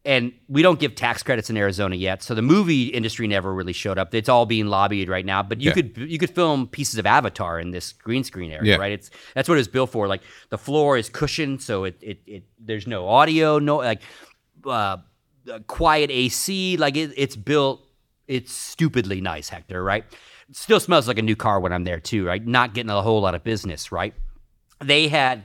[0.08, 3.74] and we don't give tax credits in Arizona yet, so the movie industry never really
[3.74, 4.14] showed up.
[4.14, 5.74] It's all being lobbied right now, but you Yeah.
[5.74, 8.76] could you could film pieces of Avatar in this green screen area, Yeah.
[8.78, 8.92] right?
[8.92, 10.08] It's that's what it's built for.
[10.08, 14.00] Like the floor is cushioned, so it it, it there's no audio, no like
[14.64, 14.96] uh,
[15.52, 16.76] uh, quiet AC.
[16.78, 17.84] Like it, it's built.
[18.26, 19.84] It's stupidly nice, Hector.
[19.84, 20.04] Right?
[20.48, 22.26] It still smells like a new car when I'm there too.
[22.26, 22.44] Right?
[22.46, 23.92] Not getting a whole lot of business.
[23.92, 24.14] Right?
[24.82, 25.44] They had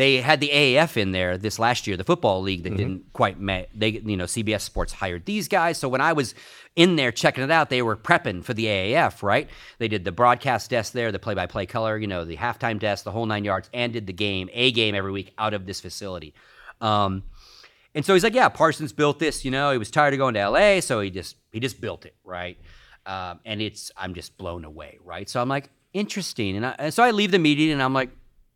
[0.00, 3.38] they had the AAF in there this last year, the football league that didn't quite
[3.38, 3.68] met.
[3.74, 5.76] They, you know, CBS Sports hired these guys.
[5.76, 6.34] So when I was
[6.74, 9.46] in there checking it out, they were prepping for the AAF, right?
[9.76, 13.10] They did the broadcast desk there, the play-by-play color, you know, the halftime desk, the
[13.10, 16.32] whole nine yards, and did the game, a game every week out of this facility.
[16.80, 17.24] Um,
[17.94, 19.44] and so he's like, yeah, Parsons built this.
[19.44, 22.06] You know, he was tired of going to LA, so he just he just built
[22.06, 22.56] it, right?
[23.04, 25.28] Um, and it's I'm just blown away, right?
[25.28, 26.56] So I'm like, interesting.
[26.56, 28.10] And, I, and so I leave the meeting, and I'm like,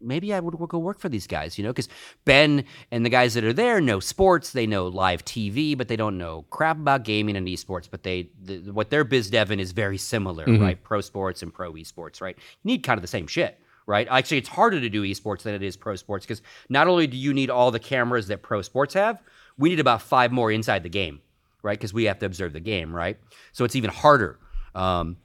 [0.05, 1.89] maybe I would go work for these guys, you know, because
[2.25, 5.97] Ben and the guys that are there know sports, they know live TV, but they
[5.97, 7.89] don't know crap about gaming and esports.
[7.91, 10.83] But they the, what their biz devin is very similar, right?
[10.83, 12.37] Pro sports and pro esports, right?
[12.37, 14.07] You need kind of the same shit right?
[14.11, 17.17] Actually, it's harder to do esports than it is pro sports because not only do
[17.17, 19.23] you need all the cameras that pro sports have,
[19.59, 21.21] we need about five more inside the game,
[21.63, 21.79] right?
[21.79, 23.19] Because we have to observe the game, right?
[23.53, 24.39] So it's even harder
[24.75, 25.17] um,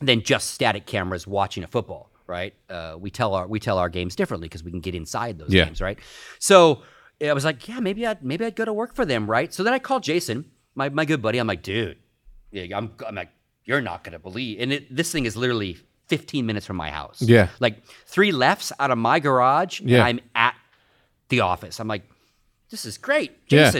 [0.00, 2.54] than just static cameras watching a football, right?
[2.70, 5.52] Uh, we tell our we tell our games differently because we can get inside those
[5.52, 5.64] Yeah.
[5.64, 5.98] games, right?
[6.38, 6.82] So
[7.20, 9.52] I was like, yeah, maybe I'd maybe I'd go to work for them, right?
[9.52, 10.44] So then I called Jason,
[10.76, 11.38] my my good buddy.
[11.38, 11.96] I'm like, dude,
[12.52, 13.30] yeah, I'm I'm like,
[13.64, 17.20] you're not gonna believe, and it, this thing is literally 15 minutes from my house.
[17.20, 17.48] Yeah.
[17.60, 19.96] like three lefts out of my garage, Yeah.
[19.98, 20.54] and I'm at
[21.28, 21.80] the office.
[21.80, 22.04] I'm like,
[22.70, 23.70] this is great, Yeah.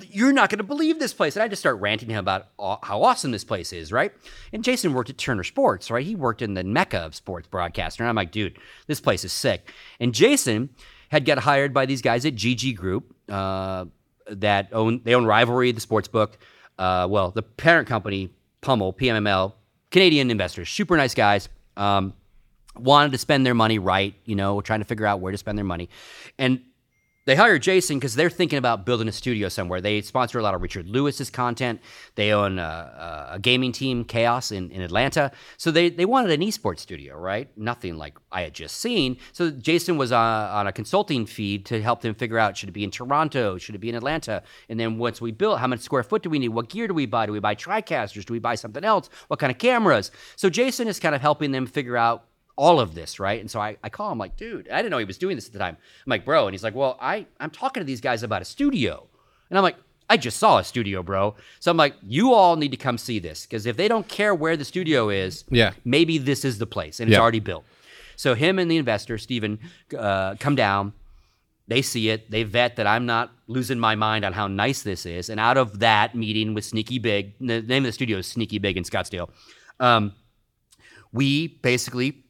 [0.00, 1.36] You're not going to believe this place.
[1.36, 4.12] And I just start ranting him about how awesome this place is, right?
[4.52, 6.04] And Jason worked at Turner Sports, right?
[6.04, 8.02] He worked in the mecca of sports broadcaster.
[8.02, 9.70] And I'm like, dude, this place is sick.
[10.00, 10.70] And Jason
[11.10, 13.84] had got hired by these guys at GG Group uh,
[14.26, 16.38] that own, they own Rivalry, the sports book.
[16.78, 18.30] Uh, well, the parent company,
[18.62, 19.52] Pummel, PMML,
[19.90, 21.48] Canadian investors, super nice guys.
[21.76, 22.14] Um,
[22.76, 25.58] wanted to spend their money right, you know, trying to figure out where to spend
[25.58, 25.88] their money.
[26.38, 26.62] And
[27.24, 29.80] they hired Jason because they're thinking about building a studio somewhere.
[29.80, 31.80] They sponsor a lot of Richard Lewis's content.
[32.16, 35.30] They own a, a gaming team, Chaos, in, in Atlanta.
[35.56, 37.48] So they, they wanted an esports studio, right?
[37.56, 39.18] Nothing like I had just seen.
[39.32, 42.72] So Jason was on, on a consulting feed to help them figure out should it
[42.72, 43.56] be in Toronto?
[43.56, 44.42] Should it be in Atlanta?
[44.68, 46.48] And then once we built, how much square foot do we need?
[46.48, 47.26] What gear do we buy?
[47.26, 48.24] Do we buy TriCasters?
[48.24, 49.08] Do we buy something else?
[49.28, 50.10] What kind of cameras?
[50.34, 52.24] So Jason is kind of helping them figure out
[52.62, 53.40] all of this, right?
[53.40, 55.46] And so I, I call him like, dude, I didn't know he was doing this
[55.48, 55.76] at the time.
[56.06, 58.44] I'm like, bro, and he's like, well, I I'm talking to these guys about a
[58.44, 58.94] studio,
[59.50, 59.76] and I'm like,
[60.08, 61.34] I just saw a studio, bro.
[61.58, 64.34] So I'm like, you all need to come see this because if they don't care
[64.34, 65.72] where the studio is, Yeah.
[65.84, 67.22] maybe this is the place and it's Yeah.
[67.22, 67.64] already built.
[68.16, 69.58] So him and the investor, Steven,
[69.98, 70.92] uh, come down.
[71.66, 72.30] They see it.
[72.30, 75.30] They vet that I'm not losing my mind on how nice this is.
[75.30, 78.58] And out of that meeting with Sneaky Big, the name of the studio is Sneaky
[78.58, 79.30] Big in Scottsdale.
[79.80, 80.12] Um,
[81.12, 82.21] we basically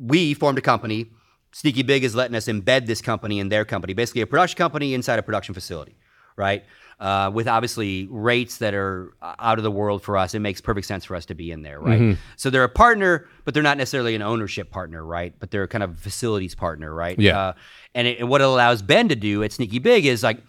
[0.00, 1.10] we formed a company.
[1.52, 4.94] Sneaky Big is letting us embed this company in their company, basically a production company
[4.94, 5.96] inside a production facility,
[6.36, 6.64] right?
[7.00, 10.34] Uh, with obviously rates that are uh, out of the world for us.
[10.34, 12.00] It makes perfect sense for us to be in there, right?
[12.00, 12.20] Mm-hmm.
[12.36, 15.32] So they're a partner, but they're not necessarily an ownership partner, right?
[15.38, 17.16] But they're kind of a facilities partner, right?
[17.18, 17.38] Yeah.
[17.38, 17.52] Uh,
[17.94, 20.42] and, it, and what it allows Ben to do at Sneaky Big is like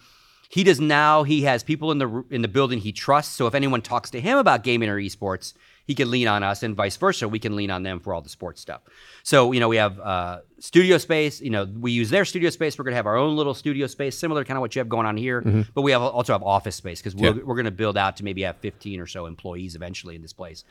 [0.50, 1.22] he does now.
[1.22, 3.36] He has people in the in the building he trusts.
[3.36, 5.54] So if anyone talks to him about gaming or esports,
[5.90, 7.28] he can lean on us, and vice versa.
[7.28, 8.82] We can lean on them for all the sports stuff.
[9.24, 11.42] So you know we have uh, studio space.
[11.42, 12.78] You know we use their studio space.
[12.78, 14.88] We're gonna have our own little studio space, similar to kind of what you have
[14.90, 15.42] going on here.
[15.74, 17.42] But we have also have office space because we're, Yeah.
[17.44, 20.64] we're gonna build out to maybe have 15 or so employees eventually in this place.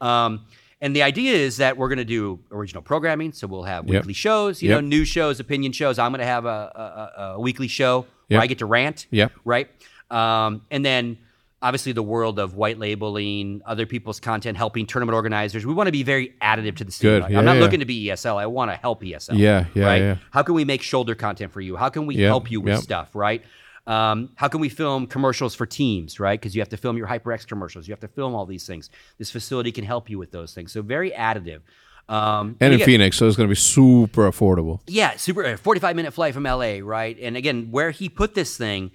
[0.00, 0.40] Um,
[0.80, 3.32] and the idea is that we're going to do original programming.
[3.32, 3.92] So we'll have Yep.
[4.02, 4.76] weekly shows, you Yep.
[4.82, 5.98] know, news shows, opinion shows.
[5.98, 9.06] I'm going to have a, a, a, weekly show where I get to rant.
[9.10, 9.32] Yep.
[9.46, 9.70] Right.
[10.10, 11.16] Um, and then
[11.64, 15.64] obviously the world of white labeling, other people's content, helping tournament organizers.
[15.66, 17.20] We want to be very additive to the scene.
[17.20, 17.62] Like, Yeah, I'm not yeah.
[17.62, 18.36] looking to be ESL.
[18.36, 19.36] I want to help ESL.
[19.38, 20.02] Yeah, yeah, right?
[20.02, 20.16] yeah.
[20.30, 21.74] How can we make shoulder content for you?
[21.76, 23.14] How can we help you with stuff?
[23.14, 23.42] Right.
[23.86, 26.40] Um, how can we film commercials for teams, right?
[26.40, 27.86] Because you have to film your HyperX commercials.
[27.88, 28.88] You have to film all these things.
[29.18, 30.72] This facility can help you with those things.
[30.72, 31.60] So very additive.
[32.08, 34.80] Um, And in again- Phoenix, so it's going to be super affordable.
[34.86, 35.44] yeah, super.
[35.44, 37.16] uh, Forty-five minute flight from LA, right?
[37.20, 38.90] And again, where he put this thing,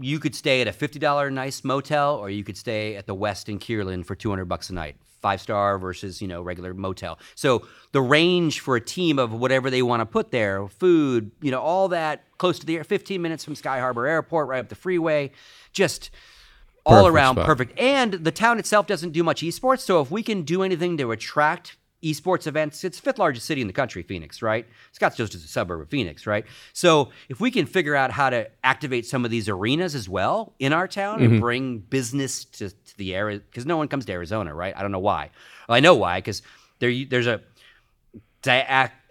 [0.00, 3.14] you could stay at a fifty dollar nice motel, or you could stay at the
[3.14, 7.18] Westin Kierland for two hundred bucks a night, five star versus you know regular motel.
[7.34, 11.50] So the range for a team of whatever they want to put there, food, you
[11.50, 14.68] know, all that close to the air, fifteen minutes from Sky Harbor Airport, right up
[14.68, 15.30] the freeway,
[15.72, 16.10] just.
[16.84, 17.46] all Perfect around spot.
[17.46, 17.78] perfect.
[17.78, 19.82] And the town itself doesn't do much esports.
[19.82, 23.66] So if we can do anything to attract esports events, it's fifth largest city in
[23.66, 24.66] the country, Phoenix, right?
[24.98, 26.44] Scottsdale's just a suburb of Phoenix, right?
[26.72, 30.52] So if we can figure out how to activate some of these arenas as well
[30.58, 31.32] in our town Mm-hmm.
[31.32, 34.74] and bring business to, to the area, because no one comes to Arizona, right?
[34.76, 35.30] I don't know why.
[35.68, 36.42] Well, I know why, because
[36.78, 37.40] there, there's a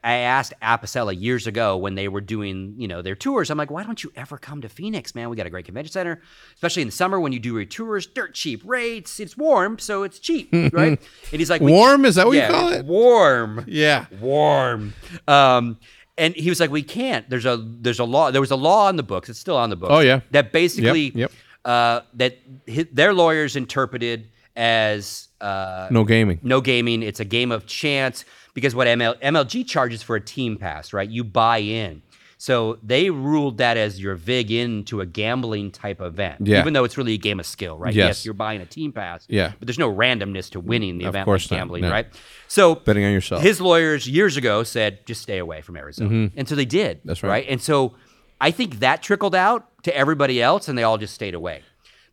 [0.04, 3.52] I asked Apicella years ago when they were doing, you know, their tours.
[3.52, 5.30] I'm like, why don't you ever come to Phoenix, man?
[5.30, 6.22] We got a great convention center,
[6.56, 8.08] especially in the summer when you do your tours.
[8.08, 9.20] Dirt cheap rates.
[9.20, 11.00] It's warm, so it's cheap, right?
[11.32, 12.06] And he's like, Warm?
[12.06, 12.86] Is that what yeah, you call it?
[12.86, 14.06] Warm, Yeah.
[14.20, 14.94] warm.
[15.28, 15.78] Um,
[16.18, 17.30] and he was like, we can't.
[17.30, 18.32] There's a there's a law.
[18.32, 19.30] There was a law on the books.
[19.30, 19.92] It's still on the books.
[19.94, 20.22] Oh, yeah.
[20.32, 21.32] That basically, Yep, yep.
[21.64, 26.40] Uh, that hi their lawyers interpreted as uh, No gaming.
[26.44, 27.04] no gaming.
[27.04, 31.10] It's a game of chance because what ML, MLG charges for a team pass, right?
[31.10, 32.02] You buy in.
[32.38, 36.60] So they ruled that as your vig into a gambling type event, Yeah.
[36.60, 37.94] even though it's really a game of skill, right?
[37.94, 38.26] Yes.
[38.26, 39.52] you're buying a team pass, Yeah.
[39.60, 41.92] but there's no randomness to winning the Of event course like not, gambling, no.
[41.92, 42.08] right?
[42.48, 43.44] So Betting on yourself.
[43.44, 46.32] his lawyers years ago said, just stay away from Arizona.
[46.36, 46.98] And so they did.
[47.00, 47.08] Mm-hmm.
[47.10, 47.46] That's right.
[47.48, 47.94] And so
[48.42, 51.62] I think that trickled out to everybody else and they all just stayed away.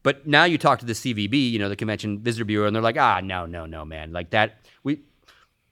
[0.09, 2.83] But now you talk to the CVB, you know, the Convention Visitor Bureau, and they're
[2.83, 4.11] like, ah, no, no, no, man.
[4.11, 5.03] Like that, we.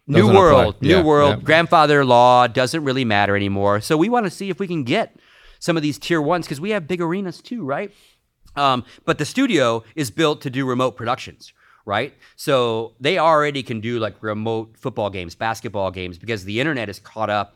[0.07, 0.89] New Doesn't world, apply.
[0.89, 1.37] new world.
[1.39, 1.43] yeah.
[1.43, 3.81] Grandfather law doesn't really matter anymore.
[3.81, 5.17] So we want to see if we can get
[5.59, 7.91] some of these tier ones because we have big arenas too, right?
[8.57, 11.55] Um, but the studio is built to do remote productions,
[11.87, 12.13] right?
[12.37, 16.99] So they already can do like remote football games, basketball games, because the internet is
[16.99, 17.56] caught up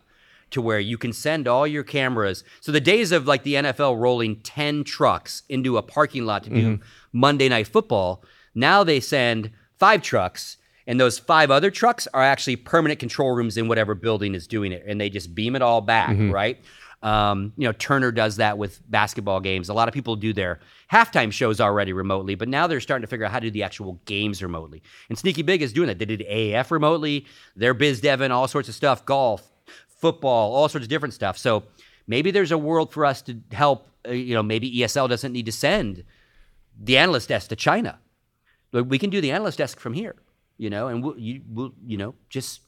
[0.50, 2.44] to where you can send all your cameras.
[2.60, 6.50] So the days of like the NFL rolling 10 trucks into a parking lot to
[6.50, 6.80] do
[7.12, 8.24] Monday night football,
[8.54, 10.56] now they send five trucks.
[10.86, 14.72] And those five other trucks are actually permanent control rooms in whatever building is doing
[14.72, 14.82] it.
[14.86, 16.58] And they just beam it all back, right?
[17.02, 19.68] Um, you know, Turner does that with basketball games.
[19.68, 20.60] A lot of people do their
[20.92, 23.62] halftime shows already remotely, but now they're starting to figure out how to do the
[23.62, 24.82] actual games remotely.
[25.08, 25.98] And Sneaky Big is doing that.
[25.98, 27.24] They did AAF remotely,
[27.56, 29.50] their biz dev and all sorts of stuff, golf,
[30.00, 31.36] football, all sorts of different stuff.
[31.38, 31.64] So
[32.06, 33.88] maybe there's a world for us to help.
[34.08, 36.04] Uh, you know, maybe ESL doesn't need to send
[36.82, 37.98] the analyst desk to China.
[38.72, 40.14] Like, We can do the analyst desk from here,
[40.56, 42.60] you know, and we'll, you, we'll, you know, just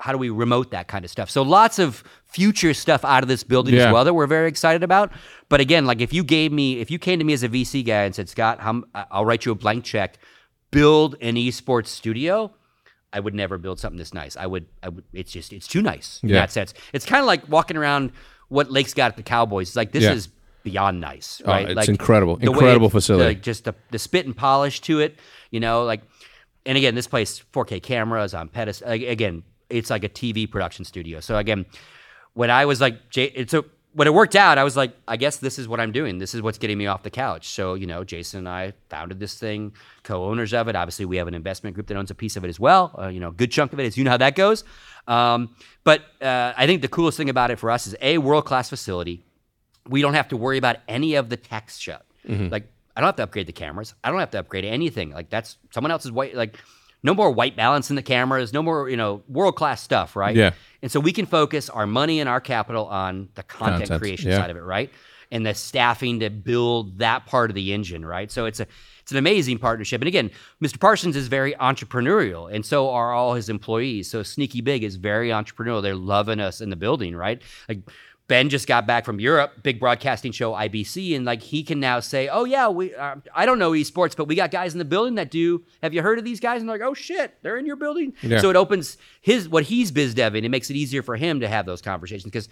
[0.00, 1.28] how do we remote that kind of stuff?
[1.30, 3.86] So lots of future stuff out of this building Yeah.
[3.88, 5.12] as well that we're very excited about.
[5.48, 7.84] But again, like if you gave me, if you came to me as a VC
[7.84, 10.18] guy and said, Scott, m- I'll write you a blank check,
[10.70, 12.52] build an esports studio.
[13.12, 14.36] I would never build something this nice.
[14.36, 15.04] I would, I would.
[15.12, 16.28] It's just, it's too nice Yeah.
[16.28, 16.74] in that sense.
[16.92, 18.12] It's kind of like walking around
[18.48, 19.68] what Lake's got at the Cowboys.
[19.68, 20.12] It's like this Yeah.
[20.12, 20.28] is
[20.62, 21.68] beyond nice, Oh, right?
[21.70, 22.36] it's like incredible.
[22.36, 23.24] Incredible it- facility.
[23.24, 25.18] like just the, the spit and polish to it,
[25.50, 26.02] you know, like,
[26.66, 28.90] and again, this place, 4K cameras on pedestal.
[28.90, 31.20] Again, it's like a TV production studio.
[31.20, 31.64] So again,
[32.34, 33.64] when I was like, J- it's a
[33.98, 36.18] when it worked out, I was like, I guess this is what I'm doing.
[36.18, 37.48] This is what's getting me off the couch.
[37.48, 39.72] So, you know, Jason and I founded this thing,
[40.04, 40.76] co owners of it.
[40.76, 42.94] Obviously, we have an investment group that owns a piece of it as well.
[42.96, 44.62] Uh, you know, good chunk of it, as you know how that goes.
[45.08, 48.44] Um, but uh, I think the coolest thing about it for us is a world
[48.44, 49.24] class facility.
[49.84, 52.06] We don't have to worry about any of the tech shut.
[52.50, 53.94] Like, I don't have to upgrade the cameras.
[54.04, 55.10] I don't have to upgrade anything.
[55.10, 56.56] Like, that's someone else's white, like,
[57.02, 60.34] no more white balance in the cameras, no more, you know, world class stuff, right?
[60.34, 60.52] Yeah.
[60.82, 64.30] And so we can focus our money and our capital on the content, Content, creation
[64.30, 64.38] yeah.
[64.38, 64.90] side of it, right?
[65.30, 68.30] And the staffing to build that part of the engine, right?
[68.30, 68.66] So it's a
[69.02, 70.02] it's an amazing partnership.
[70.02, 70.30] And again,
[70.62, 70.78] Mr.
[70.78, 74.10] Parsons is very entrepreneurial, and so are all his employees.
[74.10, 75.82] So Sneaky Big is very entrepreneurial.
[75.82, 77.40] They're loving us in the building, right?
[77.68, 77.80] Like
[78.28, 81.98] Ben just got back from Europe, big broadcasting show IBC, and like he can now
[81.98, 84.84] say, "Oh yeah, we uh, I don't know esports, but we got guys in the
[84.84, 85.64] building that do.
[85.82, 88.12] Have you heard of these guys?" And they're like, "Oh shit, they're in your building."
[88.22, 88.40] Yeah.
[88.40, 90.44] So it opens his what he's biz deving.
[90.44, 92.48] It makes it easier for him to have those conversations because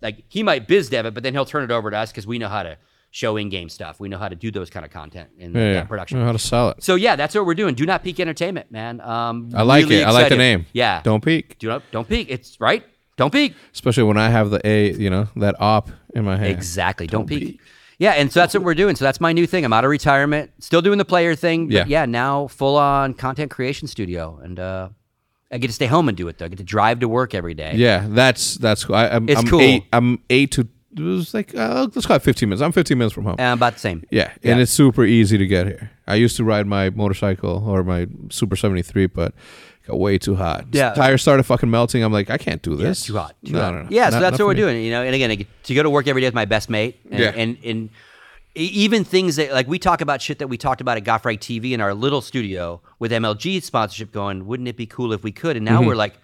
[0.00, 2.26] like he might biz dev it, but then he'll turn it over to us because
[2.26, 2.78] we know how to
[3.10, 4.00] show in-game stuff.
[4.00, 5.84] We know how to do those kind of content in Yeah, yeah.
[5.84, 6.18] production.
[6.20, 6.82] know how to sell it.
[6.82, 7.74] So yeah, that's what we're doing.
[7.74, 9.02] Do not peak entertainment, man.
[9.02, 10.06] Um, I like really it.
[10.06, 10.64] I like the name.
[10.72, 11.02] Yeah.
[11.04, 11.58] Don't peek.
[11.58, 12.28] do not don't peak.
[12.30, 12.82] It's right.
[13.16, 13.54] Don't peek.
[13.72, 16.50] Especially when I have the A, you know, that op in my hand.
[16.50, 17.06] Exactly.
[17.06, 17.40] Don't, peek.
[17.40, 17.60] peak.
[17.98, 18.96] Yeah, and so that's what we're doing.
[18.96, 19.64] So that's my new thing.
[19.64, 21.66] I'm out of retirement, still doing the player thing.
[21.68, 21.84] But Yeah.
[21.86, 24.88] yeah, now full on content creation studio, and uh,
[25.52, 26.46] I get to stay home and do it though.
[26.46, 27.74] I get to drive to work every day.
[27.76, 28.96] Yeah, that's that's cool.
[28.96, 29.60] I, I'm, It's I'm cool.
[29.60, 32.60] Eight, I'm eight to it was like uh, let's call it 15 minutes.
[32.62, 33.36] I'm 15 minutes from home.
[33.38, 34.04] Uh, about the same.
[34.10, 34.52] yeah, yeah.
[34.52, 35.90] and it's super easy to get here.
[36.06, 39.32] I used to ride my motorcycle or my Super 73, but
[39.86, 40.66] got way too hot.
[40.72, 40.92] Yeah.
[40.94, 42.02] tires started fucking melting.
[42.02, 42.98] I'm like, I can't do this.
[42.98, 43.34] it's too hot.
[43.44, 43.74] Too no, hot.
[43.74, 43.88] no, no.
[43.90, 44.60] Yeah, so Not- that's not what we're me.
[44.72, 44.84] doing.
[44.84, 46.70] You know, and again, I get to go to work every day with my best
[46.70, 47.00] mate.
[47.10, 47.32] And, Yeah.
[47.36, 47.90] and and
[48.54, 51.40] even things that like we talk about shit that we talked about at Got Frag
[51.40, 54.12] TV in our little studio with MLG sponsorship.
[54.12, 55.56] Going, wouldn't it be cool if we could?
[55.56, 56.14] And now we're like.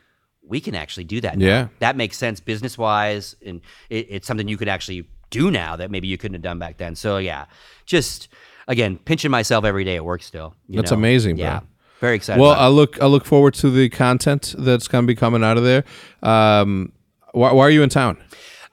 [0.51, 1.37] We can actually do that.
[1.37, 1.45] Now.
[1.45, 1.47] Mm-hmm.
[1.47, 1.69] Yeah.
[1.81, 3.61] that makes sense business wise, and
[3.91, 6.79] it, it's something you could actually do now that maybe you couldn't have done back
[6.79, 6.95] then.
[6.95, 7.45] So yeah,
[7.85, 8.29] just
[8.67, 10.23] again pinching myself every day at work.
[10.23, 10.97] Still, you That's know?
[10.97, 11.61] amazing, bro.
[12.01, 12.41] Very excited.
[12.41, 12.53] Well.
[12.53, 15.85] I look I look forward to the content that's gonna be coming out of there.
[16.23, 16.93] Um,
[17.33, 18.17] why, why are you in town?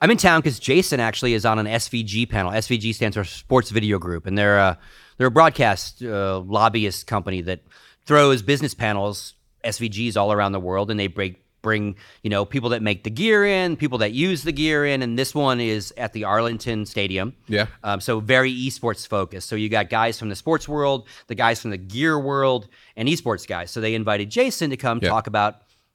[0.00, 2.52] I'm in town because Jason actually is on an SVG panel.
[2.52, 4.78] SVG stands for Sports Video Group, and they're a,
[5.16, 7.60] they're a broadcast uh, lobbyist company that
[8.04, 9.34] throws business panels,
[9.64, 11.36] SVGs, all around the world, and they bring
[11.66, 15.02] bring you know people that make the gear in, people that use the gear in,
[15.02, 17.34] and this one is at the Arlington Stadium.
[17.48, 17.66] Yeah.
[17.82, 19.48] Um, so very esports focused.
[19.48, 23.08] So you got guys from the sports world, the guys from the gear world, and
[23.08, 23.70] esports guys.
[23.72, 25.08] So they invited Jason to come Yeah.
[25.10, 25.52] talk about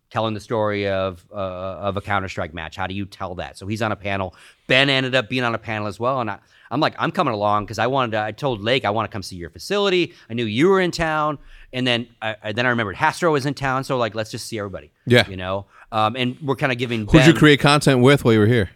[0.10, 2.76] telling the story of uh, of a Counter Strike match.
[2.76, 3.58] How do you tell that?
[3.58, 4.36] So he's on a panel.
[4.68, 6.38] Ben ended up being on a panel as well, and I,
[6.70, 8.22] I'm like, I'm coming along because I wanted to.
[8.22, 10.14] I told Lake I want to come see your facility.
[10.30, 11.38] I knew you were in town,
[11.74, 13.84] and then I, I then I remembered Hastro was in town.
[13.84, 14.92] So like, let's just see everybody.
[15.06, 15.28] Yeah.
[15.30, 15.66] you know.
[15.92, 17.02] Um, and we're kind of giving.
[17.02, 18.70] Who'd ben, you create content with while you were here?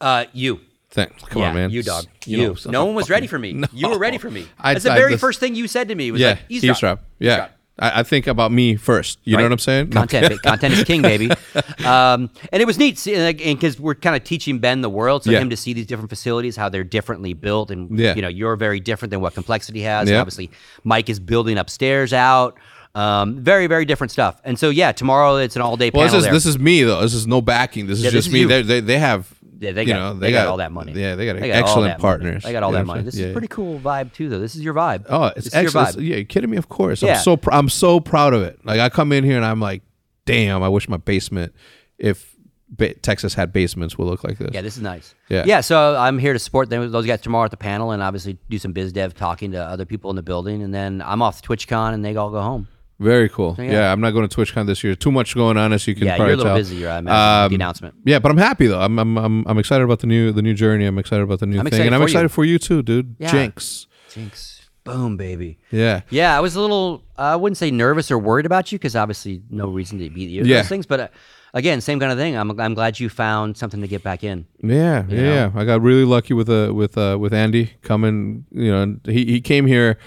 [0.00, 0.60] Uh, you.
[0.90, 1.22] Thanks.
[1.24, 1.70] Come yeah, on, man.
[1.70, 2.04] You dog.
[2.26, 2.48] You You.
[2.48, 3.62] know, no one was fucking- ready for me.
[3.72, 4.46] You were ready for me.
[4.58, 6.10] I- That's the I- very this- first thing you said to me.
[6.10, 6.70] Was Yeah, like, eavesdrop.
[6.70, 7.04] eavesdrop.
[7.20, 7.30] Yeah.
[7.30, 7.59] Eavesdrop.
[7.80, 9.18] I, I think about me first.
[9.24, 9.88] You know what I'm saying?
[9.90, 10.00] No.
[10.02, 11.30] Content, content is king, baby.
[11.84, 15.40] Um, and it was neat because we're kind of teaching Ben the world, so Yeah.
[15.40, 18.14] him to see these different facilities, how they're differently built, and Yeah.
[18.14, 20.08] you know you're very different than what complexity has.
[20.10, 20.20] Yeah.
[20.20, 20.50] obviously,
[20.84, 22.58] Mike is building upstairs out.
[22.94, 24.40] Um, very, very different stuff.
[24.44, 26.32] And so, yeah, tomorrow it's an all day Well, this is there.
[26.32, 27.00] this is me though.
[27.00, 27.86] This is no backing.
[27.86, 28.40] This is Yeah, this just is me.
[28.40, 28.48] you.
[28.48, 29.32] They, they they have.
[29.60, 30.92] Yeah, they got, know, they, got, all that money.
[30.92, 32.00] Yeah, they got, all excellent that money.
[32.00, 32.42] partners.
[32.44, 33.02] They got all You that money.
[33.02, 33.26] This saying?
[33.26, 34.40] is a pretty cool vibe too, though.
[34.40, 35.04] This is your vibe.
[35.06, 35.96] Oh, it's this excellent.
[35.96, 36.06] vibe.
[36.08, 36.56] Yeah, you kidding me?
[36.56, 37.02] Of course.
[37.02, 37.16] Yeah.
[37.16, 38.58] I'm so pr- I'm so proud of it.
[38.64, 39.82] Like I come in here and I'm like,
[40.24, 40.62] damn.
[40.62, 41.54] I wish my basement,
[41.98, 42.34] if
[42.70, 44.48] ba- Texas had basements, would look like this.
[44.54, 45.14] Yeah, this is nice.
[45.28, 45.44] Yeah.
[45.46, 48.38] Yeah, so I'm here to support them, those guys tomorrow at the panel and obviously
[48.48, 50.62] do some biz dev talking to other people in the building.
[50.62, 52.68] And then I'm off to TwitchCon and they all go home.
[53.00, 53.56] Very cool.
[53.58, 53.64] Yeah.
[53.72, 53.92] yeah.
[53.92, 54.94] I'm not going to TwitchCon this year.
[54.94, 56.56] Too much going on, as you can Yeah, probably you're a little tell.
[56.58, 57.94] busy, imagine, with the announcement.
[58.04, 58.80] Yeah, but I'm happy though.
[58.80, 60.84] I'm I'm I'm, I'm excited about the new the new journey.
[60.84, 62.12] I'm excited about the new I'm thing, and I'm for you.
[62.12, 63.16] excited for you too, dude.
[63.18, 63.32] Yeah.
[63.32, 63.86] Jinx.
[64.12, 64.68] Jinx.
[64.84, 65.58] Boom, baby.
[65.70, 66.02] Yeah.
[66.10, 69.42] Yeah, I was a little, I wouldn't say nervous or worried about you because obviously
[69.50, 70.42] no reason to beat you.
[70.44, 70.58] Yeah.
[70.62, 70.86] Those things.
[70.86, 71.08] But uh,
[71.52, 72.34] again, same kind of thing.
[72.34, 74.46] I'm, I'm glad you found something to get back in.
[74.62, 75.52] Yeah, yeah, yeah.
[75.54, 78.46] I got really lucky with uh with uh with Andy coming.
[78.50, 79.98] You know, he he came here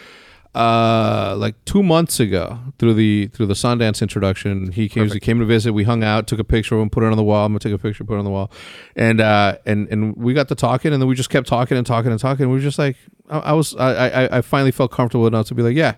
[0.55, 4.71] uh like two months ago through the through the Sundance introduction.
[4.71, 5.73] He came he came to visit.
[5.73, 7.45] We hung out, took a picture of him, put it on the wall.
[7.45, 8.51] I'm gonna take a picture, put it on the wall,
[8.95, 11.85] and uh and and we got to talking, and then we just kept talking and
[11.87, 12.47] talking and talking.
[12.49, 12.97] We were just like,
[13.29, 15.95] I, I was I, I I finally felt comfortable enough to be like, yeah,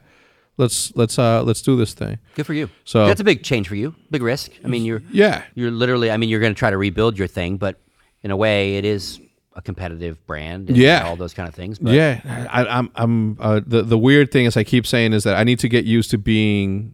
[0.58, 2.20] let's let's uh let's do this thing.
[2.36, 2.70] Good for you.
[2.86, 4.52] So- that's a big change for you, big risk.
[4.64, 7.28] I mean, you're, Yeah, you're literally, I mean, you're going to try to rebuild your
[7.28, 7.80] thing, but
[8.24, 9.20] in a way, it is
[9.56, 10.70] a competitive brand.
[10.70, 11.08] And Yeah.
[11.08, 11.80] all those kind of things.
[11.80, 12.48] But yeah.
[12.52, 15.44] I, I'm I'm uh, the the weird thing is I keep saying is that I
[15.44, 16.94] need to get used to being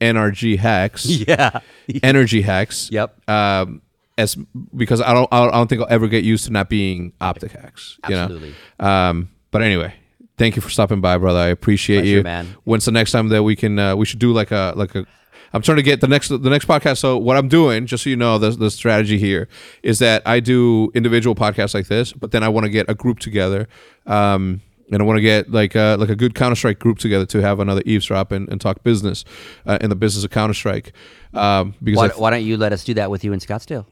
[0.00, 1.06] NRG Hex.
[1.28, 1.60] yeah,
[2.02, 2.90] energy hex.
[2.90, 3.28] Yep.
[3.28, 3.82] Um,
[4.18, 4.36] as
[4.74, 8.08] because I don't I don't, think I'll ever get used to not being OpTic H3CZ.
[8.08, 8.54] You Absolutely.
[8.80, 8.86] know.
[8.86, 9.94] Um, but anyway,
[10.36, 11.38] thank you for stopping by, brother.
[11.38, 12.22] I appreciate Pleasure, you.
[12.22, 12.46] man.
[12.64, 15.06] When's the next time that we can uh, we should do like a like a
[15.52, 16.98] I'm trying to get the next the next podcast.
[16.98, 19.48] So what I'm doing, just so you know, the the strategy here
[19.82, 22.94] is that I do individual podcasts like this, but then I want to get a
[22.94, 23.68] group together.
[24.06, 24.62] Um,
[24.92, 27.40] and I want to get like a, like a good Counter Strike group together to
[27.40, 29.24] have another eavesdrop and, and talk business
[29.64, 30.92] uh, in the business of Counter Strike.
[31.32, 33.86] Um, because Why, th- why don't you let us do that with you in Scottsdale?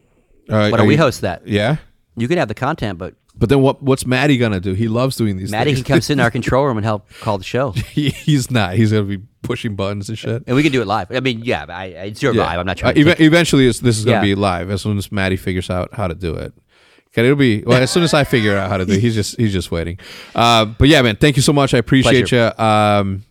[0.48, 1.46] uh, Why don't we you- host that?
[1.46, 1.76] Yeah,
[2.16, 3.82] You can have the content, but but then what?
[3.82, 4.74] What's Maddie gonna do?
[4.74, 5.50] He loves doing these.
[5.50, 5.84] Maddie things.
[5.86, 7.70] can come sit in our control room and help call the show.
[7.92, 8.74] He- he's not.
[8.74, 10.42] He's gonna be pushing buttons and shit.
[10.46, 11.10] And we can do it live.
[11.12, 12.42] I mean, yeah, I, it's your Yeah.
[12.44, 12.58] live.
[12.60, 13.10] I'm not Uh, trying to.
[13.12, 14.22] ev- eventually, it's, this is gonna Yeah.
[14.22, 16.52] be live as soon as Maddie figures out how to do it.
[17.08, 18.92] Okay, it'll be well as soon as I figure out how to do.
[18.92, 19.00] it.
[19.00, 19.98] He's just he's just waiting.
[20.34, 21.72] Uh, but yeah, man, thank you so much.
[21.74, 22.50] I appreciate you.
[22.62, 23.24] Um,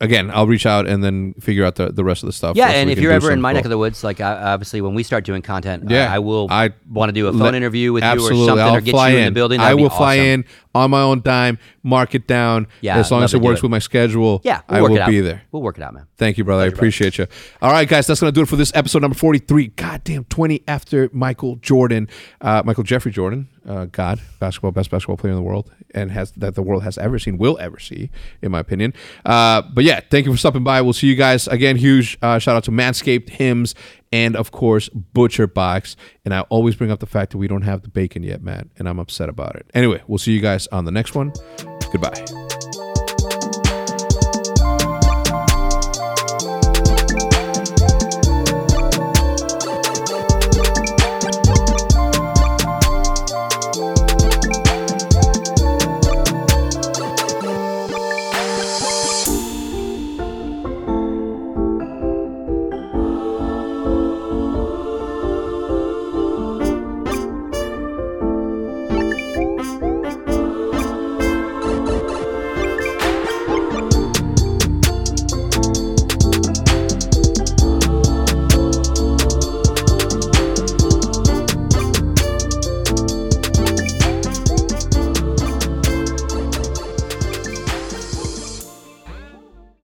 [0.00, 2.56] again, I'll reach out and then figure out the, the rest of the stuff.
[2.56, 4.94] yeah, and if you're ever in my neck of the woods, like I, obviously when
[4.94, 7.54] we start doing content, Yeah, I, I will I- want to do a phone let-
[7.54, 9.22] interview with you or Absolutely, something, I'll or get fly you in.
[9.28, 9.60] in the building.
[9.60, 10.26] I That'd be will fly awesome.
[10.26, 10.44] in
[10.74, 12.66] on my own dime, mark it down.
[12.80, 13.62] Yeah, as long as it works it.
[13.62, 14.40] with my schedule.
[14.44, 15.42] Yeah, we'll I will be there.
[15.52, 16.06] We'll work it out, man.
[16.16, 16.64] Thank you, brother.
[16.64, 17.26] I appreciate you.
[17.62, 19.68] All right, guys, that's going to do it for this episode number 43.
[19.68, 22.08] Goddamn, 20 after Michael Jordan,
[22.40, 26.32] uh, Michael Jeffrey Jordan, uh, God, basketball, best basketball player in the world, and has
[26.32, 28.10] that the world has ever seen, will ever see,
[28.42, 28.92] in my opinion.
[29.24, 30.80] Uh, but yeah, thank you for stopping by.
[30.80, 31.76] We'll see you guys again.
[31.76, 33.74] Huge uh, shout out to Manscaped, Hims,
[34.12, 35.96] and of course, Butcher Box.
[36.24, 38.66] And I always bring up the fact that we don't have the bacon yet, Matt,
[38.78, 39.70] and I'm upset about it.
[39.74, 41.32] Anyway, we'll see you guys on the next one.
[41.92, 42.43] Goodbye.